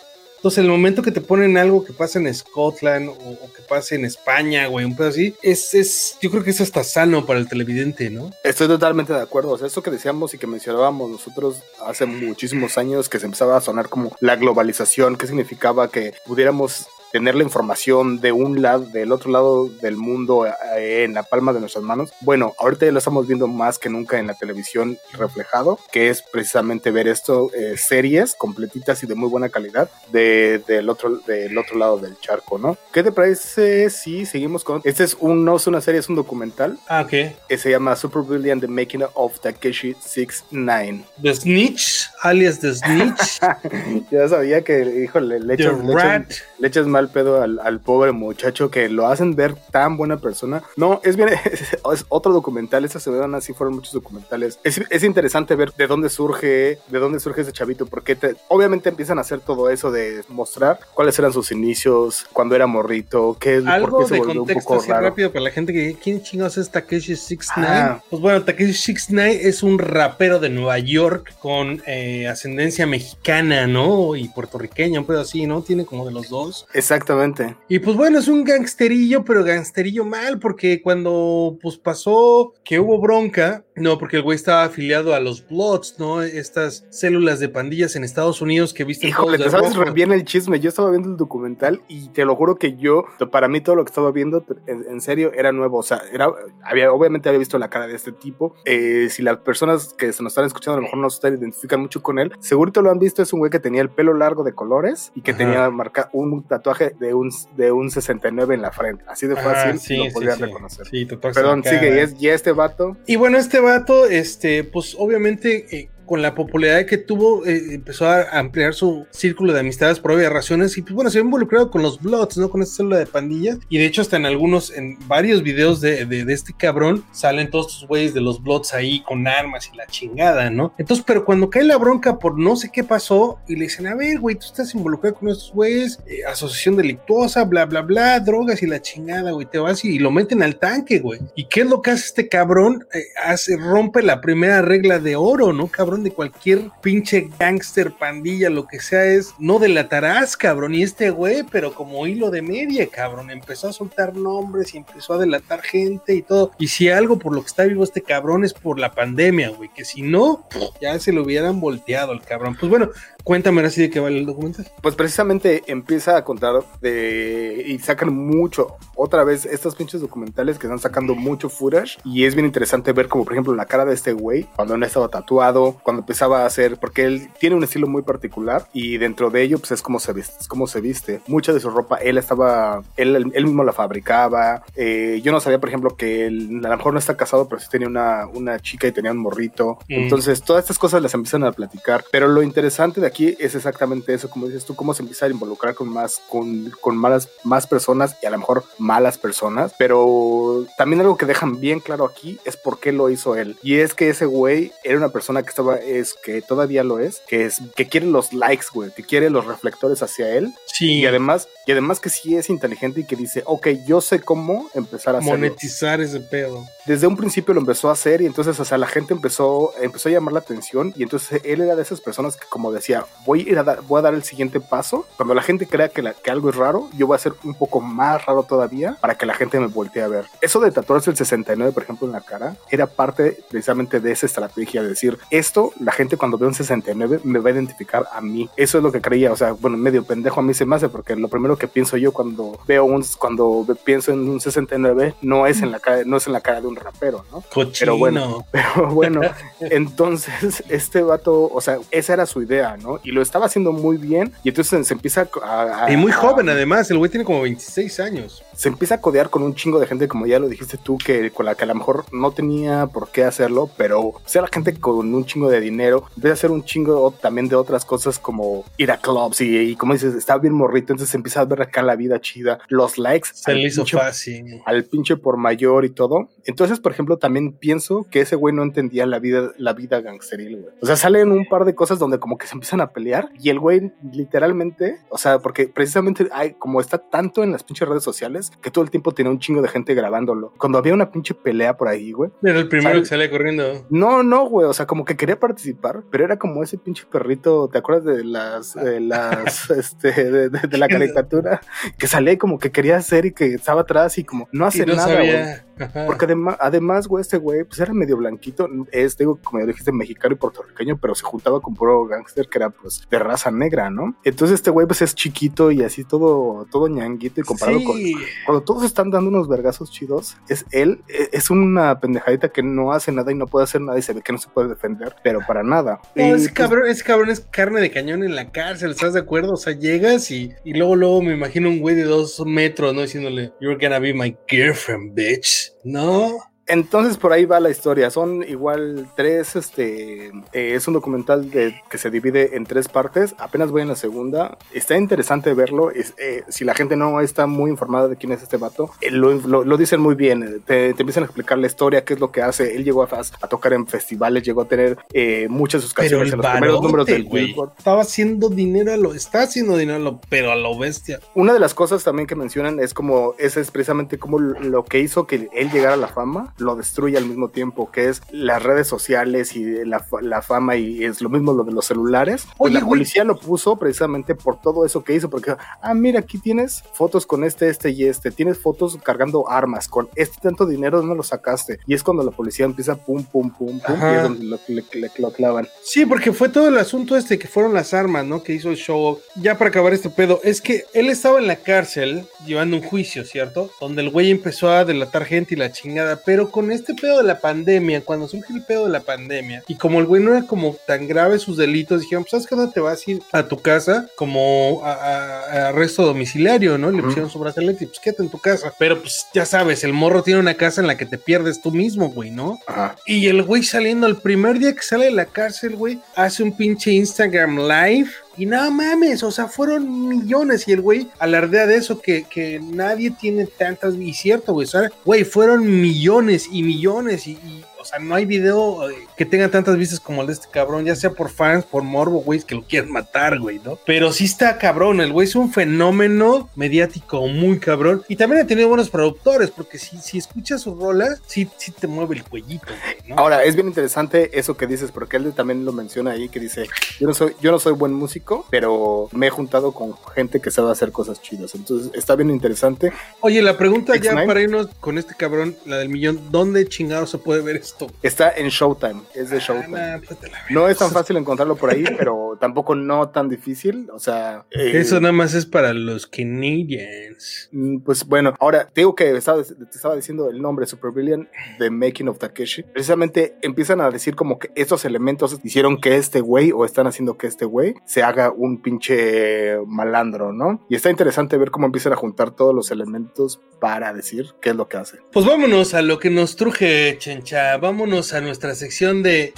Entonces, 0.48 0.64
el 0.64 0.72
momento 0.72 1.02
que 1.02 1.12
te 1.12 1.20
ponen 1.20 1.58
algo 1.58 1.84
que 1.84 1.92
pasa 1.92 2.20
en 2.20 2.34
Scotland 2.34 3.10
o, 3.10 3.52
que 3.54 3.62
pasa 3.68 3.96
en 3.96 4.06
España, 4.06 4.68
güey, 4.68 4.86
un 4.86 4.96
pedo 4.96 5.10
así, 5.10 5.36
es, 5.42 5.74
es, 5.74 6.18
yo 6.22 6.32
creo 6.32 6.42
que 6.42 6.52
es 6.52 6.62
hasta 6.62 6.86
sano 6.86 7.26
para 7.26 7.38
el 7.38 7.50
televidente, 7.50 8.10
¿no? 8.10 8.32
Estoy 8.46 8.70
totalmente 8.70 9.12
de 9.12 9.20
acuerdo. 9.20 9.52
O 9.52 9.58
sea, 9.58 9.68
eso 9.68 9.84
que 9.84 9.92
decíamos 9.92 10.34
y 10.34 10.38
que 10.38 10.48
mencionábamos 10.48 11.12
nosotros 11.12 11.64
hace 11.86 12.06
muchísimos 12.06 12.78
años 12.78 13.10
que 13.10 13.20
se 13.20 13.26
empezaba 13.26 13.58
a 13.58 13.62
sonar 13.62 13.90
como 13.90 14.16
la 14.22 14.38
globalización, 14.38 15.18
que 15.18 15.28
significaba 15.28 15.92
que 15.92 16.14
pudiéramos 16.26 16.88
tener 17.12 17.36
la 17.36 17.44
información 17.44 18.20
de 18.20 18.32
un 18.32 18.62
lado, 18.62 18.86
del 18.86 19.12
otro 19.12 19.32
lado 19.32 19.70
del 19.70 19.96
mundo 19.98 20.46
eh, 20.78 21.04
en 21.04 21.14
la 21.14 21.24
palma 21.24 21.54
de 21.54 21.60
nuestras 21.60 21.84
manos. 21.84 22.12
Bueno, 22.22 22.54
ahorita 22.60 22.86
ya 22.86 22.92
lo 22.92 23.00
estamos 23.00 23.28
viendo 23.28 23.48
más 23.48 23.80
que 23.80 23.90
nunca 23.90 24.20
en 24.20 24.28
la 24.28 24.34
televisión 24.34 24.98
reflejado, 25.14 25.80
que 25.92 26.10
es 26.10 26.22
precisamente 26.22 26.92
ver 26.92 27.08
esto, 27.08 27.52
eh, 27.54 27.76
series 27.78 28.36
completitas 28.36 29.04
y 29.04 29.08
de 29.08 29.16
muy 29.16 29.30
buena 29.30 29.50
calidad 29.50 29.90
de, 30.12 30.62
del, 30.68 30.90
otro, 30.90 31.18
del 31.18 31.58
otro 31.58 31.78
lado 31.78 31.98
del 31.98 32.20
charco, 32.20 32.58
¿no? 32.58 32.78
¿Qué 32.92 33.04
te 33.04 33.12
parece 33.12 33.90
si 33.90 34.26
seguimos 34.26 34.64
con... 34.64 34.82
Este 34.84 35.04
es 35.04 35.16
un, 35.20 35.46
no 35.46 35.56
es 35.56 35.68
una 35.68 35.82
serie, 35.82 36.00
es 36.00 36.10
un 36.10 36.16
documental 36.16 36.78
Ah, 36.88 37.02
ok. 37.02 37.10
que 37.48 37.58
se 37.58 37.70
llama 37.72 37.96
Super 37.96 38.22
Brilliant 38.22 38.62
The 38.62 38.68
Making 38.68 39.04
of 39.14 39.40
Takeshi 39.40 39.96
69. 40.00 41.04
The 41.22 41.34
Snitch, 41.36 42.10
alias 42.22 42.60
The 42.60 42.74
Snitch, 42.74 43.40
ya 44.12 44.28
sabía 44.28 44.64
que, 44.64 45.04
híjole, 45.04 45.40
le 45.40 45.54
echas, 45.54 45.78
le 45.84 45.94
echas- 45.94 46.44
le 46.60 46.68
echas 46.68 46.88
mal 46.88 47.10
pedo 47.10 47.42
al, 47.42 47.60
al 47.60 47.80
pobre 47.80 48.12
muchacho 48.12 48.72
que 48.72 48.90
lo 48.90 49.08
hacen 49.08 49.36
ver 49.36 49.56
tan 49.72 49.98
buena 49.98 50.18
persona. 50.18 50.64
No, 50.76 51.00
es 51.04 51.16
bien, 51.16 51.30
es 51.94 52.06
otro 52.10 52.34
documental. 52.34 52.86
Esta 52.86 53.00
semana 53.00 53.40
sí 53.42 53.54
fueron 53.54 53.76
muchos 53.76 53.94
documentales. 53.94 54.60
Es, 54.64 54.82
es 54.90 55.04
interesante 55.04 55.56
ver 55.56 55.72
de 55.74 55.88
dónde 55.88 56.10
surge, 56.10 56.80
de 56.88 57.00
dónde 57.00 57.20
surge 57.20 57.42
ese 57.42 57.52
chavito, 57.52 57.86
porque 57.86 58.16
te- 58.16 58.36
obviamente 58.48 58.90
empiezan 58.90 59.18
a 59.18 59.22
hacer 59.22 59.40
todo 59.40 59.70
eso 59.70 59.92
de 59.92 60.24
mostrar 60.30 60.80
cuáles 60.94 61.18
eran 61.20 61.32
sus 61.34 61.52
inicios, 61.52 62.26
cuando 62.34 62.56
era 62.56 62.66
morrito, 62.68 63.38
qué, 63.40 63.60
por 63.62 63.70
Algo 63.70 64.00
qué 64.00 64.06
se 64.08 64.14
de 64.16 64.20
volvió 64.20 64.32
un 64.34 64.38
contexto 64.48 64.70
poco 64.70 64.82
así 64.82 64.92
rápido 64.92 65.32
para 65.32 65.44
la 65.44 65.52
gente 65.52 65.74
que 65.74 65.96
quién 66.02 66.22
chingados 66.24 66.58
es 66.58 66.70
Takeshi 66.72 67.16
69. 67.16 67.72
Ah. 67.80 68.04
Pues 68.10 68.22
bueno, 68.22 68.44
Takeshi 68.44 68.74
69 68.74 69.40
es 69.48 69.62
un 69.64 69.78
rapero 69.80 70.40
de 70.40 70.50
Nueva 70.50 70.80
York 70.80 71.36
con 71.40 71.82
eh, 71.86 72.07
ascendencia 72.28 72.86
mexicana, 72.88 73.68
¿no? 73.68 74.16
Y 74.16 74.30
puertorriqueña, 74.30 75.00
un 75.00 75.06
pedo 75.06 75.22
así, 75.22 75.46
¿no? 75.46 75.62
Tiene 75.62 75.86
como 75.86 76.06
de 76.06 76.12
los 76.12 76.30
dos. 76.30 76.68
Exactamente. 76.74 77.56
Y 77.68 77.80
pues 77.80 77.96
bueno, 77.96 78.20
es 78.20 78.28
un 78.28 78.44
gangsterillo, 78.44 79.24
pero 79.24 79.44
gangsterillo 79.44 80.06
mal, 80.06 80.40
porque 80.40 80.82
cuando 80.82 81.58
pues 81.62 81.78
pasó 81.78 82.54
que 82.64 82.80
hubo 82.80 83.00
bronca, 83.00 83.64
no, 83.76 83.98
porque 83.98 84.18
el 84.18 84.24
güey 84.24 84.36
estaba 84.36 84.64
afiliado 84.64 85.14
a 85.14 85.20
los 85.20 85.48
Bloods, 85.48 85.96
¿no? 86.00 86.24
Estas 86.24 86.86
células 86.90 87.40
de 87.40 87.50
pandillas 87.50 87.96
en 87.96 88.04
Estados 88.04 88.42
Unidos 88.42 88.74
que 88.74 88.84
viste 88.84 89.08
Híjole, 89.08 89.38
te 89.38 89.50
sabes 89.50 89.76
re 89.76 89.92
bien 89.92 90.12
el 90.12 90.26
chisme. 90.26 90.60
Yo 90.60 90.70
estaba 90.70 90.90
viendo 90.90 91.10
el 91.10 91.18
documental 91.18 91.82
y 91.88 92.10
te 92.10 92.26
lo 92.26 92.36
juro 92.36 92.56
que 92.56 92.76
yo, 92.76 93.06
para 93.32 93.48
mí 93.48 93.62
todo 93.62 93.76
lo 93.76 93.86
que 93.86 93.90
estaba 93.90 94.12
viendo, 94.12 94.44
en, 94.66 94.86
en 94.90 95.02
serio, 95.02 95.32
era 95.34 95.52
nuevo. 95.52 95.78
O 95.78 95.84
sea, 95.84 96.02
era, 96.12 96.30
había, 96.64 96.92
obviamente 96.92 97.30
había 97.30 97.40
visto 97.40 97.60
la 97.60 97.70
cara 97.70 97.88
de 97.88 97.96
este 97.96 98.12
tipo. 98.12 98.56
Eh, 98.66 99.10
si 99.10 99.22
las 99.22 99.38
personas 99.38 99.94
que 99.94 100.12
se 100.12 100.24
nos 100.24 100.32
están 100.32 100.46
escuchando 100.46 100.78
a 100.78 100.82
lo 100.82 100.84
mejor 100.84 101.00
no 101.00 101.10
se 101.10 101.28
identifican 101.28 101.82
mucho 101.82 101.97
con 102.02 102.20
él, 102.20 102.32
seguro 102.40 102.68
lo 102.82 102.92
han 102.92 103.00
visto. 103.00 103.22
Es 103.22 103.34
un 103.34 103.40
güey 103.40 103.50
que 103.52 103.60
tenía 103.60 103.82
el 103.82 103.90
pelo 103.90 104.14
largo 104.14 104.44
de 104.44 104.54
colores 104.54 105.12
y 105.16 105.22
que 105.22 105.32
Ajá. 105.32 105.38
tenía 105.38 105.70
marcado 105.70 106.10
un 106.14 106.44
tatuaje 106.44 106.94
de 107.00 107.14
un, 107.14 107.32
de 107.56 107.72
un 107.72 107.90
69 107.90 108.56
en 108.56 108.62
la 108.62 108.72
frente. 108.72 109.04
Así 109.08 109.28
de 109.28 109.36
fácil 109.36 109.72
Ah, 109.74 109.78
sí, 109.78 109.98
lo 109.98 110.04
sí, 110.06 110.10
podían 110.12 110.38
sí. 110.38 110.44
reconocer. 110.44 110.88
Sí, 110.88 111.06
Perdón, 111.06 111.64
sigue. 111.64 111.96
Y, 111.96 112.00
es, 112.00 112.22
y 112.22 112.30
este 112.30 112.52
vato, 112.52 112.98
Y 113.08 113.16
bueno, 113.16 113.38
este 113.38 113.60
vato, 113.60 114.06
este, 114.06 114.64
pues 114.64 114.96
obviamente 115.00 115.66
eh, 115.76 115.90
con 116.08 116.24
la 116.24 116.34
popularidad 116.34 116.88
que 116.88 116.98
tuvo, 116.98 117.46
eh, 117.46 117.76
empezó 117.76 118.08
a 118.10 118.24
ampliar 118.40 118.74
su 118.74 119.06
círculo 119.12 119.54
de 119.54 119.60
amistades 119.60 120.00
por 120.00 120.14
obvias 120.14 120.34
razones 120.34 120.76
y 120.78 120.82
pues 120.82 120.96
bueno, 120.96 121.12
se 121.12 121.20
ha 121.20 121.22
involucrado 121.22 121.70
con 121.70 121.84
los 121.84 122.02
Bloods, 122.02 122.38
¿no? 122.38 122.50
Con 122.50 122.64
esta 122.64 122.78
célula 122.78 122.98
de 122.98 123.06
pandillas. 123.06 123.60
Y 123.70 123.78
de 123.78 123.86
hecho 123.86 124.02
hasta 124.02 124.18
en 124.18 124.26
algunos, 124.26 124.72
en 124.76 124.98
varios 125.08 125.44
videos 125.44 125.80
de, 125.82 126.06
de- 126.06 126.34
este 126.34 126.54
cabrón, 126.58 127.04
salen 127.12 127.50
todos 127.52 127.68
estos 127.74 127.88
güeyes 127.88 128.14
de 128.14 128.22
los 128.22 128.42
Bloods 128.42 128.74
ahí 128.74 129.04
con 129.04 129.28
armas 129.28 129.70
y 129.72 129.78
la 129.78 129.86
chingada, 129.88 130.50
¿no? 130.50 130.74
Entonces, 130.78 131.04
pero 131.08 131.26
cuando 131.26 131.50
cae 131.50 131.64
la 131.64 131.78
bronca 131.78 132.18
por 132.20 132.38
no 132.40 132.56
sé 132.56 132.70
qué 132.72 132.84
pasó 132.84 133.40
y 133.48 133.56
le 133.56 133.66
dicen, 133.66 133.88
a 133.88 133.96
ver, 133.96 134.20
güey, 134.20 134.36
tú 134.36 134.46
estás 134.46 134.74
involucrado 134.74 135.16
con 135.16 135.30
estos 135.30 135.52
güeyes, 135.54 136.00
eh, 136.08 136.24
asociación 136.26 136.76
delictuosa, 136.78 137.44
bla, 137.44 137.66
bla, 137.66 137.82
bla, 137.82 138.20
drogas 138.20 138.64
y 138.64 138.68
la 138.68 138.82
chingada, 138.82 139.32
güey, 139.32 139.48
te 139.48 139.58
vas 139.60 139.84
y, 139.84 139.90
y 139.96 140.00
lo 140.00 140.12
meten 140.12 140.42
al 140.44 140.56
tanque, 140.58 141.00
güey. 141.00 141.20
¿Y 141.36 141.48
qué 141.50 141.62
es 141.62 141.68
lo 141.68 141.82
que 141.82 141.92
hace 141.92 142.06
este 142.06 142.30
cabrón? 142.30 142.86
Eh, 142.94 143.04
hace, 143.26 143.58
rompe 143.58 144.02
la 144.04 144.22
primera 144.22 144.62
regla 144.62 145.00
de 145.00 145.16
oro, 145.16 145.52
¿no? 145.54 145.68
Cabrón 145.68 145.97
de 146.04 146.12
cualquier 146.12 146.70
pinche 146.82 147.30
gángster, 147.40 147.92
pandilla, 147.92 148.50
lo 148.50 148.68
que 148.68 148.80
sea, 148.80 149.06
es 149.06 149.34
no 149.40 149.60
delatarás, 149.60 150.38
cabrón. 150.38 150.76
Y 150.76 150.84
este 150.84 151.10
güey, 151.10 151.44
pero 151.44 151.74
como 151.74 152.08
hilo 152.08 152.30
de 152.30 152.42
media, 152.42 152.88
cabrón, 152.88 153.30
empezó 153.30 153.70
a 153.70 153.74
soltar 153.74 154.16
nombres 154.16 154.74
y 154.74 154.78
empezó 154.78 155.14
a 155.14 155.18
delatar 155.20 155.62
gente 155.62 156.16
y 156.16 156.22
todo. 156.22 156.52
Y 156.58 156.68
si 156.68 156.90
algo 156.90 157.20
por 157.20 157.34
lo 157.34 157.42
que 157.42 157.48
está 157.48 157.64
vivo 157.64 157.84
este 157.84 158.02
cabrón 158.02 158.44
es 158.44 158.54
por 158.54 158.80
la 158.80 158.94
pandemia, 158.94 159.50
güey, 159.50 159.70
que 159.74 159.86
si 159.86 160.02
no, 160.02 160.48
ya 160.82 161.00
se 161.00 161.12
lo 161.12 161.24
hubieran 161.24 161.60
volteado 161.60 162.12
al 162.12 162.22
cabrón. 162.22 162.58
Pues 162.60 162.70
bueno, 162.70 162.90
cuéntame 163.28 163.60
ahora 163.60 163.70
sí 163.70 163.82
de 163.82 163.90
qué 163.90 164.00
vale 164.00 164.20
el 164.20 164.26
documental. 164.26 164.66
pues 164.82 164.96
precisamente 164.96 165.64
empieza 165.68 166.16
a 166.16 166.24
contar 166.24 166.64
de. 166.80 167.62
Y 167.68 167.78
sacan 167.80 168.16
mucho. 168.16 168.78
Otra 168.96 169.26
vez, 169.26 169.46
estos 169.46 169.76
pinches 169.76 170.00
documentales 170.00 170.58
que 170.58 170.68
están 170.68 170.80
sacando 170.80 171.14
mucho 171.14 171.50
footage. 171.50 171.98
Y 172.06 172.24
es 172.24 172.36
bien 172.36 172.46
interesante 172.46 172.94
ver, 172.94 173.10
como 173.10 173.26
por 173.26 173.34
ejemplo, 173.34 173.54
la 173.54 173.66
cara 173.66 173.84
de 173.84 173.94
este 173.94 174.14
güey, 174.14 174.48
cuando 174.56 174.78
no 174.78 174.86
estaba 174.86 175.10
tatuado, 175.10 175.78
cuando 175.84 176.04
empezaba 176.04 176.44
a 176.44 176.46
hacer. 176.46 176.78
Porque 176.78 177.04
él 177.04 177.28
tiene 177.38 177.58
un 177.58 177.66
estilo 177.66 177.88
muy 177.88 178.02
particular. 178.02 178.70
Y 178.72 178.98
dentro 178.98 179.30
de 179.30 179.42
ello, 179.42 179.60
pues 179.60 179.74
es 179.74 179.82
como 179.82 180.00
se 180.00 180.14
viste. 180.14 180.38
Es 180.40 180.48
como 180.48 180.66
se 180.66 180.80
viste. 180.80 181.20
Mucha 181.28 181.52
de 181.52 181.60
su 181.60 181.70
ropa, 181.70 181.98
él 181.98 182.18
estaba. 182.18 182.82
Él, 182.96 183.30
él 183.34 183.46
mismo 183.46 183.66
la 183.66 183.74
fabricaba. 183.74 184.64
Eh, 184.78 185.20
yo 185.22 185.34
no 185.34 185.42
sabía, 185.42 185.60
por 185.60 185.68
ejemplo, 185.68 185.98
que 185.98 186.28
él 186.28 186.62
a 186.64 186.70
lo 186.70 186.78
mejor 186.78 186.94
no 186.94 187.00
está 187.00 187.18
casado, 187.18 187.50
pero 187.50 187.60
sí 187.60 187.68
tenía 187.70 187.90
una, 187.90 188.26
una 188.28 188.58
chica 188.62 188.88
y 188.88 188.94
tenía 188.94 189.12
un 189.12 189.18
morrito. 189.18 189.80
Mm. 189.90 189.96
Entonces, 189.96 190.42
todas 190.44 190.64
estas 190.64 190.80
cosas 190.80 191.02
las 191.02 191.14
empiezan 191.14 191.44
a 191.44 191.52
platicar. 191.52 192.06
Pero 192.10 192.30
lo 192.30 192.42
interesante 192.42 193.02
de 193.02 193.08
aquí 193.08 193.17
es 193.26 193.56
exactamente 193.56 194.14
eso, 194.14 194.30
como 194.30 194.48
dices 194.48 194.66
tú, 194.66 194.76
cómo 194.76 194.94
se 194.94 195.02
empieza 195.02 195.26
a 195.26 195.30
involucrar 195.30 195.76
con 195.76 195.90
más, 195.90 196.22
con, 196.30 196.72
con 196.82 196.98
malas, 196.98 197.30
más 197.44 197.68
personas 197.68 198.16
y 198.22 198.26
a 198.26 198.30
lo 198.30 198.38
mejor 198.38 198.64
malas 198.78 199.18
personas. 199.18 199.74
Pero 199.78 200.66
también 200.78 201.02
algo 201.02 201.18
que 201.18 201.26
dejan 201.26 201.60
bien 201.60 201.80
claro 201.80 202.06
aquí 202.06 202.40
es 202.46 202.58
por 202.58 202.80
qué 202.80 202.92
lo 202.92 203.10
hizo 203.10 203.36
él. 203.36 203.58
Y 203.64 203.78
es 203.78 203.94
que 203.94 204.10
ese 204.10 204.26
güey 204.26 204.72
era 204.84 204.98
una 204.98 205.10
persona 205.10 205.44
que 205.44 205.50
estaba, 205.50 205.76
es 205.78 206.14
que 206.14 206.42
todavía 206.42 206.84
lo 206.84 207.00
es, 207.00 207.22
que 207.28 207.46
es, 207.46 207.62
que 207.76 207.88
quiere 207.88 208.08
los 208.08 208.34
likes, 208.34 208.68
güey, 208.74 208.92
que 208.92 209.04
quiere 209.04 209.30
los 209.30 209.46
reflectores 209.46 210.02
hacia 210.04 210.30
él. 210.36 210.54
Sí, 210.66 211.00
Y 211.00 211.06
además, 211.06 211.48
y 211.66 211.72
además 211.72 212.00
que 212.00 212.10
sí 212.10 212.36
es 212.36 212.50
inteligente 212.50 213.02
y 213.02 213.06
que 213.06 213.16
dice, 213.16 213.44
ok, 213.46 213.68
yo 213.86 214.02
sé 214.02 214.22
cómo 214.22 214.70
empezar 214.74 215.16
a 215.16 215.20
hacerlo 215.20 215.38
monetizar 215.38 216.02
ese 216.02 216.20
pedo. 216.20 216.66
desde 216.86 217.08
un 217.08 217.18
principio 217.18 217.54
lo 217.54 217.60
empezó 217.60 217.90
a 217.90 217.94
hacer 217.94 218.22
y 218.22 218.26
entonces, 218.26 218.60
o 218.60 218.66
sea, 218.66 218.78
la 218.78 218.88
gente 218.88 219.14
empezó, 219.14 219.74
empezó 219.82 220.10
a 220.10 220.12
llamar 220.12 220.34
la 220.34 220.40
atención 220.40 220.94
y 220.96 221.04
entonces 221.04 221.42
él 221.44 221.62
era 221.62 221.76
de 221.76 221.82
esas 221.82 222.02
personas 222.02 222.38
que 222.38 222.46
como 222.48 222.72
decía, 222.72 223.06
voy 223.26 223.42
a, 223.42 223.52
ir 223.52 223.60
a 223.60 223.64
dar, 223.64 223.82
voy 223.82 224.00
a 224.00 224.02
dar 224.04 224.14
el 224.14 224.24
siguiente 224.24 224.60
paso. 224.60 225.06
Cuando 225.18 225.34
la 225.34 225.42
gente 225.42 225.68
crea 225.68 225.90
que, 225.90 226.02
la- 226.02 226.14
que 226.14 226.32
algo 226.32 226.50
es 226.50 226.56
raro, 226.56 226.90
yo 226.96 227.08
voy 227.08 227.16
a 227.16 227.18
hacer 227.18 227.34
un 227.44 227.54
poco 227.56 227.82
más 227.82 228.26
raro 228.26 228.44
todavía 228.44 228.98
para 229.02 229.16
que 229.16 229.26
la 229.26 229.34
gente 229.34 229.60
me 229.60 229.68
voltee 229.68 230.02
a 230.04 230.08
ver. 230.08 230.26
Eso 230.42 230.60
de 230.60 230.72
tatuarse 230.72 231.10
el 231.10 231.18
69, 231.18 231.72
por 231.74 231.84
ejemplo, 231.84 232.08
en 232.08 232.14
la 232.14 232.22
cara, 232.22 232.56
era 232.72 232.88
parte 232.88 233.38
precisamente 233.50 234.00
de 234.00 234.12
esa 234.12 234.26
estrategia 234.26 234.82
de 234.82 234.90
decir, 234.90 235.18
esto, 235.30 235.74
la 235.80 235.92
gente 235.92 236.16
cuando 236.18 236.38
ve 236.38 236.48
un 236.48 236.54
69 236.54 237.20
me 237.24 237.40
va 237.40 237.50
a 237.50 237.54
identificar 237.54 238.08
a 238.14 238.22
mí. 238.22 238.50
Eso 238.56 238.78
es 238.78 238.84
lo 238.84 238.92
que 238.92 239.02
creía, 239.02 239.32
o 239.32 239.36
sea, 239.36 239.52
bueno, 239.52 239.78
medio 239.78 240.04
pendejo 240.04 240.40
a 240.40 240.44
mí 240.44 240.54
se 240.54 240.66
me 240.66 240.76
hace 240.76 240.88
porque 240.90 241.16
lo 241.16 241.28
primero 241.28 241.58
que 241.58 241.68
pienso 241.68 241.98
yo 241.98 242.12
cuando 242.14 242.58
veo 242.68 242.86
un, 242.86 243.04
cuando 243.20 243.66
pienso 243.84 244.12
en 244.14 244.28
un 244.30 244.40
69 244.40 245.16
no 245.22 245.48
es 245.48 245.62
en 245.62 245.72
la 245.72 245.80
cara, 245.80 246.04
no 246.06 246.18
es 246.18 246.28
en 246.28 246.34
la 246.34 246.42
cara 246.42 246.62
de 246.62 246.68
un 246.68 246.76
rapero, 246.76 247.26
¿no? 247.32 247.42
Cochino. 247.54 247.74
Pero 247.80 247.98
bueno. 247.98 248.46
Pero 248.52 248.88
bueno, 248.94 249.22
entonces 249.60 250.64
este 250.70 251.02
vato, 251.02 251.50
o 251.54 251.62
sea, 251.62 251.78
esa 251.92 252.14
era 252.14 252.26
su 252.26 252.42
idea, 252.42 252.78
¿no? 252.78 252.87
Y 253.04 253.12
lo 253.12 253.22
estaba 253.22 253.46
haciendo 253.46 253.72
muy 253.72 253.98
bien 253.98 254.32
y 254.44 254.50
entonces 254.50 254.88
se 254.88 254.94
empieza 254.94 255.28
a... 255.44 255.86
a- 255.86 255.92
Y 255.92 255.98
muy 255.98 256.12
a- 256.12 256.16
joven 256.16 256.50
además, 256.50 256.90
el 256.92 256.98
güey 256.98 257.10
tiene 257.12 257.24
como 257.26 257.42
26 257.42 258.00
años. 258.00 258.44
Se 258.56 258.70
empieza 258.70 258.96
a 258.96 259.02
codear 259.02 259.30
con 259.30 259.44
un 259.44 259.54
chingo 259.54 259.80
de 259.80 259.86
gente, 259.88 260.08
como 260.08 260.26
ya 260.26 260.40
lo 260.40 260.50
dijiste 260.50 260.78
tú, 260.78 260.98
que 260.98 261.30
con 261.32 261.46
la 261.46 261.56
que 261.56 261.64
a 261.64 261.68
lo 261.68 261.76
mejor 261.76 262.06
no 262.12 262.32
tenía 262.32 262.88
por 262.88 263.10
qué 263.10 263.24
hacerlo, 263.24 263.70
pero 263.78 264.00
o 264.02 264.22
sea, 264.26 264.42
la 264.42 264.48
gente 264.48 264.74
con 264.80 265.14
un 265.14 265.26
chingo 265.26 265.50
de 265.50 265.60
dinero, 265.60 266.06
empieza 266.16 266.30
a 266.30 266.34
hacer 266.34 266.52
un 266.52 266.64
chingo 266.64 267.14
también 267.22 267.48
de 267.50 267.56
otras 267.56 267.86
cosas 267.86 268.18
como 268.20 268.66
ir 268.78 268.92
a 268.92 268.98
clubs 268.98 269.42
y, 269.42 269.56
y 269.58 269.76
como 269.76 269.94
dices, 269.94 270.16
está 270.16 270.38
bien 270.38 270.54
morrito, 270.54 270.94
entonces 270.94 271.14
empieza 271.14 271.42
a 271.42 271.46
ver 271.46 271.62
acá 271.62 271.82
la 271.84 271.96
vida 271.96 272.20
chida, 272.20 272.60
los 272.70 272.98
likes. 272.98 273.30
Se 273.34 273.54
le 273.54 273.68
hizo 273.68 273.82
pinche 273.84 273.98
fácil. 273.98 274.62
al 274.66 274.84
pinche 274.86 275.18
por 275.18 275.38
mayor 275.38 275.86
y 275.86 275.90
todo. 275.92 276.30
Entonces, 276.46 276.80
por 276.80 276.92
ejemplo, 276.92 277.18
también 277.18 277.54
pienso 277.54 278.08
que 278.10 278.22
ese 278.22 278.36
güey 278.36 278.56
no 278.56 278.64
entendía 278.64 279.06
la 279.06 279.20
vida, 279.20 279.52
la 279.58 279.74
vida 279.74 280.02
gangsteril, 280.02 280.62
güey. 280.62 280.74
O 280.82 280.86
sea, 280.86 280.96
salen 280.96 281.32
un 281.32 281.46
par 281.46 281.66
de 281.66 281.76
cosas 281.76 282.00
donde 282.00 282.20
como 282.20 282.38
que 282.38 282.48
se 282.48 282.56
empiezan 282.56 282.77
a 282.82 282.92
pelear 282.92 283.30
y 283.40 283.50
el 283.50 283.60
güey 283.60 283.92
literalmente, 284.32 284.98
o 285.10 285.18
sea, 285.18 285.40
porque 285.40 285.68
precisamente 285.68 286.28
hay, 286.32 286.54
como 286.54 286.82
está 286.82 286.98
tanto 286.98 287.44
en 287.44 287.52
las 287.52 287.64
pinches 287.64 287.88
redes 287.88 288.04
sociales, 288.04 288.52
que 288.62 288.72
todo 288.72 288.84
el 288.84 288.92
tiempo 288.92 289.14
tiene 289.14 289.32
un 289.32 289.40
chingo 289.40 289.62
de 289.62 289.68
gente 289.70 289.94
grabándolo. 289.94 290.54
Cuando 290.58 290.78
había 290.78 290.94
una 290.94 291.12
pinche 291.12 291.34
pelea 291.34 291.78
por 291.78 291.88
ahí, 291.88 292.12
güey. 292.12 292.32
Era 292.44 292.60
el 292.60 292.68
primero 292.68 292.90
Sale- 292.90 293.02
que 293.02 293.06
salía 293.08 293.30
corriendo. 293.32 293.86
No, 293.90 294.24
no, 294.24 294.48
güey, 294.50 294.68
o 294.68 294.74
sea, 294.74 294.86
como 294.86 295.06
que 295.06 295.16
quería 295.18 295.40
participar, 295.40 296.04
pero 296.12 296.24
era 296.26 296.38
como 296.38 296.62
ese 296.64 296.78
pinche 296.78 297.06
perrito, 297.10 297.70
¿te 297.70 297.78
acuerdas 297.78 298.06
de 298.06 298.24
las, 298.24 298.74
de 298.76 299.00
las, 299.00 299.70
este, 299.72 300.12
de, 300.12 300.50
de- 300.50 300.68
de 300.68 300.78
la 300.78 300.88
caricatura? 300.88 301.62
Que 301.98 302.08
salía 302.08 302.34
y 302.34 302.38
como 302.38 302.60
que 302.60 302.72
quería 302.72 302.98
hacer 302.98 303.26
y 303.26 303.34
que 303.34 303.54
estaba 303.54 303.82
atrás 303.82 304.18
y 304.18 304.24
como 304.24 304.48
no 304.52 304.66
hace 304.66 304.84
y 304.84 304.86
no 304.86 304.96
nada, 304.96 305.16
güey. 305.16 305.67
Ajá. 305.80 306.06
Porque 306.06 306.26
además, 306.26 306.58
además, 306.60 307.08
güey, 307.08 307.22
este 307.22 307.38
güey, 307.38 307.64
pues 307.64 307.80
era 307.80 307.94
medio 307.94 308.18
blanquito, 308.18 308.68
es, 308.92 309.18
digo, 309.18 309.40
como 309.44 309.60
ya 309.60 309.66
dijiste, 309.66 309.92
mexicano 309.92 310.34
y 310.34 310.38
puertorriqueño, 310.38 310.98
pero 310.98 311.16
se 311.16 311.24
juntaba 311.24 311.62
con 311.62 311.74
puro 311.74 312.06
gángster 312.06 312.48
que 312.48 312.58
era, 312.58 312.70
pues, 312.70 313.08
de 313.10 313.20
raza 313.20 313.52
negra, 313.52 313.90
¿no? 313.90 314.16
Entonces 314.24 314.56
este 314.56 314.70
güey, 314.72 314.88
pues, 314.88 315.02
es 315.02 315.16
chiquito 315.16 315.72
y 315.72 315.84
así 315.84 316.04
todo, 316.04 316.66
todo 316.72 316.88
ñanguito 316.88 317.42
y 317.42 317.44
comparado 317.44 317.84
con... 317.84 317.98
Sí. 317.98 318.16
Cuando 318.46 318.64
todos 318.64 318.84
están 318.84 319.10
dando 319.12 319.30
unos 319.30 319.48
vergazos 319.48 319.92
chidos, 319.92 320.38
es 320.50 320.66
él, 320.72 321.02
e- 321.08 321.30
es 321.32 321.50
una 321.50 322.00
pendejadita 322.00 322.50
que 322.50 322.64
no 322.64 322.92
hace 322.92 323.12
nada 323.12 323.32
y 323.32 323.36
no 323.36 323.46
puede 323.48 323.64
hacer 323.66 323.82
nada 323.82 323.98
y 323.98 324.02
se 324.02 324.14
ve 324.14 324.22
que 324.22 324.32
no 324.32 324.38
se 324.38 324.50
puede 324.50 324.70
defender, 324.70 325.16
pero 325.24 325.40
para 325.46 325.64
nada. 325.64 326.00
No, 326.16 326.24
Y, 326.24 326.30
ese 326.30 326.50
pues, 326.50 326.52
cabrón, 326.52 326.88
ese 326.88 327.04
cabrón 327.04 327.30
es 327.30 327.40
carne 327.42 327.82
de 327.82 327.92
cañón 327.92 328.24
en 328.24 328.36
la 328.36 328.52
cárcel, 328.52 328.92
¿estás 328.92 329.14
de 329.14 329.20
acuerdo? 329.20 329.54
O 329.54 329.58
sea, 329.58 329.74
llegas 329.74 330.32
y, 330.32 330.54
y 330.64 330.74
luego, 330.74 330.96
luego 330.96 331.22
me 331.22 331.34
imagino 331.34 331.70
un 331.70 331.80
güey 331.80 331.96
de 331.96 332.04
dos 332.04 332.44
metros, 332.46 332.94
¿no? 332.94 333.02
Diciéndole, 333.02 333.54
You're 333.60 333.78
gonna 333.80 334.00
be 334.00 334.14
my 334.14 334.36
girlfriend, 334.48 335.14
bitch. 335.14 335.67
No. 335.84 336.42
Entonces 336.68 337.18
por 337.18 337.32
ahí 337.34 337.46
va 337.46 337.60
la 337.60 337.70
historia. 337.70 338.10
Son 338.10 338.44
igual 338.44 339.08
tres, 339.16 339.56
este, 339.56 340.28
eh, 340.28 340.74
es 340.74 340.88
un 340.88 340.94
documental 340.94 341.50
de, 341.50 341.82
que 341.90 341.98
se 341.98 342.10
divide 342.10 342.56
en 342.58 342.66
tres 342.66 342.88
partes. 342.90 343.36
Apenas 343.38 343.72
voy 343.72 343.82
en 343.84 343.88
la 343.88 343.96
segunda. 343.96 344.58
Está 344.74 344.98
interesante 344.98 345.54
verlo. 345.54 345.92
Es, 345.92 346.14
eh, 346.18 346.44
si 346.50 346.66
la 346.66 346.74
gente 346.76 346.96
no 346.96 347.22
está 347.22 347.48
muy 347.48 347.72
informada 347.72 348.08
de 348.08 348.16
quién 348.18 348.32
es 348.34 348.44
este 348.44 348.58
vato, 348.58 348.90
eh, 349.02 349.12
lo, 349.12 349.34
lo- 349.34 349.64
lo 349.64 349.78
dicen 349.78 350.02
muy 350.02 350.16
bien. 350.16 350.62
Te, 350.66 350.94
te 350.94 351.02
empiezan 351.02 351.24
a 351.24 351.26
explicar 351.28 351.58
la 351.58 351.68
historia, 351.68 352.04
qué 352.04 352.14
es 352.16 352.20
lo 352.20 352.32
que 352.32 352.42
hace. 352.42 352.76
Él 352.76 352.84
llegó 352.84 353.04
a, 353.04 353.08
a 353.42 353.48
tocar 353.48 353.74
en 353.74 353.88
festivales, 353.88 354.44
llegó 354.44 354.62
a 354.62 354.66
tener 354.68 354.98
eh, 355.14 355.48
muchas 355.50 355.82
de 355.82 355.88
sus 355.88 355.94
Pero 355.94 356.04
canciones 356.20 356.28
el 356.28 356.34
en 356.34 356.38
los 356.42 356.52
primeros 356.52 356.82
números 356.82 357.06
barote, 357.08 357.12
del. 357.14 357.28
Billboard. 357.48 357.72
Estaba 357.78 358.02
haciendo 358.02 358.50
dinero 358.50 358.94
a 358.94 358.98
lo, 358.98 359.14
está 359.14 359.44
haciendo 359.44 359.78
dinero 359.78 359.98
a 359.98 360.02
lo, 360.02 360.20
pero 360.30 360.52
a 360.52 360.56
lo 360.56 360.78
bestia. 360.78 361.20
Una 361.34 361.54
de 361.54 361.60
las 361.60 361.74
cosas 361.74 362.04
también 362.04 362.28
que 362.28 362.36
mencionan 362.36 362.80
es 362.80 362.94
como, 362.94 363.36
ese 363.38 363.62
es 363.62 363.72
precisamente 363.72 364.18
como 364.18 364.40
lo 364.40 364.84
que 364.86 365.00
hizo 365.00 365.28
que 365.28 365.50
él 365.54 365.72
llegara 365.72 365.94
a 365.94 365.98
la 365.98 366.08
fama, 366.08 366.54
lo 366.58 366.76
destruye 366.76 367.18
al 367.18 367.26
mismo 367.26 367.50
tiempo, 367.50 367.92
que 367.92 368.10
es 368.10 368.22
las 368.32 368.62
redes 368.64 368.88
sociales 368.88 369.56
y 369.56 369.86
la, 369.86 370.06
la 370.22 370.42
fama 370.42 370.76
y 370.76 371.04
es 371.04 371.22
lo 371.22 371.30
mismo 371.30 371.54
lo 371.54 371.64
de 371.64 371.72
los 371.72 371.86
celulares. 371.86 372.46
Pues 372.58 372.70
Oye, 372.72 372.74
la 372.76 372.80
güey. 372.82 372.90
policía 373.00 373.24
lo 373.24 373.38
puso 373.40 373.78
precisamente 373.78 374.36
por 374.36 374.60
todo 374.62 374.86
eso 374.86 375.04
que 375.04 375.14
hizo, 375.16 375.30
porque, 375.30 375.56
ah, 375.82 375.94
mira, 375.94 376.20
aquí 376.20 376.38
tienes 376.40 376.84
fotos 376.94 377.26
con 377.26 377.44
este, 377.44 377.70
este 377.70 377.90
y 377.92 378.06
este, 378.06 378.32
tienes 378.32 378.58
fotos 378.58 378.98
cargando 379.04 379.50
armas, 379.50 379.88
con 379.88 380.10
este 380.16 380.38
tanto 380.42 380.66
dinero, 380.66 381.00
¿dónde 381.00 381.16
lo 381.16 381.24
sacaste? 381.24 381.80
Y 381.86 381.94
es 381.94 382.04
cuando 382.04 382.24
la 382.24 382.32
policía 382.32 382.66
empieza 382.66 382.96
pum, 382.96 383.24
pum, 383.24 383.50
pum, 383.52 383.80
pum, 383.80 383.96
Ajá. 383.96 384.14
y 384.14 384.16
es 384.18 384.24
donde 384.24 384.44
lo, 384.46 384.60
le- 384.68 384.84
le- 384.94 385.12
lo 385.18 385.32
clavan. 385.32 385.68
Sí, 385.84 386.06
porque 386.06 386.32
fue 386.34 386.50
todo 386.50 386.68
el 386.68 386.78
asunto 386.78 387.16
este 387.16 387.38
que 387.40 387.48
fueron 387.48 387.74
las 387.74 387.94
armas, 387.94 388.26
¿no? 388.26 388.44
Que 388.44 388.54
hizo 388.54 388.70
el 388.70 388.78
show. 388.78 389.20
Ya 389.36 389.58
para 389.58 389.70
acabar 389.70 389.94
este 389.94 390.10
pedo, 390.10 390.40
es 390.44 390.62
que 390.62 390.86
él 390.94 391.08
estaba 391.10 391.40
en 391.40 391.48
la 391.48 391.58
cárcel 391.58 392.26
llevando 392.46 392.78
un 392.78 392.84
juicio, 392.84 393.24
¿cierto? 393.26 393.70
Donde 393.80 394.02
el 394.02 394.10
güey 394.10 394.32
empezó 394.32 394.70
a 394.70 394.86
delatar 394.86 395.26
gente 395.26 395.54
y 395.54 395.58
la 395.58 395.72
chingada. 395.72 396.22
Pero 396.26 396.47
con 396.52 396.72
este 396.72 396.94
pedo 396.94 397.18
de 397.18 397.24
la 397.24 397.40
pandemia, 397.40 398.02
cuando 398.02 398.28
surge 398.28 398.54
el 398.54 398.64
pedo 398.64 398.86
de 398.86 398.92
la 398.92 399.02
pandemia, 399.02 399.64
y 399.68 399.76
como 399.76 400.00
el 400.00 400.06
güey 400.06 400.22
no 400.22 400.36
era 400.36 400.46
como 400.46 400.76
tan 400.86 401.08
grave 401.08 401.40
sus 401.40 401.58
delitos, 401.58 402.02
dijeron, 402.02 402.24
pues 402.24 402.32
sabes 402.32 402.48
que 402.48 402.56
no 402.56 402.70
te 402.70 402.80
vas 402.80 403.04
a 403.08 403.12
ir 403.12 403.22
a 403.32 403.44
tu 403.48 403.58
casa 403.62 404.08
como 404.16 404.82
a, 404.84 404.94
a- 404.94 405.40
a 405.42 405.68
arresto 405.70 406.06
domiciliario, 406.06 406.78
¿no? 406.78 406.92
Le 406.92 406.98
Ujú. 406.98 407.08
pusieron 407.08 407.30
su 407.30 407.40
brazalete 407.40 407.84
y 407.84 407.88
pues 407.88 408.00
quédate 408.00 408.24
en 408.24 408.30
tu 408.30 408.40
casa. 408.40 408.74
Pero 408.80 409.00
pues 409.02 409.28
ya 409.34 409.46
sabes, 409.46 409.84
el 409.84 409.94
morro 409.94 410.24
tiene 410.24 410.40
una 410.40 410.54
casa 410.56 410.82
en 410.82 410.88
la 410.88 410.98
que 410.98 411.06
te 411.06 411.18
pierdes 411.18 411.62
tú 411.62 411.72
mismo, 411.72 412.10
güey, 412.10 412.32
¿no? 412.32 412.60
Ajá. 412.68 412.96
Y 413.06 413.28
el 413.28 413.44
güey 413.44 413.64
saliendo, 413.64 414.08
el 414.08 414.18
primer 414.18 414.60
día 414.60 414.74
que 414.74 414.82
sale 414.82 415.06
de 415.06 415.12
la 415.12 415.26
cárcel, 415.26 415.76
güey, 415.76 416.00
hace 416.16 416.44
un 416.44 416.56
pinche 416.56 416.92
Instagram 416.92 417.58
live. 417.60 418.10
Y 418.38 418.46
no 418.46 418.70
mames, 418.72 419.24
o 419.24 419.32
sea, 419.32 419.48
fueron 419.48 420.08
millones. 420.08 420.68
Y 420.68 420.74
el 420.74 420.82
güey 420.82 421.10
alardea 421.20 421.66
de 421.66 421.78
eso, 421.78 422.00
que, 422.00 422.24
que 422.24 422.60
nadie 422.60 423.12
tiene 423.12 423.48
tantas. 423.48 423.96
Y 423.96 424.14
cierto, 424.14 424.54
güey, 424.54 424.68
güey, 425.04 425.24
fueron 425.24 425.66
millones 425.82 426.48
y 426.52 426.62
millones. 426.64 427.28
Y, 427.28 427.38
o 427.80 427.86
sea, 427.86 428.00
no 428.00 428.16
hay 428.16 428.26
video 428.26 428.90
eh, 428.90 428.96
que 429.16 429.26
tenga 429.26 429.50
tantas 429.50 429.78
vistas 429.78 430.00
como 430.00 430.22
el 430.22 430.28
de 430.28 430.34
este 430.34 430.48
cabrón, 430.50 430.86
ya 430.86 430.96
sea 430.96 431.12
por 431.12 431.30
fans, 431.30 431.66
por 431.66 431.84
morbo, 431.84 432.22
güey, 432.22 432.42
que 432.42 432.56
lo 432.56 432.64
quieren 432.64 432.92
matar, 432.92 433.40
güey, 433.40 433.60
¿no? 433.64 433.78
Pero 433.86 434.12
sí 434.12 434.26
está 434.26 434.58
cabrón, 434.58 435.02
el 435.02 435.12
güey 435.12 435.28
es 435.28 435.36
un 435.36 435.52
fenómeno 435.52 436.50
mediático 436.56 437.26
muy 437.28 437.60
cabrón. 437.60 438.04
Y 438.08 438.16
también 438.16 438.42
ha 438.42 438.48
tenido 438.48 438.68
buenos 438.68 438.90
productores, 438.90 439.52
porque 439.52 439.78
si, 439.78 439.98
si 439.98 440.18
escuchas 440.18 440.62
sus 440.62 440.78
rolas, 440.78 441.22
sí, 441.28 441.48
sí 441.58 441.72
te 441.72 441.88
mueve 441.88 442.16
el 442.16 442.24
cuellito, 442.24 442.68
güey, 442.68 443.10
¿no? 443.10 443.16
Ahora, 443.18 443.44
es 443.44 443.56
bien 443.56 443.68
interesante 443.68 444.38
eso 444.38 444.58
que 444.58 444.68
dices, 444.68 444.92
porque 444.92 445.18
él 445.18 445.34
también 445.34 445.66
lo 445.66 445.74
menciona 445.74 446.12
ahí, 446.12 446.30
que 446.30 446.40
dice, 446.40 446.66
yo 447.00 447.08
no 447.08 447.14
soy, 447.14 447.36
yo 447.42 447.52
no 447.52 447.60
soy 447.60 447.74
buen 447.74 447.94
músico, 447.94 448.46
pero 448.50 449.10
me 449.12 449.28
he 449.28 449.30
juntado 449.30 449.72
con 449.72 449.94
gente 450.16 450.40
que 450.40 450.52
sabe 450.52 450.72
hacer 450.72 450.92
cosas 450.92 451.22
chidas. 451.22 451.56
Entonces, 451.56 451.92
está 451.94 452.16
bien 452.16 452.30
interesante. 452.30 452.92
Oye, 453.22 453.42
la 453.42 453.58
pregunta 453.58 453.96
ya 453.96 454.14
para 454.26 454.42
irnos 454.42 454.68
con 454.80 454.98
este 454.98 455.16
cabrón, 455.16 455.56
la 455.66 455.78
del 455.78 455.90
millón, 455.90 456.32
¿dónde 456.32 456.68
chingado 456.68 457.08
se 457.08 457.18
puede 457.18 457.42
ver 457.42 457.56
esto? 457.68 457.88
Está 458.02 458.32
en 458.36 458.48
Showtime, 458.50 459.02
es 459.14 459.30
de 459.30 459.38
Ah, 459.38 459.40
Showtime. 459.40 459.78
nah, 459.80 459.98
pues 460.00 460.20
No 460.50 460.68
es 460.68 460.78
tan 460.78 460.92
fácil 460.92 461.18
encontrarlo 461.18 461.56
por 461.56 461.70
ahí, 461.72 461.84
pero 461.98 462.38
tampoco 462.40 462.76
no 462.76 463.10
tan 463.10 463.30
difícil. 463.30 463.90
O 463.94 464.00
sea, 464.00 464.46
eh, 464.52 464.72
Eso 464.76 465.00
nada 465.00 465.12
más 465.14 465.34
es 465.34 465.46
para 465.46 465.74
los 465.74 466.08
Canadians. 466.08 467.50
Mm, 467.52 467.80
Pues 467.80 468.06
bueno, 468.06 468.34
ahora 468.40 468.68
te 468.68 468.82
digo 468.82 468.96
que 468.96 469.16
estaba, 469.16 469.42
te 469.44 469.54
estaba 469.76 469.96
diciendo 469.96 470.30
el 470.30 470.42
nombre 470.42 470.66
Super 470.66 470.92
Villain 470.92 471.28
de 471.60 471.70
Making 471.70 472.10
of 472.10 472.20
Takeshi. 472.20 472.64
Precisamente 472.64 473.38
empiezan 473.42 473.82
a 473.82 473.90
decir 473.90 474.16
como 474.16 474.40
que 474.40 474.52
estos 474.56 474.86
elementos 474.86 475.40
hicieron 475.44 475.80
que 475.80 475.96
este 475.98 476.22
güey 476.22 476.52
o 476.52 476.66
están 476.66 476.88
haciendo 476.88 477.18
que 477.18 477.28
este 477.28 477.46
güey 477.46 477.76
se 477.86 478.04
haga 478.04 478.32
un 478.32 478.62
pinche 478.62 479.58
malandro, 479.66 480.34
¿no? 480.34 480.66
Y 480.70 480.76
está 480.76 480.90
interesante 480.90 481.38
ver 481.38 481.52
cómo 481.52 481.66
empiezan 481.66 481.94
a 481.94 481.96
juntar 481.96 482.32
todos 482.32 482.54
los 482.54 482.72
elementos 482.72 483.40
para 483.60 483.94
decir 483.94 484.34
qué 484.42 484.50
es 484.52 484.56
lo 484.56 484.68
que 484.68 484.78
hace. 484.78 484.98
Pues 485.12 485.26
vámonos 485.26 485.74
a 485.74 485.82
lo 485.82 486.00
que 486.00 486.10
nos 486.10 486.36
truje, 486.36 486.96
chencha. 487.00 487.57
Vámonos 487.60 488.14
a 488.14 488.22
nuestra 488.22 488.54
sección 488.54 489.02
de. 489.02 489.34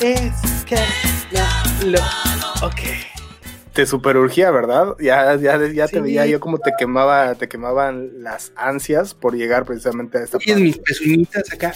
Escándalo. 0.00 2.04
Ok. 2.62 2.80
Te 3.72 3.86
superurgía, 3.86 4.50
¿verdad? 4.50 4.94
Ya, 5.00 5.36
ya, 5.36 5.66
ya 5.68 5.88
te 5.88 6.00
veía 6.00 6.26
yo 6.26 6.40
como 6.40 6.58
te 6.58 6.72
quemaba, 6.78 7.34
te 7.34 7.48
quemaban 7.48 8.22
las 8.22 8.52
ansias 8.56 9.14
por 9.14 9.36
llegar 9.36 9.64
precisamente 9.64 10.18
a 10.18 10.22
esta 10.22 10.38
Y 10.44 10.50
es 10.50 10.58
mis 10.58 10.78
pezuñitas 10.78 11.52
acá 11.52 11.74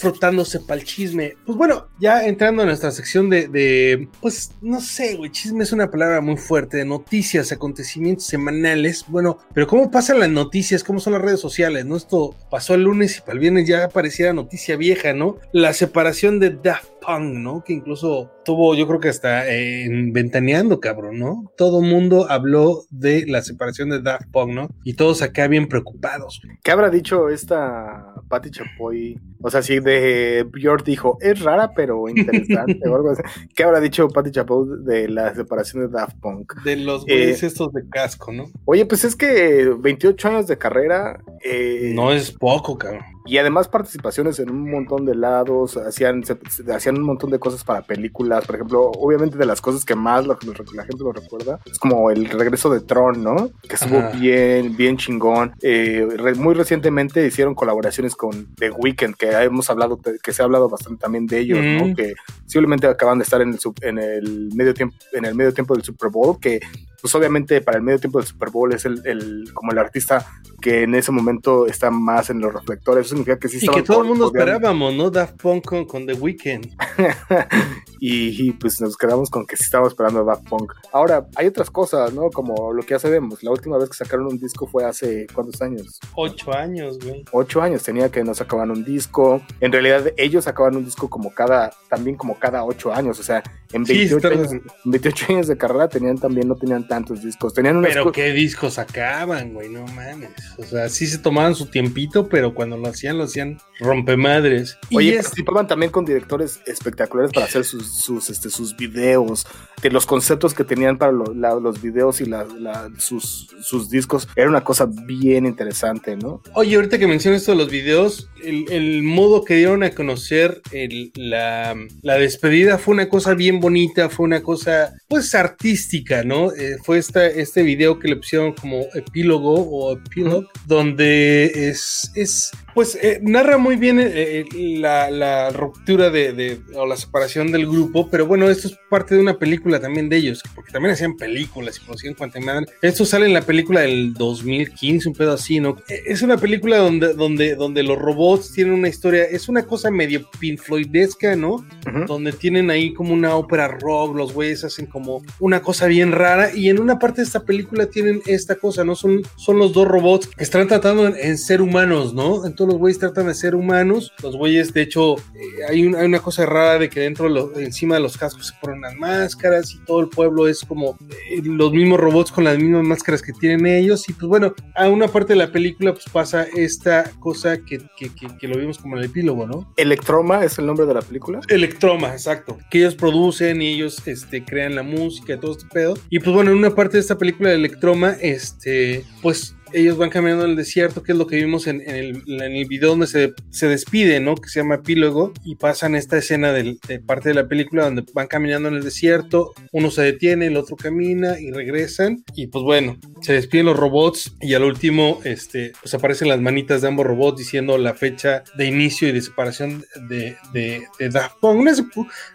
frotándose 0.00 0.60
para 0.60 0.80
el 0.80 0.86
chisme. 0.86 1.34
Pues 1.44 1.56
bueno, 1.56 1.88
ya 2.00 2.24
entrando 2.24 2.62
a 2.62 2.66
nuestra 2.66 2.90
sección 2.90 3.28
de, 3.28 4.08
pues 4.20 4.52
no 4.62 4.80
sé, 4.80 5.16
güey, 5.16 5.30
chisme 5.30 5.62
es 5.62 5.72
una 5.72 5.90
palabra 5.90 6.20
muy 6.20 6.36
fuerte, 6.36 6.78
de 6.78 6.84
noticias, 6.84 7.52
acontecimientos 7.52 8.26
semanales. 8.26 9.04
Bueno, 9.08 9.38
pero 9.54 9.66
¿cómo 9.66 9.90
pasan 9.90 10.20
las 10.20 10.30
noticias? 10.30 10.82
¿Cómo 10.82 11.00
son 11.00 11.12
las 11.12 11.22
redes 11.22 11.40
sociales? 11.40 11.84
¿No? 11.84 11.96
Esto 11.96 12.34
pasó 12.50 12.74
el 12.74 12.82
lunes 12.82 13.18
y 13.18 13.20
para 13.20 13.34
el 13.34 13.38
viernes 13.40 13.68
ya 13.68 13.88
pareciera 13.88 14.32
noticia 14.32 14.76
vieja, 14.76 15.12
¿no? 15.12 15.36
La 15.52 15.72
separación 15.72 16.40
de 16.40 16.50
Daft 16.50 16.90
Punk, 17.00 17.34
¿no? 17.34 17.64
Que 17.64 17.72
incluso 17.72 18.30
tuvo, 18.44 18.74
yo 18.74 18.86
creo 18.86 19.00
que 19.00 19.08
hasta 19.08 19.48
eh, 19.48 19.84
en 19.84 20.12
ventaneando, 20.12 20.80
cabrón, 20.80 21.18
¿no? 21.18 21.52
Todo 21.56 21.80
mundo 21.82 22.26
habló 22.30 22.84
de 22.90 23.26
la 23.26 23.42
separación 23.42 23.90
de 23.90 24.00
Daft 24.00 24.30
Punk, 24.30 24.52
¿no? 24.52 24.68
Y 24.84 24.94
todos 24.94 25.22
acá 25.22 25.46
bien 25.48 25.68
preocupados. 25.68 26.40
güey. 26.44 26.58
¿Qué 26.62 26.70
habrá 26.70 26.90
dicho 26.90 27.28
esta 27.28 28.09
Patti 28.30 28.50
Chapoy? 28.50 29.20
O 29.42 29.50
sea, 29.50 29.60
si 29.60 29.80
de 29.80 30.46
Björk 30.50 30.84
dijo, 30.84 31.18
es 31.20 31.40
rara 31.40 31.72
pero 31.74 32.08
interesante 32.08 32.88
o 32.88 32.94
algo 32.94 33.10
así. 33.10 33.22
¿Qué 33.54 33.64
habrá 33.64 33.80
dicho 33.80 34.08
Patti 34.08 34.30
Chapoy 34.30 34.66
de 34.84 35.08
la 35.08 35.34
separación 35.34 35.82
de 35.82 35.88
Daft 35.88 36.16
Punk? 36.20 36.54
De 36.62 36.76
los 36.76 37.02
Eh, 37.02 37.16
güeyes 37.16 37.42
estos 37.42 37.72
de 37.72 37.86
casco, 37.90 38.32
¿no? 38.32 38.46
Oye, 38.64 38.86
pues 38.86 39.04
es 39.04 39.16
que 39.16 39.74
28 39.78 40.28
años 40.28 40.46
de 40.46 40.56
carrera 40.56 41.22
eh, 41.44 41.92
No 41.94 42.12
es 42.12 42.30
poco, 42.30 42.78
cabrón. 42.78 43.02
Y 43.26 43.38
además 43.38 43.68
participaciones 43.68 44.38
en 44.38 44.50
un 44.50 44.70
montón 44.70 45.04
de 45.04 45.14
lados, 45.14 45.76
hacían, 45.76 46.24
se- 46.24 46.38
hacían 46.72 46.96
un 46.96 47.02
montón 47.04 47.30
de 47.30 47.38
cosas 47.38 47.64
para 47.64 47.82
películas, 47.82 48.46
por 48.46 48.54
ejemplo, 48.56 48.90
obviamente 48.98 49.36
de 49.38 49.46
las 49.46 49.60
cosas 49.60 49.84
que 49.84 49.94
más 49.94 50.26
la 50.26 50.36
gente 50.36 51.02
lo 51.04 51.12
recuerda, 51.12 51.60
es 51.70 51.78
como 51.78 52.10
el 52.10 52.26
regreso 52.30 52.70
de 52.70 52.80
Tron, 52.80 53.22
¿no? 53.22 53.50
Que 53.68 53.74
estuvo 53.74 53.98
Ajá. 53.98 54.10
bien, 54.18 54.76
bien 54.76 54.96
chingón. 54.96 55.52
Eh, 55.62 56.06
re- 56.16 56.34
muy 56.34 56.54
recientemente 56.54 57.26
hicieron 57.26 57.54
colaboraciones 57.54 58.16
con 58.16 58.54
The 58.56 58.70
Weeknd, 58.70 59.14
que 59.16 59.30
hemos 59.30 59.68
hablado, 59.70 60.00
que 60.22 60.32
se 60.32 60.42
ha 60.42 60.46
hablado 60.46 60.68
bastante 60.68 61.00
también 61.00 61.26
de 61.26 61.38
ellos, 61.38 61.58
Mm. 61.60 61.88
¿no? 61.90 61.94
Que 61.94 62.14
simplemente 62.46 62.86
acaban 62.86 63.18
de 63.18 63.24
estar 63.24 63.40
en 63.42 63.50
el, 63.50 63.58
sub- 63.60 63.78
en 63.82 63.98
el 63.98 64.50
medio 64.54 64.74
tiempo, 64.74 64.96
en 65.12 65.24
el 65.26 65.34
medio 65.34 65.52
tiempo 65.52 65.74
del 65.74 65.84
Super 65.84 66.10
Bowl, 66.10 66.38
que 66.40 66.60
pues 67.02 67.14
obviamente 67.14 67.62
para 67.62 67.78
el 67.78 67.82
medio 67.82 67.98
tiempo 67.98 68.18
del 68.18 68.26
Super 68.28 68.50
Bowl 68.50 68.74
es 68.74 68.84
el, 68.84 69.00
el- 69.06 69.50
como 69.54 69.72
el 69.72 69.78
artista 69.78 70.26
que 70.60 70.82
en 70.82 70.94
ese 70.94 71.10
momento 71.12 71.66
está 71.66 71.90
más 71.90 72.28
en 72.28 72.40
los 72.40 72.52
reflectores. 72.52 73.09
Eso 73.10 73.16
significa 73.16 73.40
que 73.40 73.48
sí 73.48 73.58
Y 73.60 73.68
que 73.68 73.82
todo 73.82 74.02
el 74.02 74.06
mundo 74.06 74.26
esperábamos, 74.26 74.94
¿no? 74.94 75.10
Daft 75.10 75.34
Punk 75.36 75.64
con, 75.64 75.84
con 75.84 76.06
The 76.06 76.12
Weeknd. 76.12 76.70
y, 77.98 78.48
y, 78.48 78.52
pues 78.52 78.80
nos 78.80 78.96
quedamos 78.96 79.28
con 79.30 79.44
que 79.46 79.56
sí 79.56 79.64
estábamos 79.64 79.94
esperando 79.94 80.20
a 80.20 80.24
Daft 80.24 80.48
Punk. 80.48 80.72
Ahora, 80.92 81.26
hay 81.34 81.48
otras 81.48 81.72
cosas, 81.72 82.14
¿no? 82.14 82.30
Como 82.30 82.72
lo 82.72 82.82
que 82.82 82.90
ya 82.90 83.00
sabemos. 83.00 83.42
La 83.42 83.50
última 83.50 83.78
vez 83.78 83.88
que 83.88 83.96
sacaron 83.96 84.26
un 84.26 84.38
disco 84.38 84.68
fue 84.68 84.84
hace 84.84 85.26
¿cuántos 85.34 85.60
años? 85.60 85.98
Ocho 86.14 86.54
años, 86.56 87.00
güey. 87.00 87.24
Ocho 87.32 87.60
años. 87.60 87.82
Tenía 87.82 88.12
que 88.12 88.22
no 88.22 88.32
sacaban 88.32 88.70
un 88.70 88.84
disco. 88.84 89.42
En 89.58 89.72
realidad, 89.72 90.12
ellos 90.16 90.44
sacaban 90.44 90.76
un 90.76 90.84
disco 90.84 91.10
como 91.10 91.34
cada, 91.34 91.72
también 91.88 92.16
como 92.16 92.38
cada 92.38 92.62
ocho 92.64 92.94
años. 92.94 93.18
O 93.18 93.24
sea, 93.24 93.42
en 93.72 93.86
Sí, 93.86 93.92
28, 93.94 94.16
está- 94.16 94.28
años, 94.40 94.52
en 94.52 94.90
28 94.90 95.26
años 95.30 95.46
de 95.46 95.56
carrera 95.56 95.88
tenían 95.88 96.18
también, 96.18 96.48
no 96.48 96.56
tenían 96.56 96.86
tantos 96.88 97.22
discos. 97.22 97.54
Tenían 97.54 97.80
Pero 97.82 98.10
qué 98.12 98.32
discos 98.32 98.74
sacaban, 98.74 99.52
güey, 99.54 99.68
no 99.68 99.86
mames. 99.86 100.30
O 100.58 100.64
sea, 100.64 100.88
sí 100.88 101.06
se 101.06 101.18
tomaban 101.18 101.54
su 101.54 101.66
tiempito, 101.66 102.28
pero 102.28 102.54
cuando 102.54 102.76
lo 102.76 102.88
hacían, 102.88 103.18
lo 103.18 103.24
hacían 103.24 103.58
rompemadres. 103.78 104.78
Oye, 104.94 105.10
y 105.10 105.14
participaban 105.16 105.66
también 105.66 105.90
con 105.92 106.04
directores 106.04 106.60
espectaculares 106.66 107.32
para 107.32 107.46
hacer 107.46 107.64
sus, 107.64 107.86
sus, 108.02 108.30
este, 108.30 108.50
sus 108.50 108.76
videos, 108.76 109.46
de 109.82 109.90
los 109.90 110.04
conceptos 110.04 110.52
que 110.52 110.64
tenían 110.64 110.98
para 110.98 111.12
lo- 111.12 111.32
la- 111.34 111.54
los 111.54 111.80
videos 111.80 112.20
y 112.20 112.26
la- 112.26 112.44
la- 112.44 112.90
sus, 112.98 113.48
sus 113.62 113.88
discos. 113.88 114.28
Era 114.36 114.48
una 114.48 114.62
cosa 114.64 114.86
bien 114.86 115.46
interesante, 115.46 116.16
¿no? 116.16 116.42
Oye, 116.54 116.76
ahorita 116.76 116.98
que 116.98 117.06
mencionas 117.06 117.40
esto 117.40 117.52
de 117.52 117.58
los 117.58 117.70
videos, 117.70 118.28
el, 118.44 118.70
el 118.70 119.02
modo 119.02 119.44
que 119.44 119.54
dieron 119.56 119.82
a 119.82 119.90
conocer 119.90 120.60
el- 120.72 121.12
la, 121.14 121.74
la 122.02 122.14
despedida 122.18 122.78
fue 122.78 122.94
una 122.94 123.08
cosa 123.08 123.34
bien 123.34 123.59
bonita, 123.60 124.08
fue 124.08 124.26
una 124.26 124.42
cosa, 124.42 124.92
pues, 125.08 125.34
artística, 125.34 126.22
¿no? 126.24 126.52
Eh, 126.52 126.76
fue 126.82 126.98
esta, 126.98 127.26
este 127.26 127.62
video 127.62 127.98
que 127.98 128.08
le 128.08 128.16
pusieron 128.16 128.52
como 128.52 128.86
epílogo 128.94 129.54
o 129.54 129.92
epílogo, 129.92 130.48
donde 130.66 131.44
es, 131.68 132.10
es, 132.14 132.50
pues, 132.80 132.94
eh, 133.02 133.20
narra 133.22 133.58
muy 133.58 133.76
bien 133.76 134.00
eh, 134.00 134.10
eh, 134.14 134.44
la, 134.78 135.10
la 135.10 135.50
ruptura 135.50 136.08
de, 136.08 136.32
de- 136.32 136.60
o 136.76 136.86
la 136.86 136.96
separación 136.96 137.52
del 137.52 137.66
grupo, 137.66 138.08
pero 138.10 138.26
bueno, 138.26 138.48
esto 138.48 138.68
es 138.68 138.78
parte 138.88 139.14
de 139.14 139.20
una 139.20 139.38
película 139.38 139.78
también 139.78 140.08
de 140.08 140.16
ellos, 140.16 140.42
porque 140.54 140.72
también 140.72 140.94
hacían 140.94 141.14
películas 141.18 141.78
y 142.02 142.14
cuanta 142.14 142.40
madre. 142.40 142.64
Esto 142.80 143.04
sale 143.04 143.26
en 143.26 143.34
la 143.34 143.42
película 143.42 143.82
del 143.82 144.14
2015, 144.14 145.08
un 145.10 145.14
pedo 145.14 145.32
así, 145.34 145.60
¿no? 145.60 145.76
Eh, 145.90 146.04
Es 146.06 146.22
una 146.22 146.38
película 146.38 146.78
donde, 146.78 147.12
donde, 147.12 147.54
donde 147.54 147.82
los 147.82 147.98
robots 147.98 148.52
tienen 148.54 148.72
una 148.72 148.88
historia, 148.88 149.24
es 149.24 149.50
una 149.50 149.64
cosa 149.66 149.90
medio 149.90 150.26
Pink 150.38 150.58
Floydesca, 150.60 151.36
¿no? 151.36 151.56
Ujú. 151.86 152.06
donde 152.06 152.32
tienen 152.32 152.70
ahí 152.70 152.94
como 152.94 153.12
una 153.12 153.34
ópera 153.36 153.68
rock, 153.68 154.16
los 154.16 154.32
güeyes 154.32 154.64
hacen 154.64 154.86
como 154.86 155.22
una 155.38 155.60
cosa 155.60 155.86
bien 155.86 156.12
rara 156.12 156.54
y 156.54 156.70
en 156.70 156.78
una 156.80 156.98
parte 156.98 157.20
de 157.20 157.26
esta 157.26 157.44
película 157.44 157.86
tienen 157.86 158.22
esta 158.26 158.54
cosa, 158.56 158.84
¿no? 158.84 158.94
Son, 158.94 159.20
son 159.36 159.58
los 159.58 159.72
dos 159.74 159.86
robots 159.86 160.28
que 160.28 160.44
están 160.44 160.66
tratando 160.66 161.06
en, 161.06 161.14
en 161.18 161.36
ser 161.36 161.60
humanos, 161.60 162.14
¿no? 162.14 162.46
Entonces 162.46 162.69
los 162.70 162.78
güeyes 162.78 162.98
tratan 162.98 163.26
de 163.26 163.34
ser 163.34 163.54
humanos, 163.54 164.12
los 164.22 164.36
güeyes 164.36 164.72
de 164.72 164.82
hecho 164.82 165.16
eh, 165.18 165.64
hay, 165.68 165.86
un- 165.86 165.94
hay 165.96 166.06
una 166.06 166.20
cosa 166.20 166.46
rara 166.46 166.78
de 166.78 166.88
que 166.88 167.00
dentro, 167.00 167.28
lo- 167.28 167.58
encima 167.58 167.96
de 167.96 168.00
los 168.00 168.16
cascos 168.16 168.48
se 168.48 168.54
ponen 168.60 168.80
las 168.80 168.94
máscaras 168.96 169.72
y 169.74 169.78
todo 169.84 170.00
el 170.00 170.08
pueblo 170.08 170.48
es 170.48 170.60
como 170.64 170.96
eh, 171.30 171.40
los 171.44 171.72
mismos 171.72 172.00
robots 172.00 172.32
con 172.32 172.44
las 172.44 172.58
mismas 172.58 172.84
máscaras 172.84 173.22
que 173.22 173.32
tienen 173.32 173.66
ellos 173.66 174.08
y 174.08 174.12
pues 174.12 174.28
bueno, 174.28 174.54
a 174.74 174.88
una 174.88 175.08
parte 175.08 175.32
de 175.34 175.38
la 175.38 175.52
película 175.52 175.92
pues 175.92 176.04
pasa 176.12 176.46
esta 176.56 177.10
cosa 177.20 177.58
que, 177.58 177.78
que, 177.96 178.14
que- 178.14 178.36
que 178.38 178.48
lo 178.48 178.58
vimos 178.58 178.78
como 178.78 178.96
en 178.96 179.02
el 179.04 179.10
epílogo, 179.10 179.46
¿no? 179.46 179.72
Electroma 179.76 180.44
es 180.44 180.58
el 180.58 180.66
nombre 180.66 180.86
de 180.86 180.94
la 180.94 181.02
película. 181.02 181.40
Electroma, 181.48 182.08
exacto. 182.12 182.56
Que 182.70 182.78
ellos 182.78 182.94
producen 182.94 183.60
y 183.62 183.74
ellos 183.74 184.00
este, 184.06 184.44
crean 184.44 184.74
la 184.74 184.82
música 184.82 185.34
y 185.34 185.38
todo 185.38 185.52
este 185.52 185.66
pedo. 185.72 185.94
Y 186.08 186.18
pues 186.20 186.34
bueno, 186.34 186.50
en 186.50 186.58
una 186.58 186.74
parte 186.74 186.96
de 186.96 187.00
esta 187.00 187.18
película 187.18 187.50
de 187.50 187.56
Electroma, 187.56 188.16
este, 188.20 189.04
pues 189.22 189.56
ellos 189.72 189.96
van 189.96 190.10
caminando 190.10 190.44
en 190.44 190.50
el 190.50 190.56
desierto, 190.56 191.02
que 191.02 191.12
es 191.12 191.18
lo 191.18 191.26
que 191.26 191.36
vimos 191.36 191.66
en, 191.66 191.80
el, 191.80 192.22
en 192.26 192.40
el 192.56 192.64
video 192.66 192.90
donde 192.90 193.06
se, 193.06 193.32
se 193.50 193.68
despide, 193.68 194.20
¿no? 194.20 194.34
Que 194.34 194.48
se 194.48 194.60
llama 194.60 194.76
Epílogo, 194.76 195.32
y 195.44 195.56
pasan 195.56 195.94
esta 195.94 196.18
escena 196.18 196.52
del- 196.52 196.78
de 196.88 196.98
parte 197.00 197.28
de 197.30 197.34
la 197.34 197.48
película 197.48 197.84
donde 197.84 198.04
van 198.14 198.26
caminando 198.26 198.68
en 198.68 198.74
el 198.76 198.84
desierto, 198.84 199.52
uno 199.72 199.90
se 199.90 200.02
detiene, 200.02 200.46
el 200.46 200.56
otro 200.56 200.76
camina 200.76 201.38
y 201.40 201.50
regresan, 201.50 202.24
y 202.34 202.46
pues 202.48 202.64
bueno, 202.64 202.98
se 203.20 203.32
despiden 203.34 203.66
los 203.66 203.76
robots 203.76 204.34
y 204.40 204.54
al 204.54 204.64
último, 204.64 205.20
este, 205.24 205.72
pues 205.80 205.94
aparecen 205.94 206.28
las 206.28 206.40
manitas 206.40 206.82
de 206.82 206.88
ambos 206.88 207.06
robots 207.06 207.38
diciendo 207.38 207.78
la 207.78 207.94
fecha 207.94 208.42
de 208.56 208.66
inicio 208.66 209.08
y 209.08 209.12
de 209.12 209.20
separación 209.22 209.84
de, 210.08 210.36
de, 210.52 210.82
de 210.98 211.08
Daft 211.08 211.36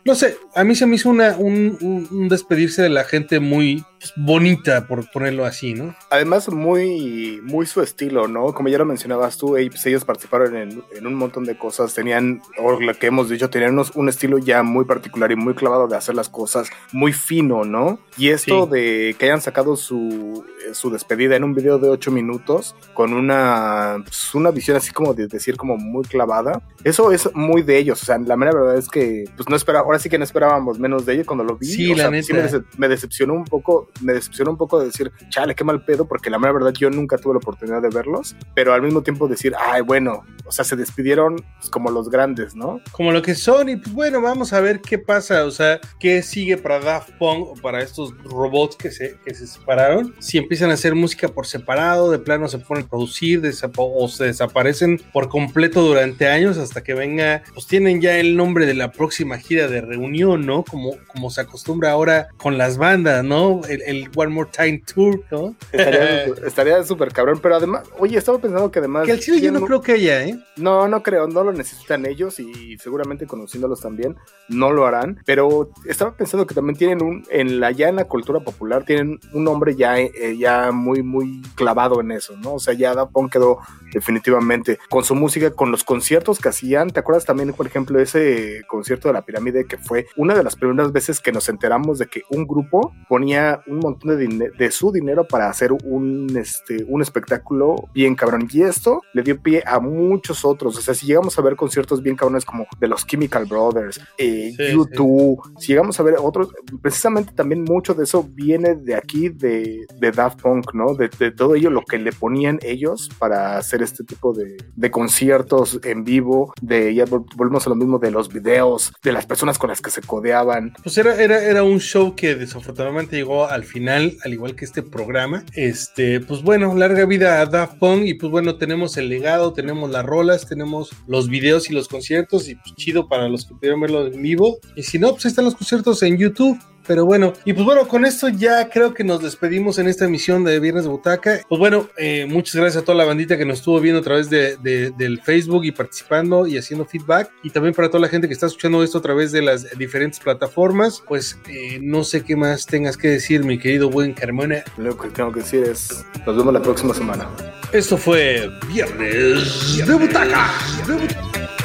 no 0.05 0.15
sé, 0.15 0.37
a 0.55 0.63
mí 0.63 0.75
se 0.75 0.85
me 0.85 0.95
hizo 0.95 1.09
una, 1.09 1.35
un, 1.37 1.77
un- 1.81 2.07
un 2.11 2.29
despedirse 2.29 2.81
de 2.81 2.89
la 2.89 3.03
gente 3.03 3.39
muy 3.39 3.83
pues, 3.99 4.13
bonita, 4.15 4.87
por 4.87 5.09
ponerlo 5.11 5.45
así, 5.45 5.73
¿no? 5.73 5.95
Además, 6.09 6.49
muy, 6.49 7.24
muy 7.43 7.65
su 7.65 7.81
estilo, 7.81 8.27
¿no? 8.27 8.53
Como 8.53 8.69
ya 8.69 8.77
lo 8.77 8.85
mencionabas 8.85 9.37
tú, 9.37 9.49
pues 9.51 9.85
ellos 9.85 10.05
participaron 10.05 10.55
en, 10.55 10.83
en 10.95 11.07
un 11.07 11.15
montón 11.15 11.43
de 11.45 11.57
cosas. 11.57 11.93
Tenían, 11.93 12.41
o 12.59 12.79
lo 12.79 12.93
que 12.93 13.07
hemos 13.07 13.29
dicho, 13.29 13.49
tenían 13.49 13.73
unos- 13.73 13.91
un 13.95 14.09
estilo 14.09 14.37
ya 14.37 14.63
muy 14.63 14.85
particular 14.85 15.31
y 15.31 15.35
muy 15.35 15.53
clavado 15.53 15.87
de 15.87 15.95
hacer 15.97 16.15
las 16.15 16.29
cosas 16.29 16.69
muy 16.91 17.13
fino, 17.13 17.63
¿no? 17.65 17.99
Y 18.17 18.29
esto 18.29 18.65
Sí. 18.65 18.71
de 18.71 19.15
que 19.17 19.25
hayan 19.25 19.41
sacado 19.41 19.75
su, 19.75 20.45
eh, 20.67 20.73
su 20.73 20.89
despedida 20.89 21.35
en 21.35 21.43
un 21.43 21.53
video 21.53 21.79
de 21.79 21.89
8 21.89 22.11
minutos 22.11 22.75
con 22.93 23.13
una, 23.13 23.97
pues, 24.03 24.33
una 24.35 24.51
visión 24.51 24.77
así 24.77 24.91
como 24.91 25.13
de 25.13 25.27
decir, 25.27 25.57
como 25.57 25.77
muy 25.77 26.03
clavada, 26.05 26.61
eso 26.83 27.11
es 27.11 27.29
muy 27.35 27.61
de 27.61 27.77
ellos. 27.77 28.01
O 28.01 28.05
sea, 28.05 28.17
la 28.17 28.35
mera 28.37 28.53
verdad 28.53 28.77
es 28.77 28.87
que, 28.87 29.25
pues 29.35 29.49
no 29.49 29.55
esperaba, 29.55 29.85
ahora 29.85 29.99
sí 29.99 30.09
que 30.09 30.17
no 30.17 30.23
esperábamos 30.23 30.79
menos 30.79 31.05
de 31.05 31.13
ellos 31.13 31.25
cuando 31.27 31.43
lo 31.43 31.55
vi. 31.57 31.67
Sí, 31.67 31.91
o 31.91 31.95
la 31.95 32.03
sea, 32.03 32.11
neta. 32.11 32.33
me, 32.33 32.43
decep- 32.43 32.65
me 32.77 32.87
decepcionó 32.87 33.33
un 33.33 33.45
poco, 33.45 33.89
me 34.01 34.13
decepcionó 34.13 34.51
un 34.51 34.57
poco 34.57 34.79
de 34.79 34.87
decir, 34.87 35.11
chale, 35.29 35.55
qué 35.55 35.63
mal 35.63 35.83
pedo, 35.83 36.05
porque 36.05 36.29
la 36.29 36.39
mera 36.39 36.53
verdad 36.53 36.73
yo 36.73 36.89
nunca 36.89 37.14
tuve 37.17 37.33
la 37.33 37.39
oportunidad 37.39 37.81
de 37.81 37.89
verlos, 37.89 38.35
pero 38.53 38.73
al 38.73 38.81
mismo 38.81 39.01
tiempo 39.01 39.27
decir, 39.27 39.53
ay, 39.57 39.81
bueno, 39.81 40.23
o 40.45 40.51
sea, 40.51 40.63
se 40.63 40.75
despidieron 40.75 41.37
pues, 41.59 41.69
como 41.69 41.89
los 41.89 42.09
grandes, 42.09 42.55
¿no? 42.55 42.81
como 42.91 43.11
lo 43.11 43.21
que 43.21 43.35
son 43.35 43.69
y 43.69 43.77
pues 43.77 43.93
bueno, 43.93 44.21
vamos 44.21 44.53
a 44.53 44.59
ver 44.59 44.81
qué 44.81 44.97
pasa, 44.99 45.45
o 45.45 45.51
sea, 45.51 45.79
qué 45.99 46.21
sigue 46.21 46.57
para 46.57 46.79
Daft 46.79 47.11
Punk 47.17 47.47
o 47.49 47.53
para 47.55 47.81
estos 47.81 48.13
robots 48.23 48.75
que 48.75 48.91
se, 48.91 49.17
que 49.25 49.33
se 49.33 49.47
separaron, 49.47 50.13
si 50.19 50.37
empiezan 50.37 50.69
a 50.69 50.73
hacer 50.73 50.95
música 50.95 51.27
por 51.27 51.47
separado, 51.47 52.11
de 52.11 52.19
plano 52.19 52.47
se 52.47 52.59
ponen 52.59 52.85
a 52.85 52.87
producir 52.87 53.41
o 53.77 54.07
se 54.07 54.25
desaparecen 54.25 55.01
por 55.13 55.29
completo 55.29 55.81
durante 55.81 56.27
años 56.27 56.57
hasta 56.57 56.83
que 56.83 56.93
venga, 56.93 57.43
pues 57.53 57.67
tienen 57.67 58.01
ya 58.01 58.17
el 58.17 58.35
nombre 58.35 58.65
de 58.65 58.73
la 58.73 58.91
próxima 58.91 59.37
gira 59.37 59.67
de 59.67 59.81
reunión, 59.81 60.45
¿no? 60.45 60.63
Como, 60.63 60.95
como 61.07 61.29
se 61.29 61.41
acostumbra 61.41 61.91
ahora 61.91 62.27
con 62.37 62.57
las 62.57 62.77
bandas, 62.77 63.23
¿no? 63.23 63.61
El, 63.67 63.81
el 63.83 64.09
One 64.15 64.31
More 64.31 64.49
Time 64.55 64.81
Tour, 64.93 65.23
¿no? 65.31 65.55
Estaría 65.71 66.25
estaría 66.45 66.83
súper 67.05 67.13
cabrón, 67.13 67.39
pero 67.41 67.55
además, 67.55 67.83
oye, 67.99 68.17
estaba 68.17 68.39
pensando 68.39 68.71
que 68.71 68.79
además... 68.79 69.05
Que 69.05 69.11
al 69.13 69.19
chile 69.19 69.41
yo 69.41 69.51
no 69.51 69.61
creo 69.61 69.81
que 69.81 69.93
haya, 69.93 70.23
¿eh? 70.23 70.39
No, 70.57 70.87
no 70.87 71.03
creo, 71.03 71.27
no 71.27 71.43
lo 71.43 71.51
necesitan 71.51 72.05
ellos 72.05 72.39
y 72.39 72.77
seguramente 72.77 73.27
conociéndolos 73.27 73.81
también 73.81 74.15
no 74.47 74.71
lo 74.71 74.85
harán, 74.85 75.21
pero 75.25 75.69
estaba 75.85 76.15
pensando 76.15 76.45
que 76.45 76.55
también 76.55 76.77
tienen 76.77 77.03
un, 77.03 77.23
en 77.29 77.59
la 77.59 77.71
ya 77.71 77.89
en 77.89 77.97
la 77.97 78.05
cultura 78.05 78.39
popular, 78.39 78.83
tienen 78.85 79.19
un 79.33 79.43
nombre 79.43 79.75
ya, 79.75 79.99
eh, 79.99 80.37
ya 80.37 80.71
muy, 80.71 81.03
muy 81.03 81.41
clavado 81.55 82.01
en 82.01 82.11
eso, 82.11 82.35
¿no? 82.37 82.55
O 82.55 82.59
sea, 82.59 82.73
ya 82.73 82.93
Daft 82.93 83.11
Punk 83.11 83.33
quedó 83.33 83.59
definitivamente 83.93 84.79
con 84.89 85.03
su 85.03 85.15
música, 85.15 85.51
con 85.51 85.71
los 85.71 85.83
conciertos 85.83 86.39
que 86.39 86.49
hacían, 86.49 86.89
¿te 86.89 86.99
acuerdas 86.99 87.25
también, 87.25 87.53
por 87.53 87.67
ejemplo, 87.67 87.99
ese 87.99 88.63
concierto 88.67 89.07
de 89.07 89.13
la 89.13 89.23
pirámide 89.23 89.65
que 89.65 89.77
fue 89.77 90.07
una 90.15 90.35
de 90.35 90.43
las 90.43 90.55
primeras 90.55 90.91
veces 90.91 91.19
que 91.19 91.31
nos 91.31 91.49
enteramos 91.49 91.99
de 91.99 92.07
que 92.07 92.23
un 92.29 92.45
grupo 92.45 92.93
ponía 93.07 93.61
un 93.67 93.79
montón 93.79 94.17
de 94.17 94.71
su 94.71 94.91
dinero 94.91 95.27
para 95.27 95.49
hacer 95.49 95.71
un, 95.71 96.35
este, 96.37 96.85
un 96.87 96.94
espectáculo 97.01 97.89
bien 97.93 98.15
cabrón? 98.15 98.47
Y 98.51 98.61
esto 98.61 99.01
le 99.13 99.23
dio 99.23 99.39
pie 99.41 99.63
a 99.65 99.79
muchos 99.79 100.45
otros, 100.45 100.77
o 100.77 100.81
sea, 100.81 100.93
si 100.93 101.05
llegamos 101.07 101.37
a 101.37 101.41
ver 101.41 101.55
conciertos 101.55 102.01
bien 102.01 102.15
cabrones 102.15 102.45
como 102.45 102.67
de 102.79 102.87
los 102.87 103.05
Chemical 103.05 103.45
Brothers, 103.45 103.99
eh, 104.17 104.53
Sí, 104.55 104.71
YouTube, 104.73 105.41
si 105.59 105.67
llegamos 105.69 105.99
a 105.99 106.03
ver 106.03 106.15
otros, 106.19 106.49
precisamente 106.81 107.33
también 107.33 107.63
mucho 107.63 107.93
de 107.93 108.03
eso 108.03 108.27
viene 108.31 108.75
de 108.75 108.95
aquí, 108.95 109.29
de, 109.29 109.85
de 109.99 110.11
Daft 110.11 110.41
Punk, 110.41 110.73
¿no? 110.73 110.93
De, 110.93 111.09
de 111.19 111.31
todo 111.31 111.55
ello, 111.55 111.69
lo 111.69 111.81
que 111.81 111.97
le 111.97 112.11
ponían 112.11 112.59
ellos 112.61 113.09
para 113.19 113.57
hacer 113.57 113.81
este 113.81 114.03
tipo 114.03 114.33
de, 114.33 114.57
de 114.75 114.91
conciertos 114.91 115.79
en 115.83 116.03
vivo, 116.03 116.53
de, 116.61 116.93
ya 116.93 117.05
vol- 117.05 117.25
volvemos 117.35 117.65
a 117.65 117.69
lo 117.69 117.75
mismo, 117.75 117.99
de 117.99 118.11
los 118.11 118.29
videos, 118.31 118.93
de 119.03 119.11
las 119.11 119.25
personas 119.25 119.57
con 119.57 119.69
las 119.69 119.81
que 119.81 119.91
se 119.91 120.01
codeaban. 120.01 120.73
Pues 120.83 120.97
era, 120.97 121.21
era, 121.21 121.43
era 121.43 121.63
un 121.63 121.79
show 121.79 122.15
que 122.15 122.35
desafortunadamente 122.35 123.15
llegó 123.15 123.47
al 123.47 123.63
final, 123.63 124.17
al 124.23 124.33
igual 124.33 124.55
que 124.55 124.65
este 124.65 124.83
programa. 124.83 125.43
Este, 125.53 126.19
pues 126.19 126.41
bueno, 126.43 126.75
larga 126.87 127.05
vida 127.07 127.41
a 127.41 127.45
Daft 127.47 127.79
Punk 127.79 128.05
y 128.05 128.13
pues 128.13 128.31
bueno, 128.31 128.57
tenemos 128.57 128.95
el 128.97 129.09
legado, 129.09 129.53
tenemos 129.53 129.89
las 129.89 130.05
rolas, 130.05 130.47
tenemos 130.47 130.91
los 131.07 131.29
videos 131.29 131.69
y 131.69 131.73
los 131.73 131.87
conciertos 131.87 132.47
y 132.47 132.55
pues 132.55 132.75
chido 132.75 133.07
para 133.07 133.27
los 133.27 133.45
que 133.45 133.55
pudieron 133.55 133.81
verlo 133.81 134.05
en 134.05 134.21
vivo. 134.21 134.57
Y 134.75 134.83
si 134.83 134.99
no, 134.99 135.11
pues 135.11 135.25
ahí 135.25 135.29
están 135.29 135.45
los 135.45 135.55
conciertos 135.55 136.03
en 136.03 136.17
YouTube. 136.17 136.59
Pero 136.87 137.05
bueno, 137.05 137.33
y 137.45 137.53
pues 137.53 137.65
bueno, 137.65 137.87
con 137.87 138.05
esto 138.05 138.29
ya 138.29 138.69
creo 138.69 138.93
que 138.93 139.03
nos 139.03 139.21
despedimos 139.21 139.77
en 139.79 139.87
esta 139.87 140.05
emisión 140.05 140.43
de 140.43 140.59
Viernes 140.59 140.83
de 140.83 140.89
Butaca. 140.89 141.41
Pues 141.47 141.59
bueno, 141.59 141.89
eh, 141.97 142.25
muchas 142.27 142.55
gracias 142.55 142.81
a 142.83 142.85
toda 142.85 142.97
la 142.97 143.05
bandita 143.05 143.37
que 143.37 143.45
nos 143.45 143.59
estuvo 143.59 143.79
viendo 143.79 144.01
a 144.01 144.03
través 144.03 144.29
de, 144.29 144.57
de- 144.57 144.91
del 144.91 145.21
Facebook 145.21 145.65
y 145.65 145.71
participando 145.71 146.47
y 146.47 146.57
haciendo 146.57 146.85
feedback. 146.85 147.31
Y 147.43 147.49
también 147.49 147.73
para 147.73 147.89
toda 147.89 148.01
la 148.01 148.07
gente 148.07 148.27
que 148.27 148.33
está 148.33 148.45
escuchando 148.47 148.83
esto 148.83 148.97
a 148.99 149.01
través 149.01 149.31
de 149.31 149.41
las 149.41 149.77
diferentes 149.77 150.19
plataformas. 150.19 151.03
Pues 151.07 151.37
eh, 151.49 151.79
no 151.81 152.03
sé 152.03 152.23
qué 152.23 152.35
más 152.35 152.65
tengas 152.65 152.97
que 152.97 153.07
decir, 153.09 153.43
mi 153.43 153.57
querido 153.57 153.89
buen 153.89 154.13
Carmona. 154.13 154.63
Lo 154.77 154.97
que 154.97 155.09
tengo 155.09 155.31
que 155.31 155.39
decir 155.41 155.63
es, 155.63 156.05
nos 156.25 156.35
vemos 156.37 156.53
la 156.53 156.61
próxima 156.61 156.93
semana. 156.93 157.27
Esto 157.71 157.97
fue 157.97 158.49
Viernes 158.71 159.77
de 159.85 159.93
Butaca. 159.95 160.51
De 160.87 160.93
Butaca. 160.93 161.64